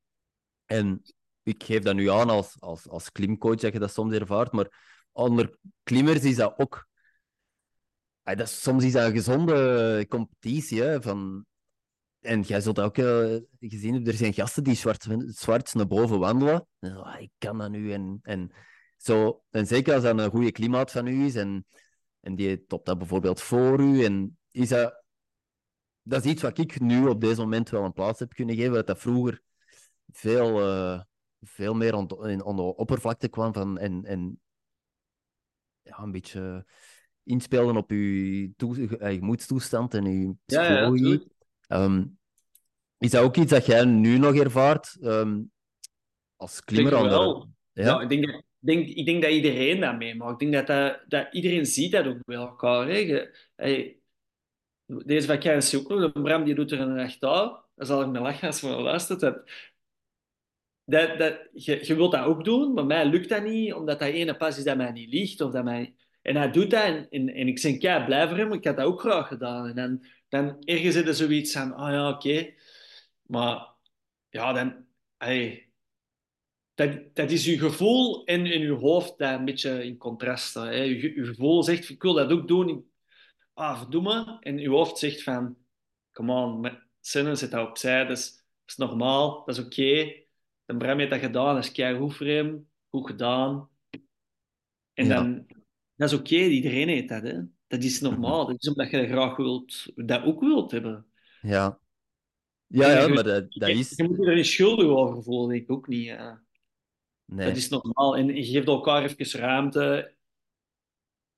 [0.64, 1.03] En
[1.43, 4.99] ik geef dat nu aan als, als, als klimcoach, dat je dat soms ervaart, maar
[5.12, 6.89] onder klimmers is dat ook...
[8.22, 11.47] Dat soms is dat een gezonde competitie, van...
[12.20, 16.18] En jij zult ook uh, gezien hebben, er zijn gasten die zwart, zwart naar boven
[16.18, 16.66] wandelen.
[16.79, 17.93] En, oh, ik kan dat nu.
[17.93, 18.53] En, en,
[18.97, 21.66] zo, en zeker als dat een goede klimaat van u is en,
[22.20, 24.05] en die topt dat bijvoorbeeld voor u.
[24.05, 25.05] En is dat,
[26.03, 28.73] dat is iets wat ik nu op deze moment wel een plaats heb kunnen geven,
[28.73, 29.43] dat dat vroeger
[30.13, 31.01] veel, uh,
[31.41, 32.07] veel meer aan
[32.57, 34.41] de oppervlakte kwam van, en, en
[35.83, 36.67] ja, een beetje
[37.23, 38.81] inspelen op je, toe,
[39.13, 41.11] je moedstoestand en je psychologie.
[41.11, 42.19] Ja, ja, um,
[42.99, 45.51] is dat ook iets dat jij nu nog ervaart um,
[46.37, 46.93] als klimmer?
[46.93, 47.51] Wel.
[47.73, 47.85] Ja?
[47.85, 50.43] ja, ik, denk, denk, ik denk dat iedereen dat meemaakt.
[50.43, 52.89] Ik denk dat, dat, dat iedereen ziet dat ook bij elkaar.
[52.89, 53.29] Hè.
[53.55, 53.99] Hey,
[54.87, 56.12] deze vakantie ook nog.
[56.12, 57.62] Bram die doet er een echt aan.
[57.74, 59.20] Dan zal ik me lachen als we luistert.
[60.85, 64.09] Dat, dat, je, je wilt dat ook doen, maar mij lukt dat niet, omdat dat
[64.09, 65.41] ene pas is dat mij niet ligt.
[65.41, 65.95] Of dat mij...
[66.22, 68.76] En hij doet dat en, en, en ik zeg, ja, blijf er hem, ik had
[68.76, 69.68] dat ook graag gedaan.
[69.68, 72.55] En dan, dan ergens zit er zoiets van, ah ja, oké.
[73.22, 73.68] Maar
[74.28, 74.87] ja, dan...
[75.16, 75.68] Hey,
[76.74, 80.74] dat, dat is je gevoel en in je hoofd dat een beetje in contrast staat.
[80.74, 82.93] Je, je gevoel zegt, ik wil dat ook doen.
[83.55, 84.37] Ah, verdomme.
[84.41, 85.57] En je hoofd zegt van,
[86.13, 89.81] come on, zinnen zit dat opzij, dus dat is normaal, dat is oké.
[89.83, 90.25] Okay
[90.65, 93.69] de Bram heeft dat gedaan, dat is goed voor hem, goed gedaan.
[94.93, 95.15] En ja.
[95.15, 95.47] dan,
[95.95, 97.22] dat is oké, okay, iedereen heeft dat.
[97.22, 97.41] Hè?
[97.67, 98.47] Dat is normaal.
[98.47, 101.07] Dat is omdat je graag wilt, dat ook wilt hebben.
[101.41, 101.79] Ja,
[102.67, 103.97] ja, ja maar dat, dat is...
[103.97, 106.05] Je moet je er niet schuldig over voelen, ik ook niet.
[106.05, 106.43] Ja.
[107.25, 107.47] Nee.
[107.47, 108.17] Dat is normaal.
[108.17, 110.14] En je geeft elkaar even ruimte.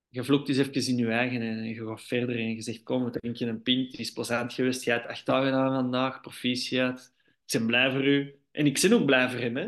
[0.09, 3.03] Je vloekt eens even in je eigen en je gaat verder en je zegt, kom,
[3.03, 7.13] we drinken een pint, het is plezant geweest, je hebt echt dagen aan vandaag, proficiat.
[7.45, 8.39] Ik ben blij voor u.
[8.51, 9.65] En ik ben ook blij voor hem, hè.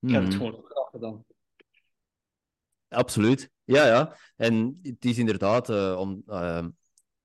[0.00, 0.36] Ik heb het mhm.
[0.36, 1.24] gewoon graag gedaan.
[2.88, 3.50] Absoluut.
[3.64, 4.16] Ja, ja.
[4.36, 6.66] En het is inderdaad uh, om, uh,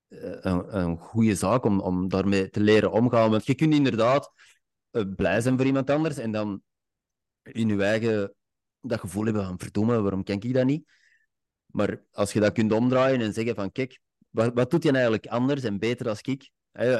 [0.09, 3.31] een, een goede zaak om, om daarmee te leren omgaan.
[3.31, 4.31] Want je kunt inderdaad
[4.91, 6.61] uh, blij zijn voor iemand anders en dan
[7.41, 8.34] in je eigen
[8.81, 10.88] dat gevoel hebben van verdomme, waarom ken ik dat niet?
[11.71, 15.27] Maar als je dat kunt omdraaien en zeggen van kijk, wat, wat doet je eigenlijk
[15.27, 16.49] anders en beter als ik?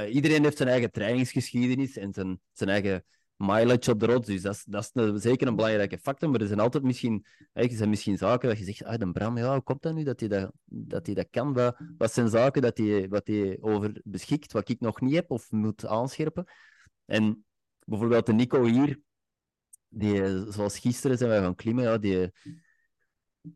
[0.09, 3.03] iedereen heeft zijn eigen trainingsgeschiedenis en zijn, zijn eigen
[3.35, 4.25] mileage op de road.
[4.25, 6.29] Dus dat is, dat is zeker een belangrijke factor.
[6.29, 9.37] Maar er zijn altijd misschien, er zijn misschien zaken dat je zegt, ah, de Bram,
[9.37, 11.53] ja, hoe komt dat nu dat hij dat, dat, hij dat kan?
[11.53, 15.31] Wat, wat zijn zaken dat hij, wat hij over beschikt, wat ik nog niet heb
[15.31, 16.45] of moet aanscherpen?
[17.05, 17.45] En
[17.85, 18.99] bijvoorbeeld de Nico hier,
[19.87, 22.31] die, zoals gisteren zijn wij gaan klimmen, ja, die,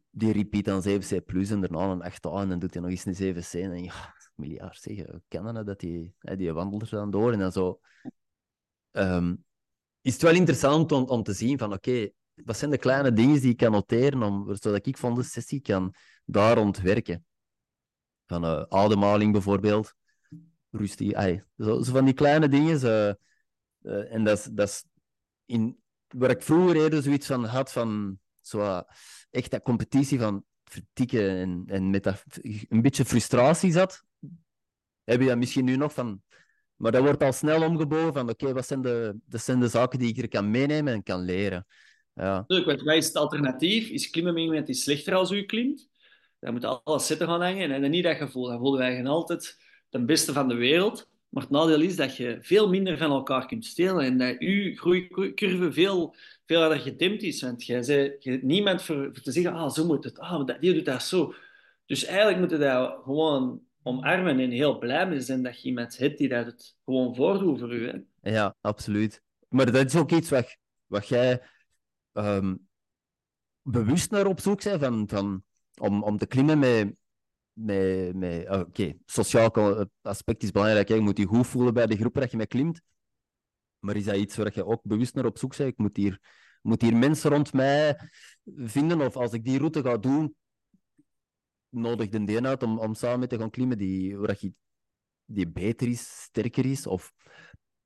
[0.10, 3.06] die repeat dan 7C plus en daarna een 8A en dan doet hij nog eens
[3.06, 3.72] een 7C.
[3.72, 7.80] En ja, miljard zeg, kennen dat, die, die wandelt er dan door en dan zo.
[8.92, 9.44] Um,
[10.02, 13.42] is het wel interessant om, om te zien van oké, wat zijn de kleine dingen
[13.42, 15.94] die ik kan noteren om, zodat ik van de sessie kan
[16.26, 17.26] daar ontwerken.
[18.26, 19.94] Van uh, ademhaling bijvoorbeeld.
[20.72, 21.14] Rustig.
[21.14, 22.82] Ay, zo, zo, van die kleine dingen.
[23.82, 24.86] Uh, en dat is, dat is
[25.46, 28.82] in, waar ik vroeger eerder zoiets van had van zo,
[29.34, 32.24] echt dat competitie van vertikken en, en met
[32.70, 34.04] een beetje frustratie zat,
[35.04, 36.22] heb je dat misschien nu nog van.
[36.76, 40.00] Maar dat wordt al snel omgebogen van oké, wat zijn de, dat zijn de zaken
[40.00, 41.66] die ik er kan meenemen en kan leren.
[42.14, 42.46] Ja.
[42.48, 43.90] Natuurlijk, wat is het alternatief?
[43.90, 45.90] Is klimmen met iemand die slechter als u klimt?
[46.40, 48.48] Dan moet alles zitten gaan hangen en niet dat gevoel.
[48.48, 49.58] Dan voelen wij altijd
[49.90, 51.10] de beste van de wereld.
[51.34, 54.76] Maar het nadeel is dat je veel minder van elkaar kunt stelen en dat je
[54.76, 56.16] groeicurve veel,
[56.46, 57.42] veel harder gedimd is.
[57.42, 61.04] Want jij je niemand voor, te zeggen, ah, zo moet het, ah, die doet dat
[61.04, 61.34] zo.
[61.86, 65.98] Dus eigenlijk moet je dat gewoon omarmen en heel blij mee zijn dat je iemand
[65.98, 67.70] hebt die dat het gewoon voordoet voor.
[67.70, 68.30] Hè?
[68.32, 69.22] Ja, absoluut.
[69.50, 71.42] Maar dat is ook iets wat, wat jij
[72.14, 72.68] um,
[73.62, 75.44] bewust naar op zoek bent, van, van,
[75.78, 76.96] om, om te klimmen met...
[77.54, 80.88] met, met Oké, okay, sociaal aspect is belangrijk.
[80.88, 80.96] Hè.
[80.96, 82.82] Je moet je goed voelen bij de groep waar je mee klimt.
[83.80, 85.70] Maar is dat iets waar je ook bewust naar op zoek bent?
[85.70, 86.20] Ik moet hier,
[86.62, 88.00] moet hier mensen rond mij
[88.56, 90.36] vinden, of als ik die route ga doen,
[91.70, 94.40] nodig de DNA uit om, om samen met te gaan klimmen die, waar
[95.26, 96.88] die beter is, sterker is?
[96.88, 97.14] Of,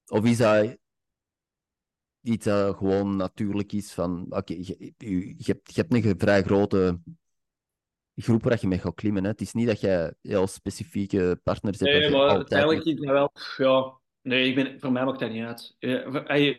[0.08, 0.78] of is dat
[2.22, 4.26] iets dat gewoon natuurlijk is van...
[4.30, 7.00] Oké, je, je, je, hebt, je hebt een vrij grote
[8.22, 9.24] groep waar je mee gaat klimmen.
[9.24, 9.30] Hè.
[9.30, 11.92] Het is niet dat je heel specifieke partners hebt.
[11.92, 13.32] Nee, maar uiteindelijk is dat wel...
[13.58, 15.76] Ja, nee, ik ben, voor mij maakt dat niet uit.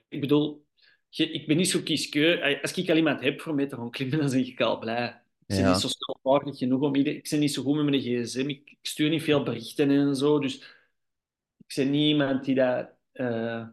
[0.08, 0.66] ik bedoel,
[1.10, 2.60] ik ben niet zo kieskeur.
[2.62, 5.22] Als ik al iemand heb voor mij te gaan klimmen, dan ben ik al blij.
[5.46, 7.18] Ik ben niet zo snelvaardig genoeg om iedereen...
[7.18, 8.48] Ik ben niet zo goed met mijn gsm.
[8.48, 10.38] Ik, ik, stuur niet veel berichten en zo.
[10.38, 10.56] Dus
[11.66, 12.90] ik ben niet iemand die dat...
[13.12, 13.66] Uh,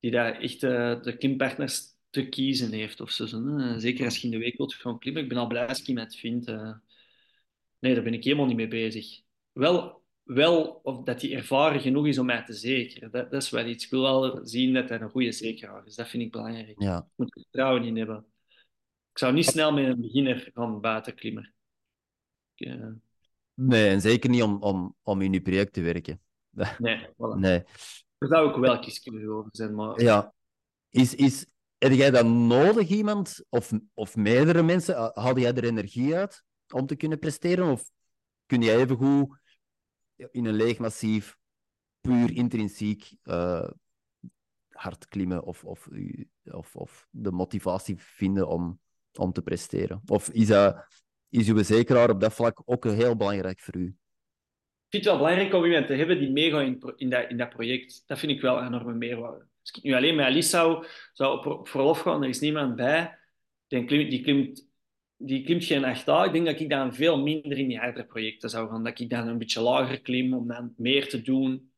[0.00, 3.24] die daar echt uh, de klimpartners te kiezen heeft of zo.
[3.24, 5.22] Uh, zeker als je in de week wilt gaan klimmen.
[5.22, 6.48] Ik ben al blij als ik iemand vind.
[6.48, 6.72] Uh...
[7.78, 9.20] Nee, daar ben ik helemaal niet mee bezig.
[9.52, 13.10] Wel, wel of dat hij ervaren genoeg is om mij te zekeren.
[13.10, 13.84] Dat, dat is wel iets.
[13.84, 15.94] Ik wil wel zien dat hij een goede zekeraar is.
[15.94, 16.82] Dat vind ik belangrijk.
[16.82, 16.98] Ja.
[16.98, 18.26] Ik moet er vertrouwen in hebben.
[19.10, 21.54] Ik zou niet snel met een beginner gaan buiten klimmen.
[22.56, 22.86] Uh...
[23.54, 26.20] Nee, en zeker niet om, om, om in je project te werken.
[26.78, 27.38] Nee, voilà.
[27.38, 27.62] nee.
[28.18, 29.74] Daar zou ik wel kieskeuze over zijn.
[29.74, 30.02] Maar...
[30.02, 30.32] Ja.
[30.90, 31.46] Is, is,
[31.84, 35.10] heb jij dan nodig, iemand, of, of meerdere mensen?
[35.14, 37.70] Haal jij er energie uit om te kunnen presteren?
[37.70, 37.90] Of
[38.46, 39.38] kun jij even goed
[40.30, 41.36] in een leeg massief,
[42.00, 43.68] puur intrinsiek uh,
[44.68, 45.88] hard klimmen of, of,
[46.44, 48.80] of, of de motivatie vinden om,
[49.12, 50.02] om te presteren?
[50.06, 50.86] Of is, dat,
[51.28, 53.86] is uw zekeraar op dat vlak ook heel belangrijk voor u?
[53.86, 57.36] Ik vind het wel belangrijk om iemand te hebben die meegaat in, in, dat, in
[57.36, 58.02] dat project.
[58.06, 59.46] Dat vind ik wel een enorme meerwaarde.
[59.64, 62.76] Als ik nu alleen met Alice zou, zou op, op verlof gaan, er is niemand
[62.76, 63.18] bij,
[63.66, 64.68] die klimt, die klimt,
[65.16, 68.50] die klimt geen 8 Ik denk dat ik dan veel minder in die hardere projecten
[68.50, 68.84] zou gaan.
[68.84, 71.72] Dat ik dan een beetje lager klim om dan meer te doen.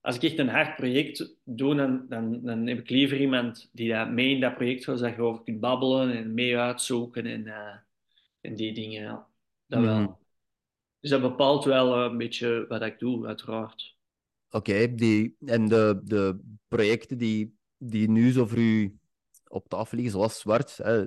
[0.00, 3.92] Als ik echt een hard project doe, dan, dan, dan heb ik liever iemand die
[3.92, 7.46] dat mee in dat project gaat, dat je over kunt babbelen en mee uitzoeken en,
[7.46, 7.76] uh,
[8.40, 9.26] en die dingen.
[9.66, 10.00] Dat wel.
[10.00, 10.12] Mhm.
[11.00, 13.98] Dus dat bepaalt wel een beetje wat ik doe, uiteraard.
[14.50, 14.72] Oké,
[15.44, 18.98] en de, de projecten die, die nu zo voor u
[19.48, 21.06] op tafel liggen, zoals Zwart hè,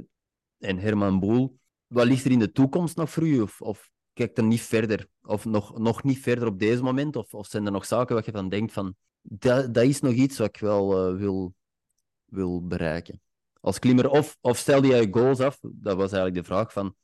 [0.58, 3.42] en Herman Boel, wat ligt er in de toekomst nog voor u?
[3.42, 5.08] Of, of kijkt er niet verder?
[5.22, 7.16] Of nog, nog niet verder op deze moment?
[7.16, 10.14] Of, of zijn er nog zaken waar je van denkt van, dat, dat is nog
[10.14, 11.56] iets wat ik wel uh, wil,
[12.26, 13.22] wil bereiken?
[13.60, 15.60] Als klimmer, of, of stelde jij goals af?
[15.62, 16.96] Dat was eigenlijk de vraag van,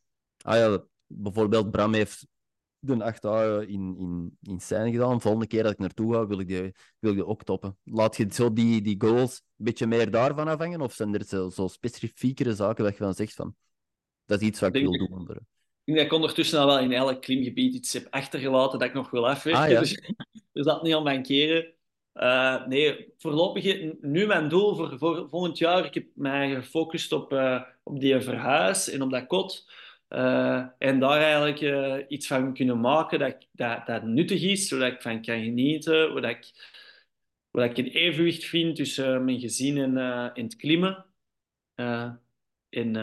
[0.42, 2.28] ah ja, bijvoorbeeld Bram heeft
[2.80, 5.22] de acht dagen in, in, in scène gedaan.
[5.22, 7.78] Volgende keer dat ik naartoe ga, wil ik die, wil ik die ook toppen.
[7.84, 10.82] Laat je zo die, die goals een beetje meer daarvan afhangen?
[10.82, 13.56] Of zijn er zo, zo specifiekere zaken dat je dan zegt van...
[14.26, 15.28] Dat is iets wat ik, wil doen.
[15.84, 18.94] Ik denk dat ik ondertussen al wel in elk klimgebied iets heb achtergelaten dat ik
[18.94, 19.64] nog wil afwerken.
[19.64, 19.80] Ah, ja.
[19.80, 20.14] dus,
[20.52, 21.74] dus, dat niet al mijn keren.
[22.14, 27.34] Uh, nee, voorlopig, nu mijn doel voor, voor volgend jaar, ik heb mij gefocust op,
[27.34, 29.70] uh, op die verhuis en op dat kot.
[30.10, 34.92] Uh, en daar eigenlijk uh, iets van kunnen maken dat, dat, dat nuttig is, zodat
[34.92, 36.52] ik van kan genieten, waar ik,
[37.52, 39.96] waar ik een evenwicht vind tussen uh, mijn gezin en,
[40.34, 41.06] het klimmen.
[42.70, 42.94] en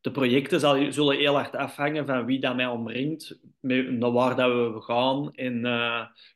[0.00, 4.74] de projecten zal, zullen heel hard afhangen van wie dat mij omringt, naar waar dat
[4.74, 5.54] we gaan en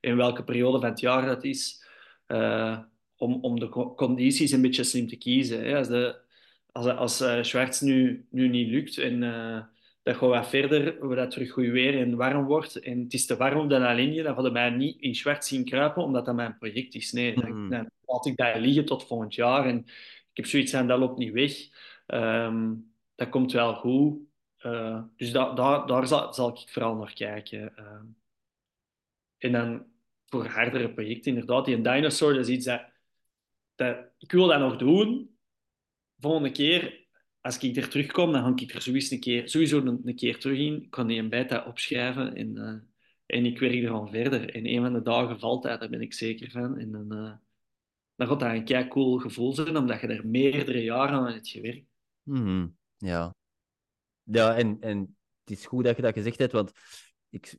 [0.01, 1.87] in welke periode van het jaar dat is,
[3.17, 5.65] om, om de condities een beetje slim te kiezen.
[5.65, 5.77] Hè.
[5.77, 6.17] Als, de,
[6.73, 7.23] als,
[7.55, 9.23] als nu, nu niet lukt en
[10.03, 12.77] dat gewoon wat verder, we dat terug goed weer en warm wordt.
[12.77, 15.65] En het is te warm op de linie, dan hadden mij niet in zwart zien
[15.65, 17.13] kruipen, omdat dat mijn project is.
[17.13, 17.71] Nee, dan, Mhm.
[17.71, 19.67] dan laat ik daar liggen tot volgend jaar.
[19.67, 19.79] En
[20.31, 21.53] ik heb zoiets aan, dat loopt niet weg.
[22.07, 22.75] Ehm,
[23.15, 24.19] dat komt wel goed.
[24.57, 27.77] Eh, dus da daar, daar zal, zal ik vooral naar kijken.
[27.77, 28.05] Ehm,
[29.39, 29.87] en dan
[30.27, 32.83] voor hardere projecten, inderdaad, die een dinosaur, dat is iets dat,
[33.75, 35.37] dat ik wil dat nog doen.
[36.19, 37.02] Volgende keer,
[37.43, 40.59] als ik er terugkom, dan ga ik er sowieso een keer, sowieso een, keer terug
[40.59, 40.83] in.
[40.83, 44.55] Ik kan die een beta opschrijven en, eh, en ik werk er aan verder.
[44.55, 46.79] En een van de dagen valt dat, daar ben ik zeker van.
[46.79, 47.33] En dan, eh,
[48.15, 51.49] dan gaat dat een kei cool gevoel zijn, omdat je er meerdere jaren aan hebt
[51.49, 51.87] gewerkt.
[52.23, 52.67] Mhm,
[52.97, 53.35] Ja.
[54.23, 56.73] Ja, en, en het is goed dat je dat gezegd hebt, want
[57.29, 57.57] ik,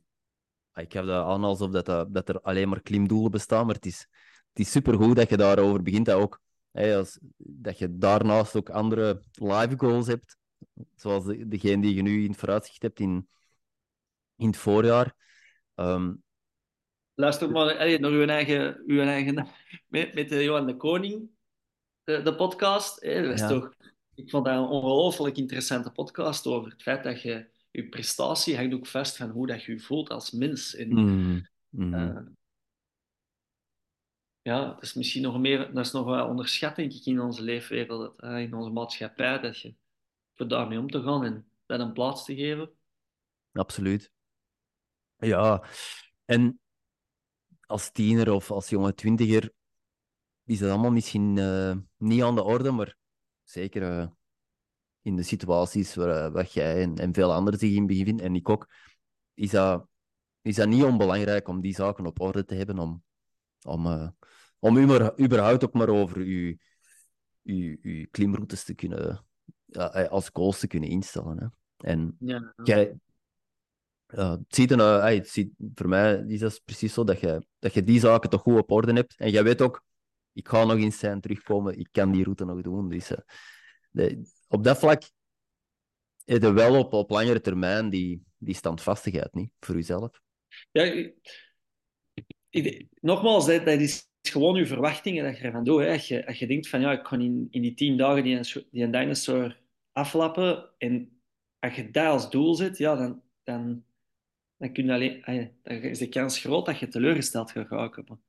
[0.74, 3.86] ik heb dat aan alsof dat, dat, dat er alleen maar klimdoelen bestaan, maar het
[3.86, 4.08] is,
[4.52, 6.06] het is supergoed dat je daarover begint.
[6.06, 6.40] Dat, ook,
[6.74, 10.36] als, dat je daarnaast ook andere live goals hebt,
[10.94, 13.28] zoals de, degene die je nu in het vooruitzicht hebt in,
[14.36, 15.14] in het voorjaar.
[15.74, 16.14] Ehm,
[17.14, 19.48] Luister maar allee, naar uw eigen, uw eigen
[19.88, 21.30] met, met de Johan de Koning,
[22.04, 23.00] de, de podcast.
[23.00, 23.48] Dat is Ja.
[23.48, 23.74] toch,
[24.14, 28.74] ik vond dat een ongelooflijk interessante podcast over het feit dat je je prestatie hangt
[28.74, 30.74] ook vast van hoe dat je je voelt als mens.
[30.74, 31.94] En, mhm, mhm.
[31.94, 32.20] eh,
[34.44, 37.42] ja, dat is misschien nog meer, dat is nog wel onderschat, denk ik, in onze
[37.42, 39.74] leefwereld, eh, in onze maatschappij, dat je
[40.34, 42.70] voor daarmee om te gaan en dat een plaats te geven.
[43.52, 44.12] Absoluut.
[45.16, 45.64] Ja,
[46.24, 46.60] en
[47.66, 49.52] als tiener of als jonge twintiger
[50.44, 52.96] is dat allemaal misschien eh, niet aan de orde, maar
[53.42, 54.06] zeker eh,
[55.02, 58.48] in de situaties waar, waar jij en, en veel anderen zich in bevinden, en ik
[58.48, 58.68] ook,
[59.34, 59.88] is dat,
[60.42, 63.02] is dat niet onbelangrijk om die zaken op orde te hebben, om,
[63.62, 64.12] om,
[64.64, 64.78] om
[65.20, 66.56] überhaupt ook maar over uw,
[67.42, 69.24] uw, uw klimroutes te kunnen,
[69.64, 71.38] ja, eh, als goals te kunnen instellen.
[71.38, 71.46] Hè.
[71.88, 72.94] En Ja, jij,
[74.06, 77.20] ja, het ziet er nou, ey, het ziet, voor mij is dat precies zo dat
[77.20, 79.14] je, dat je die zaken toch goed op orde hebt.
[79.16, 79.82] En jij weet ook,
[80.32, 82.88] ik ga nog in zijn terugkomen, ik kan die route nog doen.
[82.88, 83.18] Dus eh,
[83.90, 85.02] de- op dat vlak
[86.24, 90.20] heb je wel op, op langere termijn die, die standvastigheid niet voor jezelf.
[90.70, 91.34] Ja, ik-
[92.50, 95.80] ik- nogmaals, dat, dat is gewoon je verwachtingen dat je ervan doet.
[95.80, 95.92] Hè.
[95.92, 98.36] Als, je, als je denkt van ja, ik kan in, in die tien dagen die
[98.36, 99.60] een, die een dinosaur
[99.92, 101.20] aflappen en
[101.58, 103.84] als je dat als doel zet, ja, dan, dan,
[104.56, 105.22] dan, kun je alleen,
[105.62, 108.20] dan is de kans groot dat je teleurgesteld gaat raken.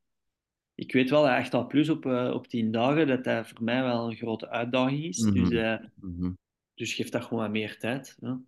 [0.76, 3.64] Ik weet wel dat 8 al plus op, eh, op 10 dagen, dat dat voor
[3.64, 5.20] mij wel een grote uitdaging is.
[5.20, 5.34] Mhm.
[5.34, 6.32] Dus, eh, Mhm.
[6.74, 8.18] dus geef dat gewoon wat meer tijd.
[8.20, 8.42] Ja.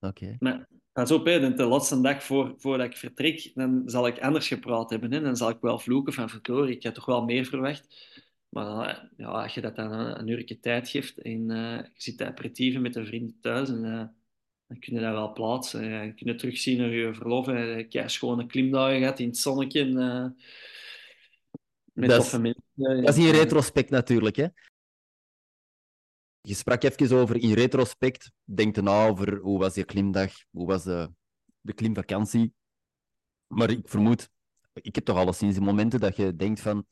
[0.00, 0.36] Oké.
[0.38, 0.68] Maar
[1.04, 5.12] op, hè, de laatste dag voor, voordat ik vertrek, dan zal ik anders gepraat hebben.
[5.12, 5.20] Hè.
[5.20, 8.14] Dan zal ik wel vloeken van verdorie, ik had toch wel meer verwacht.
[8.48, 11.90] Maar dan, ja, als je dat dan een, een uurtje tijd geeft en eh, je
[11.94, 14.04] zit te aperitieven met de vrienden thuis, en, eh,
[14.68, 15.84] dan kun je dat wel plaatsen.
[15.88, 17.48] Ja, je kunt terugzien naar je verlof.
[17.48, 19.80] en Je schone klimdagen gehad in het zonnetje.
[19.80, 20.26] en, eh,
[21.92, 22.62] met Dat is- mensen.
[22.76, 24.36] Dat is in En, eh, retrospect natuurlijk.
[24.36, 24.46] Hè.
[26.46, 28.32] Je sprak even over in retrospect.
[28.44, 31.10] Denk erna over hoe was je klimdag, hoe was de,
[31.60, 32.52] de klimvakantie.
[33.46, 34.28] Maar ik vermoed,
[34.72, 36.86] ik heb toch alleszins die momenten dat je denkt van.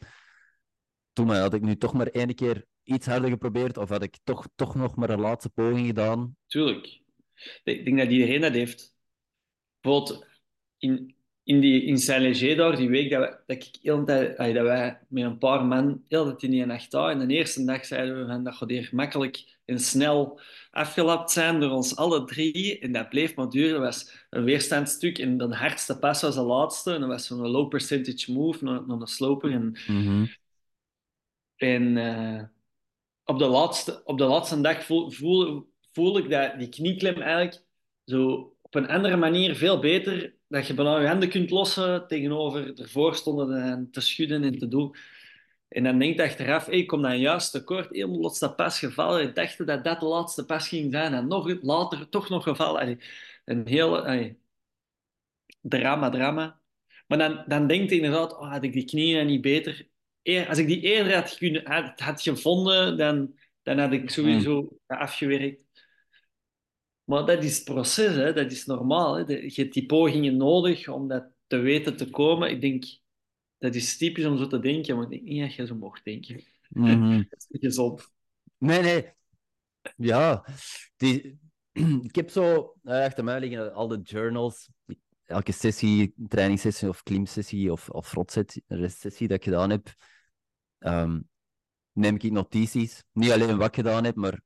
[1.12, 4.48] Toen had ik nu toch maar één keer iets harder geprobeerd, of had ik toch,
[4.54, 6.36] toch nog maar een laatste poging gedaan.
[6.46, 7.02] Tuurlijk.
[7.64, 8.94] Ik denk dat iedereen dat heeft.
[9.80, 10.26] Bijvoorbeeld
[10.78, 11.13] in,
[11.44, 14.52] in, die, in Saint-Léger daar, die week dat, we, dat ik heel de tijd, ay,
[14.52, 17.10] dat wij met een paar man heel de tijd in die nacht daar.
[17.10, 20.40] En de eerste dag zeiden we van dat gaat hier makkelijk en snel
[20.70, 22.78] afgelapt zijn door ons alle drie.
[22.78, 23.72] En dat bleef maar duren.
[23.72, 26.94] Dat was een weerstandstuk en de hardste pas was de laatste.
[26.94, 29.50] En dat was zo'n low percentage move naar, naar de sloper.
[29.52, 29.76] En,
[31.56, 32.42] en eh,
[33.24, 37.62] op, de laatste, op de laatste dag voel, voel, voel ik dat die knieklem eigenlijk
[38.04, 40.34] zo op een andere manier veel beter.
[40.48, 44.68] Dat je bijna je handen kunt lossen tegenover ervoor stonden en te schudden en te
[44.68, 44.96] doen.
[45.68, 47.90] En dan denk je achteraf, hey, ik kom dan juist tekort.
[47.90, 49.22] Helemaal laatste pas gevallen.
[49.22, 51.14] Ik dacht dat dat de laatste pas ging zijn.
[51.14, 52.80] En nog later toch nog gevallen.
[52.80, 52.98] Allee,
[53.44, 54.38] een hele allee,
[55.60, 56.60] drama, drama.
[57.06, 59.88] Maar dan, dan denk je inderdaad, oh, had ik die knieën niet beter...
[60.22, 64.78] Eer, als ik die eerder had, kunnen, had, had gevonden, dan, dan had ik sowieso
[64.86, 65.63] afgewerkt.
[67.04, 68.32] Maar dat is het proces, hè.
[68.32, 69.14] dat is normaal.
[69.14, 69.32] Hè.
[69.32, 72.50] Je hebt die pogingen nodig om dat te weten te komen.
[72.50, 72.84] Ik denk,
[73.58, 76.04] dat is typisch om zo te denken, maar ik denk niet dat je zo mocht
[76.04, 76.42] denken.
[76.68, 77.16] Mhm.
[77.28, 78.12] Dat is niet gezond.
[78.58, 79.12] Nee, nee.
[79.96, 80.44] Ja,
[80.96, 81.38] die,
[82.08, 84.70] ik heb zo achter mij liggen al de journals.
[85.24, 89.94] Elke sessie, trainingssessie of klimsessie of, of rotsessie dat ik gedaan heb,
[90.78, 91.20] ehm,
[91.92, 93.04] neem ik notities.
[93.12, 94.40] Niet alleen wat ik gedaan heb, maar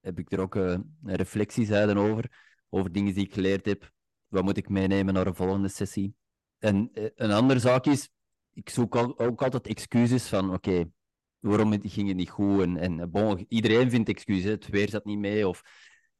[0.00, 2.32] heb ik er ook uh, reflecties over.
[2.68, 3.90] over dingen die ik geleerd heb.
[4.28, 6.14] Wat moet ik meenemen naar een volgende sessie?
[6.58, 8.10] En eh, een andere zaak is,
[8.52, 10.90] ik zoek ook altijd excuses van, oké,
[11.38, 12.62] waarom ging het niet goed?
[12.62, 15.60] En, en bon, iedereen vindt excuses, het weer zat niet mee, of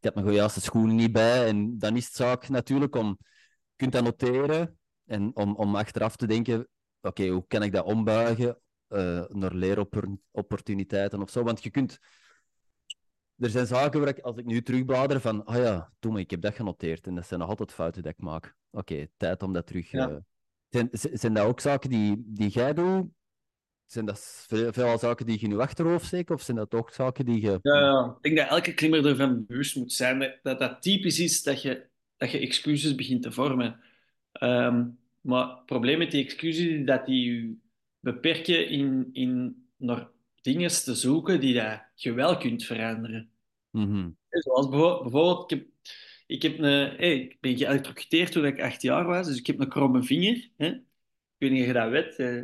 [0.00, 1.46] ik had mijn juiste schoenen niet bij.
[1.46, 6.16] En dan is het zaak natuurlijk om, je kunt dat noteren, en om, om achteraf
[6.16, 6.68] te denken,
[7.00, 11.42] oké, hoe kan ik dat ombuigen uh, naar leeropportuniteiten of zo?
[11.42, 11.98] Want je kunt...
[13.40, 16.30] Er zijn zaken waar ik, als ik nu terugblader, van, ah oh ja, toen ik
[16.30, 17.06] heb dat genoteerd.
[17.06, 18.56] En dat zijn nog altijd fouten die ik maak.
[18.70, 19.90] Oké, tijd om dat terug...
[19.90, 20.10] Ja.
[20.10, 20.16] Uh...
[20.68, 23.06] zijn, zijn dat ook zaken die, die jij doet?
[23.86, 26.30] Zijn dat veel, veel zaken die je in je achterhoofd steekt?
[26.30, 27.58] Of zijn dat toch zaken die je...
[27.62, 28.16] Ja, ja.
[28.16, 30.38] ik denk dat elke klimmer ervan bewust moet zijn.
[30.42, 31.86] Dat dat typisch is dat je,
[32.16, 33.80] dat je excuses begint te vormen.
[34.42, 37.56] Um, maar het probleem met die excuses is dat die je
[38.00, 40.08] beperken in, in naar
[40.40, 43.29] dingen te zoeken die dat je wel kunt veranderen.
[43.70, 45.68] Mm Zoals bijvoorbeeld, ik, heb,
[46.26, 49.60] ik, heb een, hey, ik ben geëlectrocuteerd toen ik acht jaar was, dus ik heb
[49.60, 50.50] een kromme vinger.
[50.56, 50.66] Hè?
[50.66, 50.82] Ik
[51.38, 52.16] weet niet of je dat weet.
[52.16, 52.42] Eh.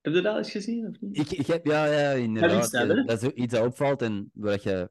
[0.00, 0.86] Heb je dat eens gezien?
[0.86, 1.18] Of niet?
[1.18, 2.70] Ik, ik heb, ja, ja, inderdaad.
[2.70, 4.90] Dat is, dat is iets dat opvalt en waar je...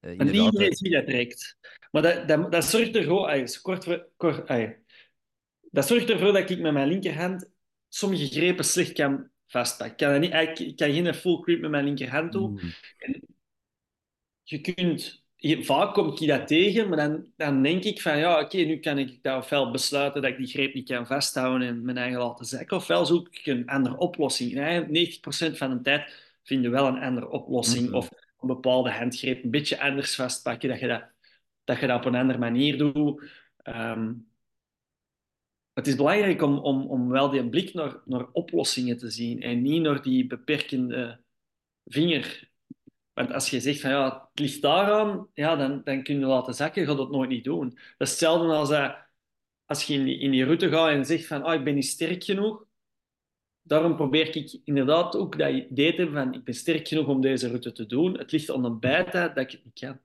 [0.00, 1.56] Uh, en niet iedereen ziet dat direct.
[1.90, 3.46] Maar dat, dat, dat zorgt er gewoon...
[3.62, 4.48] kort, voor, kort,
[5.70, 7.50] dat zorgt ervoor dat ik met mijn linkerhand
[7.88, 10.22] sommige grepen slecht kan vastpakken.
[10.22, 12.50] Ik kan, niet, ik kan geen full grip met mijn linkerhand doen.
[12.50, 12.60] Mm.
[14.42, 15.24] Je kunt...
[15.60, 18.98] vaak kom ik dat tegen, maar dan, dan denk ik van ja, oké, nu kan
[18.98, 22.44] ik dat ofwel besluiten dat ik die greep niet kan vasthouden en mijn eigen laten
[22.44, 24.56] zakken, ofwel zoek ik een andere oplossing.
[24.56, 27.94] En 90% van de tijd vind je wel een andere oplossing mm.
[27.94, 28.08] of
[28.40, 31.04] een bepaalde handgreep een beetje anders vastpakken, dat je dat,
[31.64, 33.22] dat, je dat op een andere manier doet.
[33.64, 34.30] Um,
[35.72, 39.62] het is belangrijk om, om, om wel die blik naar, naar oplossingen te zien en
[39.62, 41.20] niet naar die beperkende
[41.84, 42.50] vinger.
[43.14, 46.54] Want als je zegt van ja, het ligt daaraan, ja, dan, dan kun je laten
[46.54, 47.68] zakken, je gaat dat nooit niet doen.
[47.68, 48.70] Dat is hetzelfde als
[49.64, 51.86] als je in die, in die route gaat en zegt van oh, ik ben niet
[51.86, 52.64] sterk genoeg.
[53.62, 57.20] Daarom probeer ik inderdaad ook dat idee te hebben van ik ben sterk genoeg om
[57.20, 58.18] deze route te doen.
[58.18, 60.00] Het ligt aan de bijtijd dat ik het niet kan.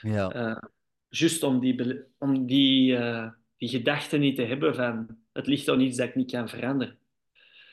[0.00, 0.34] Ja.
[0.34, 0.62] Uh,
[1.08, 5.80] juist om die, om die uh, die gedachte niet te hebben van het ligt aan
[5.80, 6.98] iets dat ik niet kan veranderen.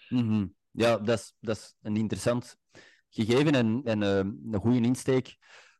[0.10, 2.59] Mm Ja, dat is, dat is een interessant
[3.10, 4.18] gegeven en, en uh,
[4.53, 5.38] een goede insteek.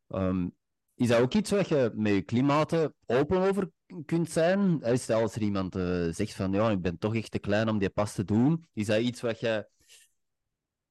[0.07, 0.57] Um,
[0.95, 3.69] is dat ook iets waar je met je klimaten open over
[4.06, 4.81] kunt zijn?
[4.93, 7.77] Stel als er iemand uh, zegt van ja, ik ben toch echt te klein om
[7.77, 8.68] die pas te doen.
[8.73, 9.68] Is dat iets wat je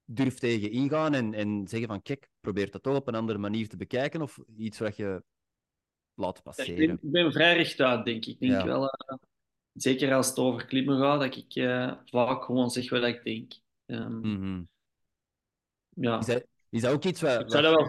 [0.04, 3.68] durft tegen ingaan en, en zeggen van kijk, probeer dat toch op een andere manier
[3.68, 4.22] te bekijken?
[4.22, 5.22] Of iets wat je
[6.14, 6.90] laten passeren.
[6.90, 8.38] ik, ben, vrij rechtuit, denk ik.
[8.40, 9.18] denk wel, uh,
[9.72, 13.52] zeker als het over klimmen gaat, dat ik uh, vaak gewoon zeg wat ik denk.
[13.86, 14.68] Um, mm -hmm.
[16.00, 16.18] Ja.
[16.18, 17.88] is, dat, is dat ook iets wat, wel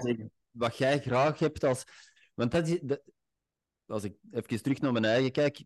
[0.51, 1.83] wat jij graag hebt als...
[2.33, 2.79] Want dat is...
[2.81, 3.01] Dat,
[3.85, 5.63] als ik even terug naar mijn eigen kijk,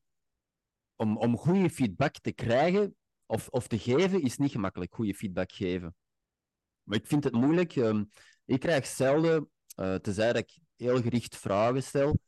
[0.96, 2.96] om, om goede feedback te krijgen
[3.26, 5.96] of, of te geven, is niet gemakkelijk, goede feedback geven.
[6.84, 7.76] Maar ik vind het moeilijk.
[7.76, 8.10] Um,
[8.46, 9.50] ik krijg zelden,
[9.80, 12.20] uh, tenzij dat ik heel gericht vragen stel,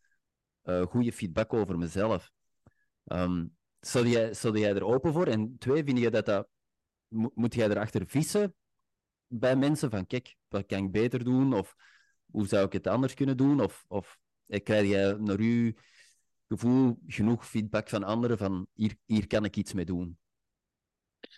[0.63, 2.31] uh, goede feedback over mezelf.
[3.05, 5.27] Um, zou, jij, zou jij er open voor?
[5.27, 6.47] En twee, vind je dat dat...
[7.07, 8.55] Moet jij erachter vissen
[9.27, 11.53] bij mensen van, kijk, wat kan ik beter doen?
[11.53, 11.75] Of
[12.31, 13.61] hoe zou ik het anders kunnen doen?
[13.61, 15.73] Of, of eh, krijg jij naar uw
[16.47, 20.17] gevoel genoeg feedback van anderen van, hier, hier kan ik iets mee doen?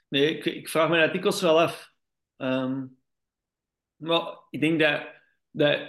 [0.08, 1.94] Nee, ik, ik vraag me dat dikwijls wel af.
[2.38, 2.98] Um,
[3.96, 5.08] maar ik denk dat,
[5.52, 5.80] dat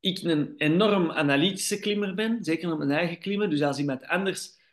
[0.00, 3.50] ik een enorm analytische klimmer ben, zeker op mijn eigen klimmen.
[3.50, 4.64] Dus als iemand anders...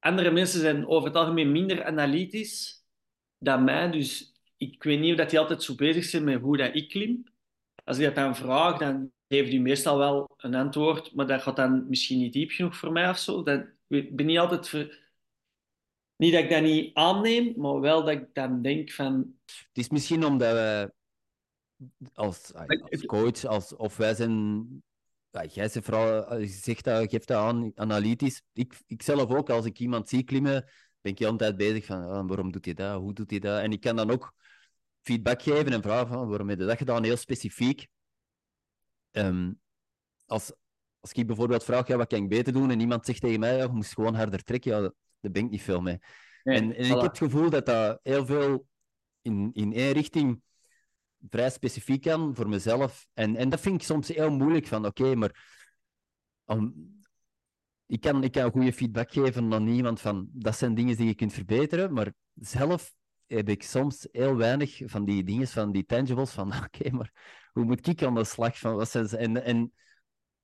[0.00, 2.86] Andere mensen zijn over het algemeen minder analytisch
[3.38, 3.90] dan mij.
[3.90, 4.29] Dus
[4.60, 7.24] ik weet niet of dat die altijd zo bezig zijn met hoe dat ik klim.
[7.84, 11.56] Als ik dat dan vraag, dan geeft die meestal wel een antwoord, maar dat gaat
[11.56, 13.42] dan misschien niet diep genoeg voor mij of zo.
[13.42, 14.68] Dat, ik ben niet altijd...
[14.68, 15.08] Ver...
[16.16, 19.34] Niet dat ik dat niet aanneem, maar wel dat ik dan denk van...
[19.44, 20.92] Het is misschien omdat we
[22.14, 24.66] als, als coach, als, of wij zijn.
[25.30, 28.42] Ja, jij zegt vooral, zegt dat, geeft dat aan, analytisch.
[28.52, 30.64] Ik, ik zelf ook, als ik iemand zie klimmen,
[31.00, 33.38] ben ik de hele tijd bezig van oh, waarom doet hij dat, hoe doet hij
[33.38, 33.60] dat?
[33.60, 34.34] En ik kan dan ook
[35.02, 37.86] feedback geven en vragen van waarom heb je dat gedaan, heel specifiek.
[39.12, 39.60] Um,
[40.26, 40.52] als,
[41.00, 42.70] als ik bijvoorbeeld vraag, ja, wat kan ik beter doen?
[42.70, 44.80] En iemand zegt tegen mij, ja, je moest gewoon harder trekken, ja,
[45.20, 45.98] daar ben ik niet veel mee.
[46.42, 48.66] en, en ik heb het gevoel dat dat heel veel
[49.22, 50.42] in, in één richting
[51.28, 53.06] vrij specifiek aan voor mezelf.
[53.12, 55.62] En, en dat vind ik soms heel moeilijk van, oké, maar
[56.46, 57.02] um,
[57.86, 61.14] ik, kan, ik kan goede feedback geven aan iemand van, dat zijn dingen die je
[61.14, 62.94] kunt verbeteren, maar zelf
[63.36, 67.12] heb ik soms heel weinig van die dingen, van die tangibles, van oké, maar
[67.52, 69.16] hoe moet ik aan de slag van, wat zijn ze?
[69.16, 69.72] En, en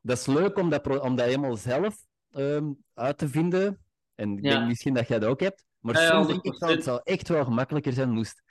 [0.01, 3.85] dat is leuk om dat, om dat helemaal zelf ehm, uit te vinden.
[4.15, 5.65] En ik denk misschien dat jij dat ook hebt.
[5.79, 8.43] Maar soms denk ik dat het zou echt wel gemakkelijker zijn moest,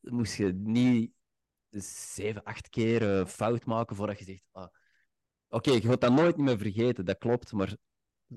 [0.00, 1.12] moest je niet
[2.14, 4.42] zeven, acht keer uh, fout maken voordat je zegt...
[4.52, 4.68] Ah,
[5.52, 7.52] Oké, je gaat dat nooit meer vergeten, dat klopt.
[7.52, 7.76] Maar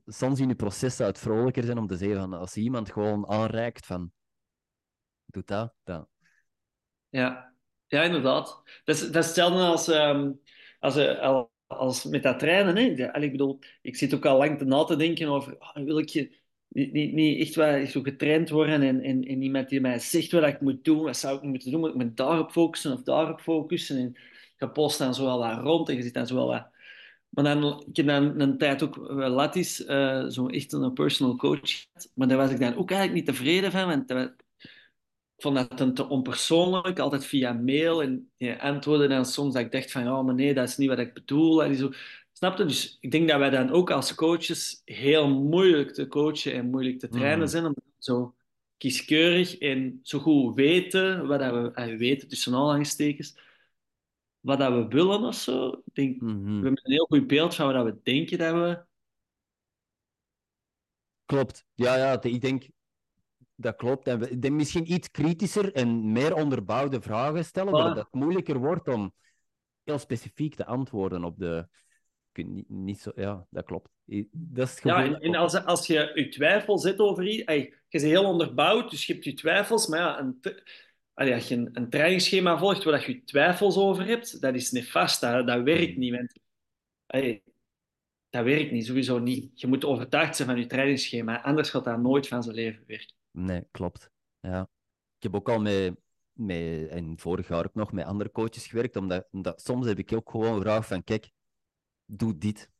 [0.06, 3.27] soms in je proces zou het vrolijker zijn om te zeggen van als iemand gewoon
[3.27, 4.11] aanreikt van
[5.45, 6.07] dat.
[7.10, 7.53] Ja,
[7.88, 8.62] ja inderdaad.
[8.84, 10.41] Dat is, dat is hetzelfde als, um,
[10.80, 12.76] als, uh, als met dat trainen.
[12.76, 13.20] Hè.
[13.20, 16.10] Ik bedoel, ik zit ook al lang te na te denken over oh, wil ik
[16.10, 16.38] je
[16.68, 20.32] niet, niet, niet echt wel zo getraind worden en, en, en iemand die mij zegt
[20.32, 23.03] wat ik moet doen, wat zou ik moeten doen, moet ik me daarop focussen of
[23.03, 23.98] daarop focussen.
[23.98, 24.16] En
[24.57, 26.74] je post dan zo wat rond en je zit dan zo wel wat
[27.36, 31.36] maar dan, ik heb dan een tijd ook wel Latis, uh, zo echt een personal
[31.36, 31.86] coach.
[32.14, 33.88] Maar daar was ik dan ook eigenlijk niet tevreden van.
[33.88, 34.36] Want
[35.36, 38.02] ik vond dat dan te onpersoonlijk, altijd via mail.
[38.02, 40.90] En je antwoordde dan soms dat ik dacht van, ja, maar nee, dat is niet
[40.90, 41.64] wat ik bedoel.
[41.64, 41.91] En zo.
[42.32, 42.66] Snapte?
[42.66, 46.99] Dus ik denk dat wij dan ook als coaches heel moeilijk te coachen en moeilijk
[46.99, 47.48] te trainen mhm.
[47.48, 47.66] zijn.
[47.66, 48.36] Omdat we zo
[48.78, 53.38] kieskeurig en zo goed weten, wat dat we weten tussen aanhalingstekens,
[54.40, 55.70] wat dat we willen of zo.
[55.70, 56.53] Ik denk, We mhm.
[56.53, 58.84] hebben een heel goed beeld van wat we denken dat we.
[61.26, 61.66] Klopt.
[61.74, 62.68] Ja, ja, ik denk
[63.56, 64.07] dat klopt.
[64.07, 67.86] En misschien iets kritischer en meer onderbouwde vragen stellen, ah.
[67.86, 69.14] dat het moeilijker wordt om
[69.84, 71.68] heel specifiek te antwoorden op de.
[72.34, 73.90] Niet, niet zo, ja, dat klopt.
[74.32, 78.03] Dat is het ja, en als, als je je twijfel zet over iets, je bent
[78.03, 80.40] heel onderbouwd, dus je hebt je twijfels, maar ja, een
[81.15, 85.22] als je een, een trainingsschema volgt waar je twijfels over hebt, dat is nefast.
[85.22, 86.14] Dat, dat werkt niet.
[86.14, 86.34] Want,
[88.30, 89.60] dat werkt niet, sowieso niet.
[89.60, 93.15] Je moet overtuigd zijn van je trainingsschema, anders gaat dat nooit van zijn leven werken.
[93.36, 94.10] Nee, klopt.
[94.40, 94.62] Ja.
[95.18, 95.95] Ik heb ook al met,
[96.32, 100.14] met, en vorig jaar ook nog met andere coaches gewerkt, omdat, omdat soms heb ik
[100.14, 101.32] ook gewoon gevraagd van, kijk,
[102.06, 102.72] doe dit.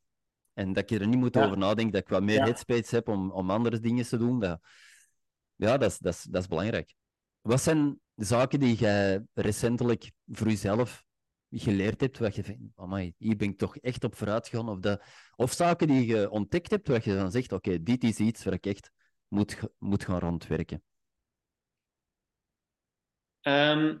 [0.52, 2.44] En dat je er niet moet over nadenken, dat ik wat meer ja.
[2.44, 4.40] headspace heb om, om andere dingen te doen.
[4.40, 4.60] Dat,
[5.54, 6.94] ja, dat is, dat, is, dat is belangrijk.
[7.40, 11.04] Wat zijn zaken die jij recentelijk voor jezelf
[11.50, 14.78] geleerd hebt, wat je vindt, amai, hier ben ik toch echt op vooruit gegaan, of,
[14.78, 15.02] dat,
[15.36, 18.54] of zaken die je ontdekt hebt, waar je dan zegt, oké, dit is iets waar
[18.54, 18.90] ik echt
[19.28, 20.82] moet, moet gaan rondwerken?
[23.42, 24.00] Um,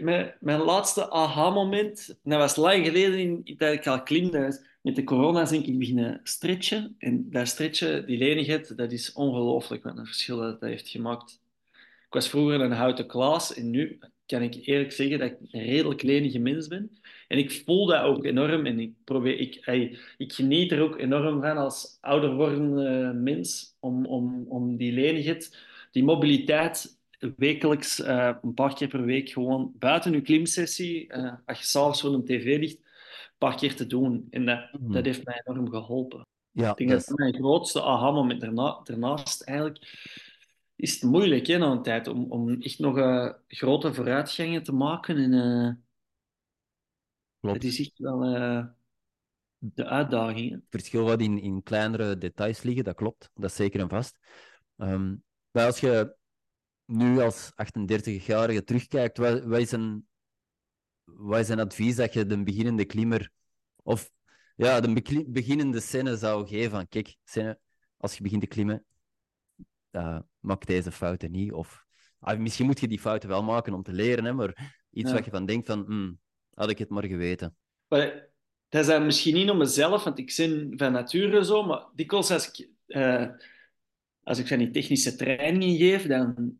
[0.00, 4.70] mijn, mijn, laatste aha-moment, dat was lang geleden in, dat ik al klimde.
[4.82, 6.94] Met de corona ben ik beginnen stretchen.
[6.98, 11.40] En dat stretchen, die lenigheid, dat is ongelooflijk wat een verschil dat, dat heeft gemaakt.
[12.06, 15.64] Ik was vroeger een houten klas en nu kan ik eerlijk zeggen dat ik een
[15.64, 17.00] redelijk lenige mens ben.
[17.32, 19.64] En ik voel dat ook enorm en ik, probeer, ik,
[20.16, 25.58] ik geniet er ook enorm van als ouder wordende mens om, om, om die lenigheid,
[25.90, 26.98] die mobiliteit
[27.36, 32.00] wekelijks, uh, een paar keer per week, gewoon buiten je klimsessie, uh, als je s'avonds
[32.00, 34.26] voor een tv ligt, een paar keer te doen.
[34.30, 36.26] En dat, dat heeft mij enorm geholpen.
[36.50, 39.78] Ja, ik denk dat, dat mijn grootste aha-moment daarna, daarnaast eigenlijk
[40.76, 44.72] is het moeilijk hè, na een tijd om, om echt nog uh, grote vooruitgangen te
[44.72, 45.16] maken.
[45.16, 45.81] En,
[47.50, 48.64] Het is echt wel uh,
[49.58, 50.50] de uitdaging.
[50.50, 53.30] Het verschil wat in, in kleinere details liggen, dat klopt.
[53.34, 54.18] Dat is zeker en vast.
[54.76, 56.16] Um, maar als je
[56.84, 60.06] nu als 38-jarige terugkijkt, wat, wat, is een,
[61.04, 63.30] wat is een advies dat je de beginnende klimmer
[63.82, 64.10] of
[64.56, 67.58] ja, de beginnende scène zou geven van kijk, scène,
[67.96, 68.84] als je begint te klimmen,
[69.90, 71.52] uh, maak deze fouten niet.
[71.52, 71.86] Of
[72.18, 75.24] ah, misschien moet je die fouten wel maken om te leren, hè, maar iets wat
[75.24, 76.18] je van denkt van, hmm,
[76.54, 77.56] had ik het maar geweten.
[77.88, 78.30] Maar,
[78.68, 82.48] dat is misschien niet om mezelf, want ik ben van nature zo, maar dikwijls als
[82.48, 83.28] ik, uh,
[84.22, 86.58] als ik van die technische trainingen geef, dan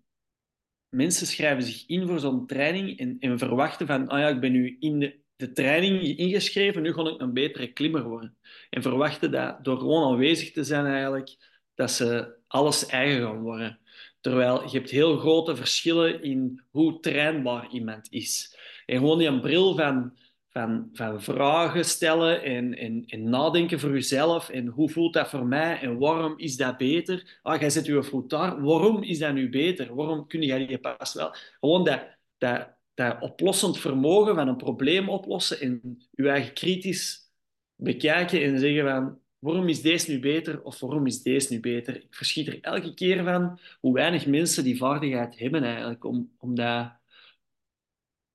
[0.89, 4.52] mensen schrijven zich in voor zo'n training en, en verwachten van, ah ja, ik ben
[4.52, 8.36] nu in de, de training ingeschreven, nu ga ik een betere klimmer worden.
[8.70, 11.36] En verwachten dat door gewoon aanwezig te zijn eigenlijk,
[11.74, 13.78] dat ze alles eigen gaan worden.
[14.20, 18.56] Terwijl je hebt heel grote verschillen in hoe trainbaar iemand is.
[18.86, 20.16] En gewoon die bril van,
[20.48, 24.48] van, van vragen stellen en, en, en nadenken voor jezelf.
[24.48, 27.38] En hoe voelt dat voor mij en waarom is dat beter?
[27.42, 28.62] Ah, jij zet je voet daar.
[28.62, 29.94] Waarom is dat nu beter?
[29.94, 31.34] Waarom kun jij die pas wel?
[31.60, 32.00] Gewoon dat,
[32.38, 37.30] dat, dat oplossend vermogen van een probleem oplossen en je eigen kritisch
[37.76, 41.96] bekijken en zeggen van waarom is deze nu beter of waarom is deze nu beter?
[41.96, 46.54] Ik verschiet er elke keer van hoe weinig mensen die vaardigheid hebben eigenlijk om, om
[46.54, 46.92] dat,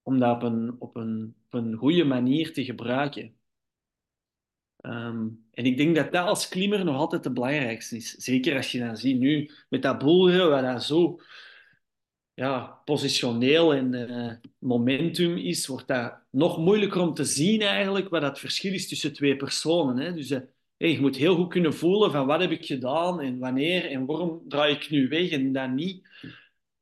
[0.08, 0.96] om dat op, een, op,
[1.54, 3.36] een, goede manier te gebruiken.
[4.82, 8.12] Um, en ik denk dat dat als klimmer nog altijd het belangrijkste is.
[8.12, 11.20] Zeker als je dan ziet nu met dat boeleren, waar dat zo
[12.34, 18.22] ja, positioneel en uh, momentum is, wordt dat nog moeilijker om te zien eigenlijk wat
[18.22, 19.98] dat verschil is tussen twee personen.
[19.98, 20.14] Hè?
[20.14, 23.86] Dus hey, je moet heel goed kunnen voelen van wat heb ik gedaan en wanneer
[23.86, 26.08] en waarom draai ik nu weg en dan niet.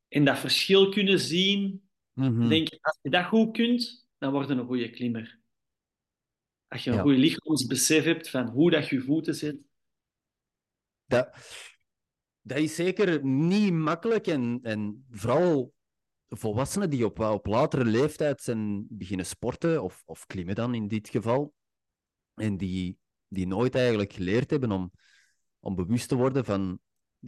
[0.08, 1.85] En dat verschil kunnen zien.
[2.16, 2.48] Mhm.
[2.48, 5.40] Denk, als je dat goed kunt, dan word je een goede klimmer.
[6.68, 7.02] Als je een Ja.
[7.02, 9.56] goed lichaamsbesef hebt van hoe dat je voeten zit.
[11.04, 11.36] Dat,
[12.40, 14.26] dat is zeker niet makkelijk.
[14.26, 15.74] En, en vooral
[16.28, 21.08] volwassenen die op, op latere leeftijd zijn beginnen sporten, of, of klimmen dan in dit
[21.08, 21.54] geval,
[22.34, 22.98] en die,
[23.28, 24.92] die nooit eigenlijk geleerd hebben om,
[25.60, 26.80] om bewust te worden van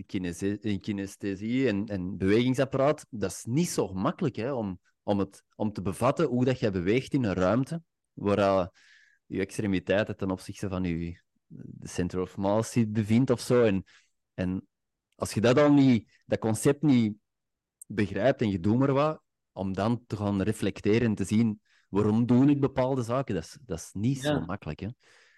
[0.07, 5.45] de eh, kinesthesie en, en bewegingsapparaat, dat is niet zo makkelijk hè, om, om, het,
[5.57, 8.71] om te bevatten hoe dat jij beweegt in een ruimte waar
[9.27, 13.65] je extremiteiten ten opzichte van je de center of mass bevindt of zo.
[13.65, 13.85] En,
[14.35, 14.67] en
[15.15, 17.15] als je dat al niet, dat concept niet
[17.87, 19.23] begrijpt en je doet maar wat,
[19.53, 23.59] om dan te gaan reflecteren en te zien waarom doe ik bepaalde zaken, dat is,
[23.65, 24.35] dat is niet Ja.
[24.35, 24.81] zo makkelijk.
[24.81, 24.89] Hè?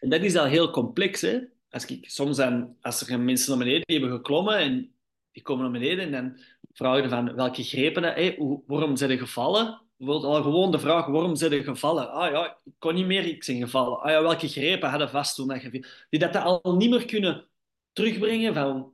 [0.00, 1.38] En dat is al heel complex, hè.
[1.70, 4.94] Als ik, soms dan, als er mensen naar beneden die hebben geklommen en
[5.32, 6.38] die komen naar beneden en dan
[6.72, 9.80] vragen van welke grepen, hoe, waarom zijn je gevallen?
[9.96, 12.12] Bijvoorbeeld al gewoon de vraag, waarom zijn je gevallen?
[12.12, 14.00] Ah ja, ik kon niet meer, ik ben gevallen.
[14.00, 15.86] Ah ja, welke grepen hadden vast toen dat je?
[16.10, 17.48] Die dat al niet meer kunnen
[17.92, 18.92] terugbrengen van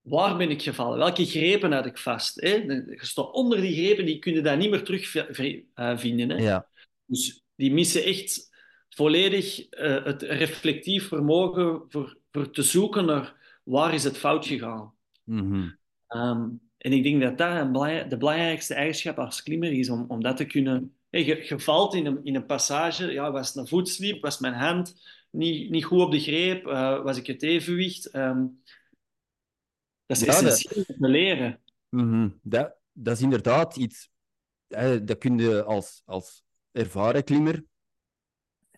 [0.00, 0.98] waar ben ik gevallen?
[0.98, 2.40] Welke grepen had ik vast?
[2.40, 2.54] Hè?
[2.54, 6.30] Je staat onder die grepen, die kunnen dat niet meer terugvinden.
[6.30, 6.36] Hè?
[6.36, 6.68] Ja.
[7.04, 8.47] Dus die missen echt
[8.98, 14.94] volledig eh, het reflectief vermogen voor, voor te zoeken naar waar is het fout gegaan.
[16.06, 16.48] Ehm,
[16.78, 20.44] en ik denk dat dat de belangrijkste eigenschap als klimmer is, om, om dat te
[20.44, 20.96] kunnen...
[21.10, 24.38] Hey, je, je valt in een, in een passage, ja, was het een voetslip, was
[24.38, 25.00] mijn hand
[25.30, 28.06] niet, niet goed op de greep, eh, was ik het evenwicht?
[28.10, 28.46] Ehm,
[30.06, 31.60] dat is Ja, dat- essentieel om te leren.
[31.88, 32.28] Mhm.
[32.42, 34.10] Dat, dat is inderdaad iets,
[34.68, 37.64] eh, dat kun je als, als ervaren klimmer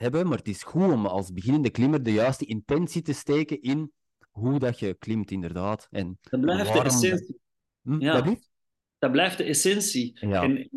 [0.00, 3.92] hebben, maar het is goed om als beginnende klimmer de juiste intentie te steken in
[4.30, 5.86] hoe dat je klimt, inderdaad.
[5.90, 7.40] En Dat blijft de essentie.
[7.82, 8.12] Hm, Ja.
[8.12, 8.50] dat blijft?
[8.98, 10.18] Dat blijft de essentie.
[10.28, 10.42] Ja.
[10.42, 10.70] En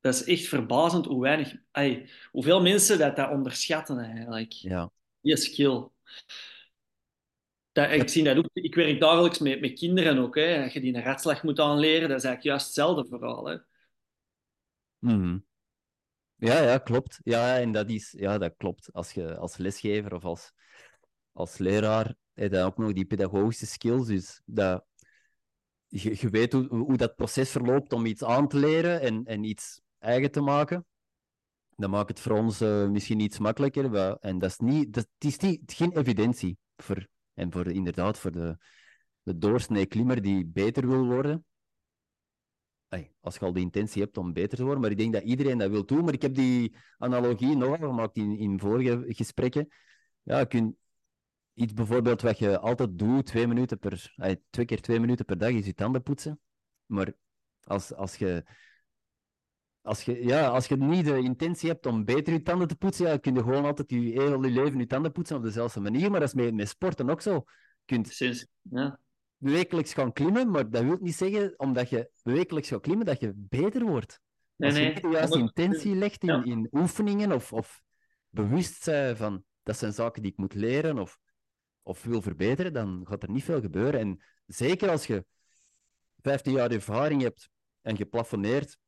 [0.00, 4.52] dat is echt verbazend hoe weinig, ai, hoeveel mensen dat, dat onderschatten eigenlijk.
[4.52, 4.90] Ja.
[5.20, 5.88] Die skill.
[7.72, 10.34] Dat, ik, zie dat ook, ik werk dagelijks met, met kinderen ook.
[10.34, 10.62] Hè.
[10.62, 13.46] Als je die een ratslag moet aanleren, dat is eigenlijk juist hetzelfde verhaal.
[13.46, 13.56] Hè.
[14.98, 15.38] Mhm.
[16.40, 17.20] Ja, ja, klopt.
[17.22, 18.92] Ja, en dat is, ja, dat klopt.
[18.92, 20.52] Als je als lesgever of als,
[21.32, 24.06] als leraar heb je ook nog die pedagogische skills.
[24.06, 24.84] Dus dat,
[25.86, 29.44] je, je weet hoe, hoe dat proces verloopt om iets aan te leren en, en
[29.44, 30.86] iets eigen te maken.
[31.76, 34.16] Dat maakt het voor ons eh, misschien iets makkelijker.
[34.16, 36.58] En dat is niet, dat, is niet, geen evidentie.
[36.76, 38.58] Voor, en voor inderdaad voor de,
[39.22, 41.44] de doorsnee klimmer die beter wil worden.
[43.20, 45.58] Als je al de intentie hebt om beter te worden, maar ik denk dat iedereen
[45.58, 46.04] dat wil doen.
[46.04, 49.68] Maar ik heb die analogie nog al gemaakt in, in vorige gesprekken.
[50.22, 50.74] Ja, je
[51.54, 54.14] iets bijvoorbeeld wat je altijd doet, twee, minuten per,
[54.50, 56.40] twee keer twee minuten per dag, is je tanden poetsen.
[56.86, 57.12] Maar
[57.64, 58.44] als, als je
[59.82, 63.06] als je, ja, als je niet de intentie hebt om beter je tanden te poetsen,
[63.06, 66.10] ja, kun je gewoon altijd je heel je leven je tanden poetsen op dezelfde manier.
[66.10, 67.44] Maar dat is met, met sporten ook zo.
[67.84, 68.16] Kunt
[68.62, 68.98] ja.
[69.40, 73.32] Wekelijks gaan klimmen, maar dat wil niet zeggen, omdat je wekelijks gaat klimmen, dat je
[73.36, 74.20] beter wordt.
[74.56, 75.00] Nee, Als je nee.
[75.00, 75.40] de juiste 100%.
[75.40, 76.44] intentie legt in, Ja.
[76.44, 77.82] in oefeningen of, of
[78.28, 81.18] bewust zijn van dat zijn zaken die ik moet leren of,
[81.82, 84.00] of wil verbeteren, dan gaat er niet veel gebeuren.
[84.00, 85.24] En zeker als je
[86.22, 87.48] 15 jaar ervaring hebt
[87.80, 88.78] en je plafonneert,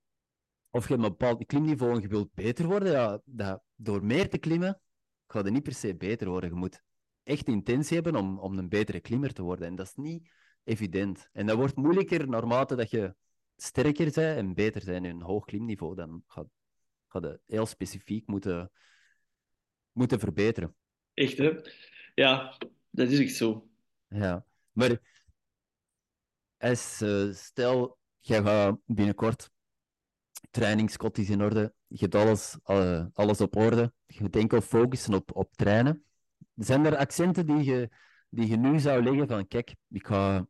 [0.71, 4.29] of je hebt een bepaald klimniveau en je wilt beter worden, ja, dat, door meer
[4.29, 4.81] te klimmen,
[5.27, 6.51] gaat het niet per se beter worden.
[6.51, 6.83] Je moet
[7.23, 9.67] echt intentie hebben om, om een betere klimmer te worden.
[9.67, 10.31] En dat is niet
[10.65, 11.29] evident.
[11.33, 13.15] En dat wordt moeilijker naarmate dat je
[13.57, 15.95] sterker bent en beter bent in een hoog klimniveau.
[15.95, 16.47] Dan gaat,
[17.09, 18.71] gaat het heel specifiek moeten,
[19.93, 20.75] moeten verbeteren.
[21.15, 21.61] Echt, hè?
[22.15, 22.59] Ja,
[22.91, 23.69] dat is echt zo.
[24.09, 25.01] Ja, maar
[26.59, 29.51] als, eh, stel, jij gaat binnenkort,
[30.51, 35.15] trainingskot is in orde, je hebt alles, eh, alles op orde, je moet enkel focussen
[35.15, 36.05] op, op trainen.
[36.55, 37.91] Zijn er accenten die je,
[38.35, 40.47] die je nu zou leggen van, kijk, ik ga...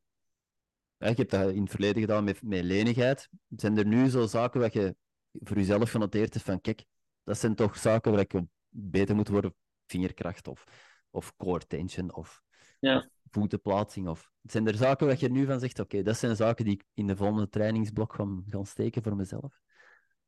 [0.97, 3.29] Ja, je hebt dat in het verleden gedaan met, met lenigheid.
[3.57, 4.97] Zijn er nu zo zaken wat je
[5.33, 6.85] voor jezelf genoteerd hebt van, kijk,
[7.25, 9.55] dat zijn toch zaken waar ik op beter moet worden,
[9.87, 10.65] vingerkracht of,
[11.11, 12.43] of core tension of
[12.81, 13.09] Ja.
[13.31, 14.09] voetenplaatsing?
[14.09, 14.31] Of...
[14.43, 17.07] Zijn er zaken waar je nu van zegt, oké, dat zijn zaken die ik in
[17.07, 19.61] de volgende trainingsblok ga gaan steken voor mezelf?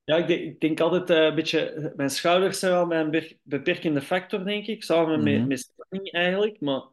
[0.05, 1.93] Ja, ik denk, ik denk altijd eh, een beetje...
[1.97, 4.83] Mijn schouders zijn wel mijn be- beperkende factor, denk ik.
[4.83, 5.39] Samen Mhm.
[5.39, 6.61] met, met spanning eigenlijk.
[6.61, 6.93] Maar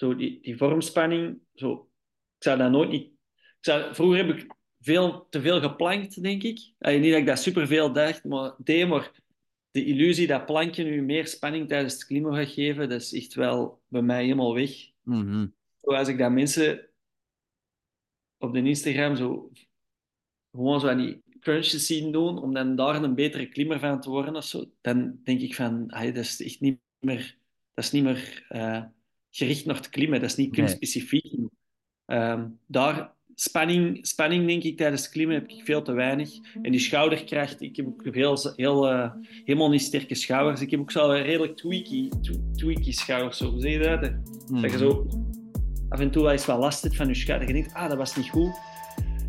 [0.00, 1.90] zo die, die vormspanning, zo,
[2.36, 3.06] ik zou dat nooit niet...
[3.06, 6.72] Ik zou, vroeger heb ik veel te veel geplankt, denk ik.
[6.78, 9.12] Allee, niet dat ik dat superveel dacht, maar deed, maar
[9.70, 13.34] de illusie dat plankje nu meer spanning tijdens het klimmen gaat geven, dat is echt
[13.34, 14.70] wel bij mij helemaal weg.
[15.02, 15.46] Mhm.
[15.76, 16.88] Zoals ik dat mensen
[18.38, 19.50] op de Instagram zo
[20.50, 24.10] gewoon zo aan die crunches zien doen, om dan daar een betere klimmer van te
[24.10, 27.38] worden of zo, dan denk ik van, ay, dat is echt niet meer,
[27.74, 28.84] dat is niet meer eh,
[29.30, 30.54] gericht naar het klimmen, dat is niet Nee.
[30.56, 31.34] klimspecifiek.
[32.06, 36.30] Ehm, daar, spanning, spanning denk ik tijdens het klimmen heb ik veel te weinig.
[36.62, 39.10] En die schouderkracht, ik heb ook heel, heel, eh,
[39.44, 40.60] helemaal niet sterke schouders.
[40.60, 44.00] Ik heb ook zo redelijk tweaky, tw- tweaky schouders, zo hoe zeg je dat?
[44.00, 44.12] Dat
[44.46, 44.78] je Mhm.
[44.78, 45.06] zo
[45.88, 47.48] af en toe wel eens wat last hebt van je schouder.
[47.48, 48.52] Je denkt, ah, dat was niet goed.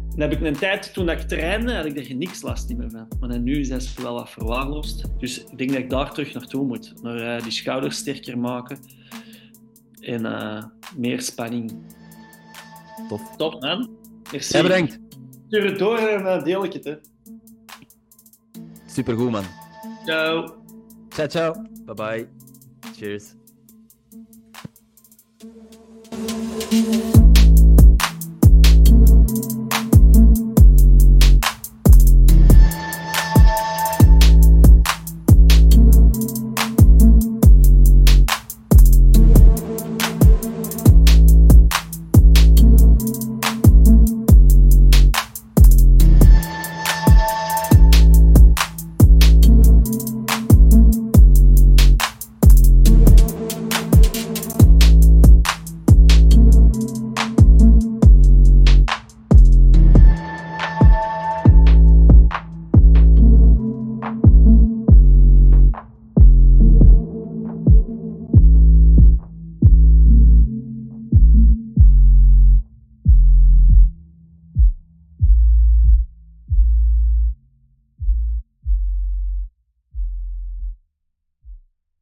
[0.09, 2.89] Dan heb ik een tijd, toen dat ik trainde, had ik er niks last meer
[2.89, 3.07] van.
[3.19, 5.05] Maar dan nu is dat wel wat verwaarloosd.
[5.19, 6.93] Dus ik denk dat ik daar terug naartoe moet.
[7.01, 8.79] Naar eh, die schouders sterker maken.
[10.01, 10.63] En eh,
[10.95, 11.71] meer spanning.
[13.07, 13.35] Tof.
[13.35, 13.89] Top, man.
[14.31, 14.51] Merci.
[14.53, 14.99] Jij bedankt.
[15.47, 16.95] Stuur het door en dan deel ik het, hè.
[18.85, 19.43] Supergoed, man.
[20.05, 20.55] Ciao.
[21.09, 21.55] Ciao, ciao.
[21.85, 22.27] Bye bye.
[22.95, 23.33] Cheers.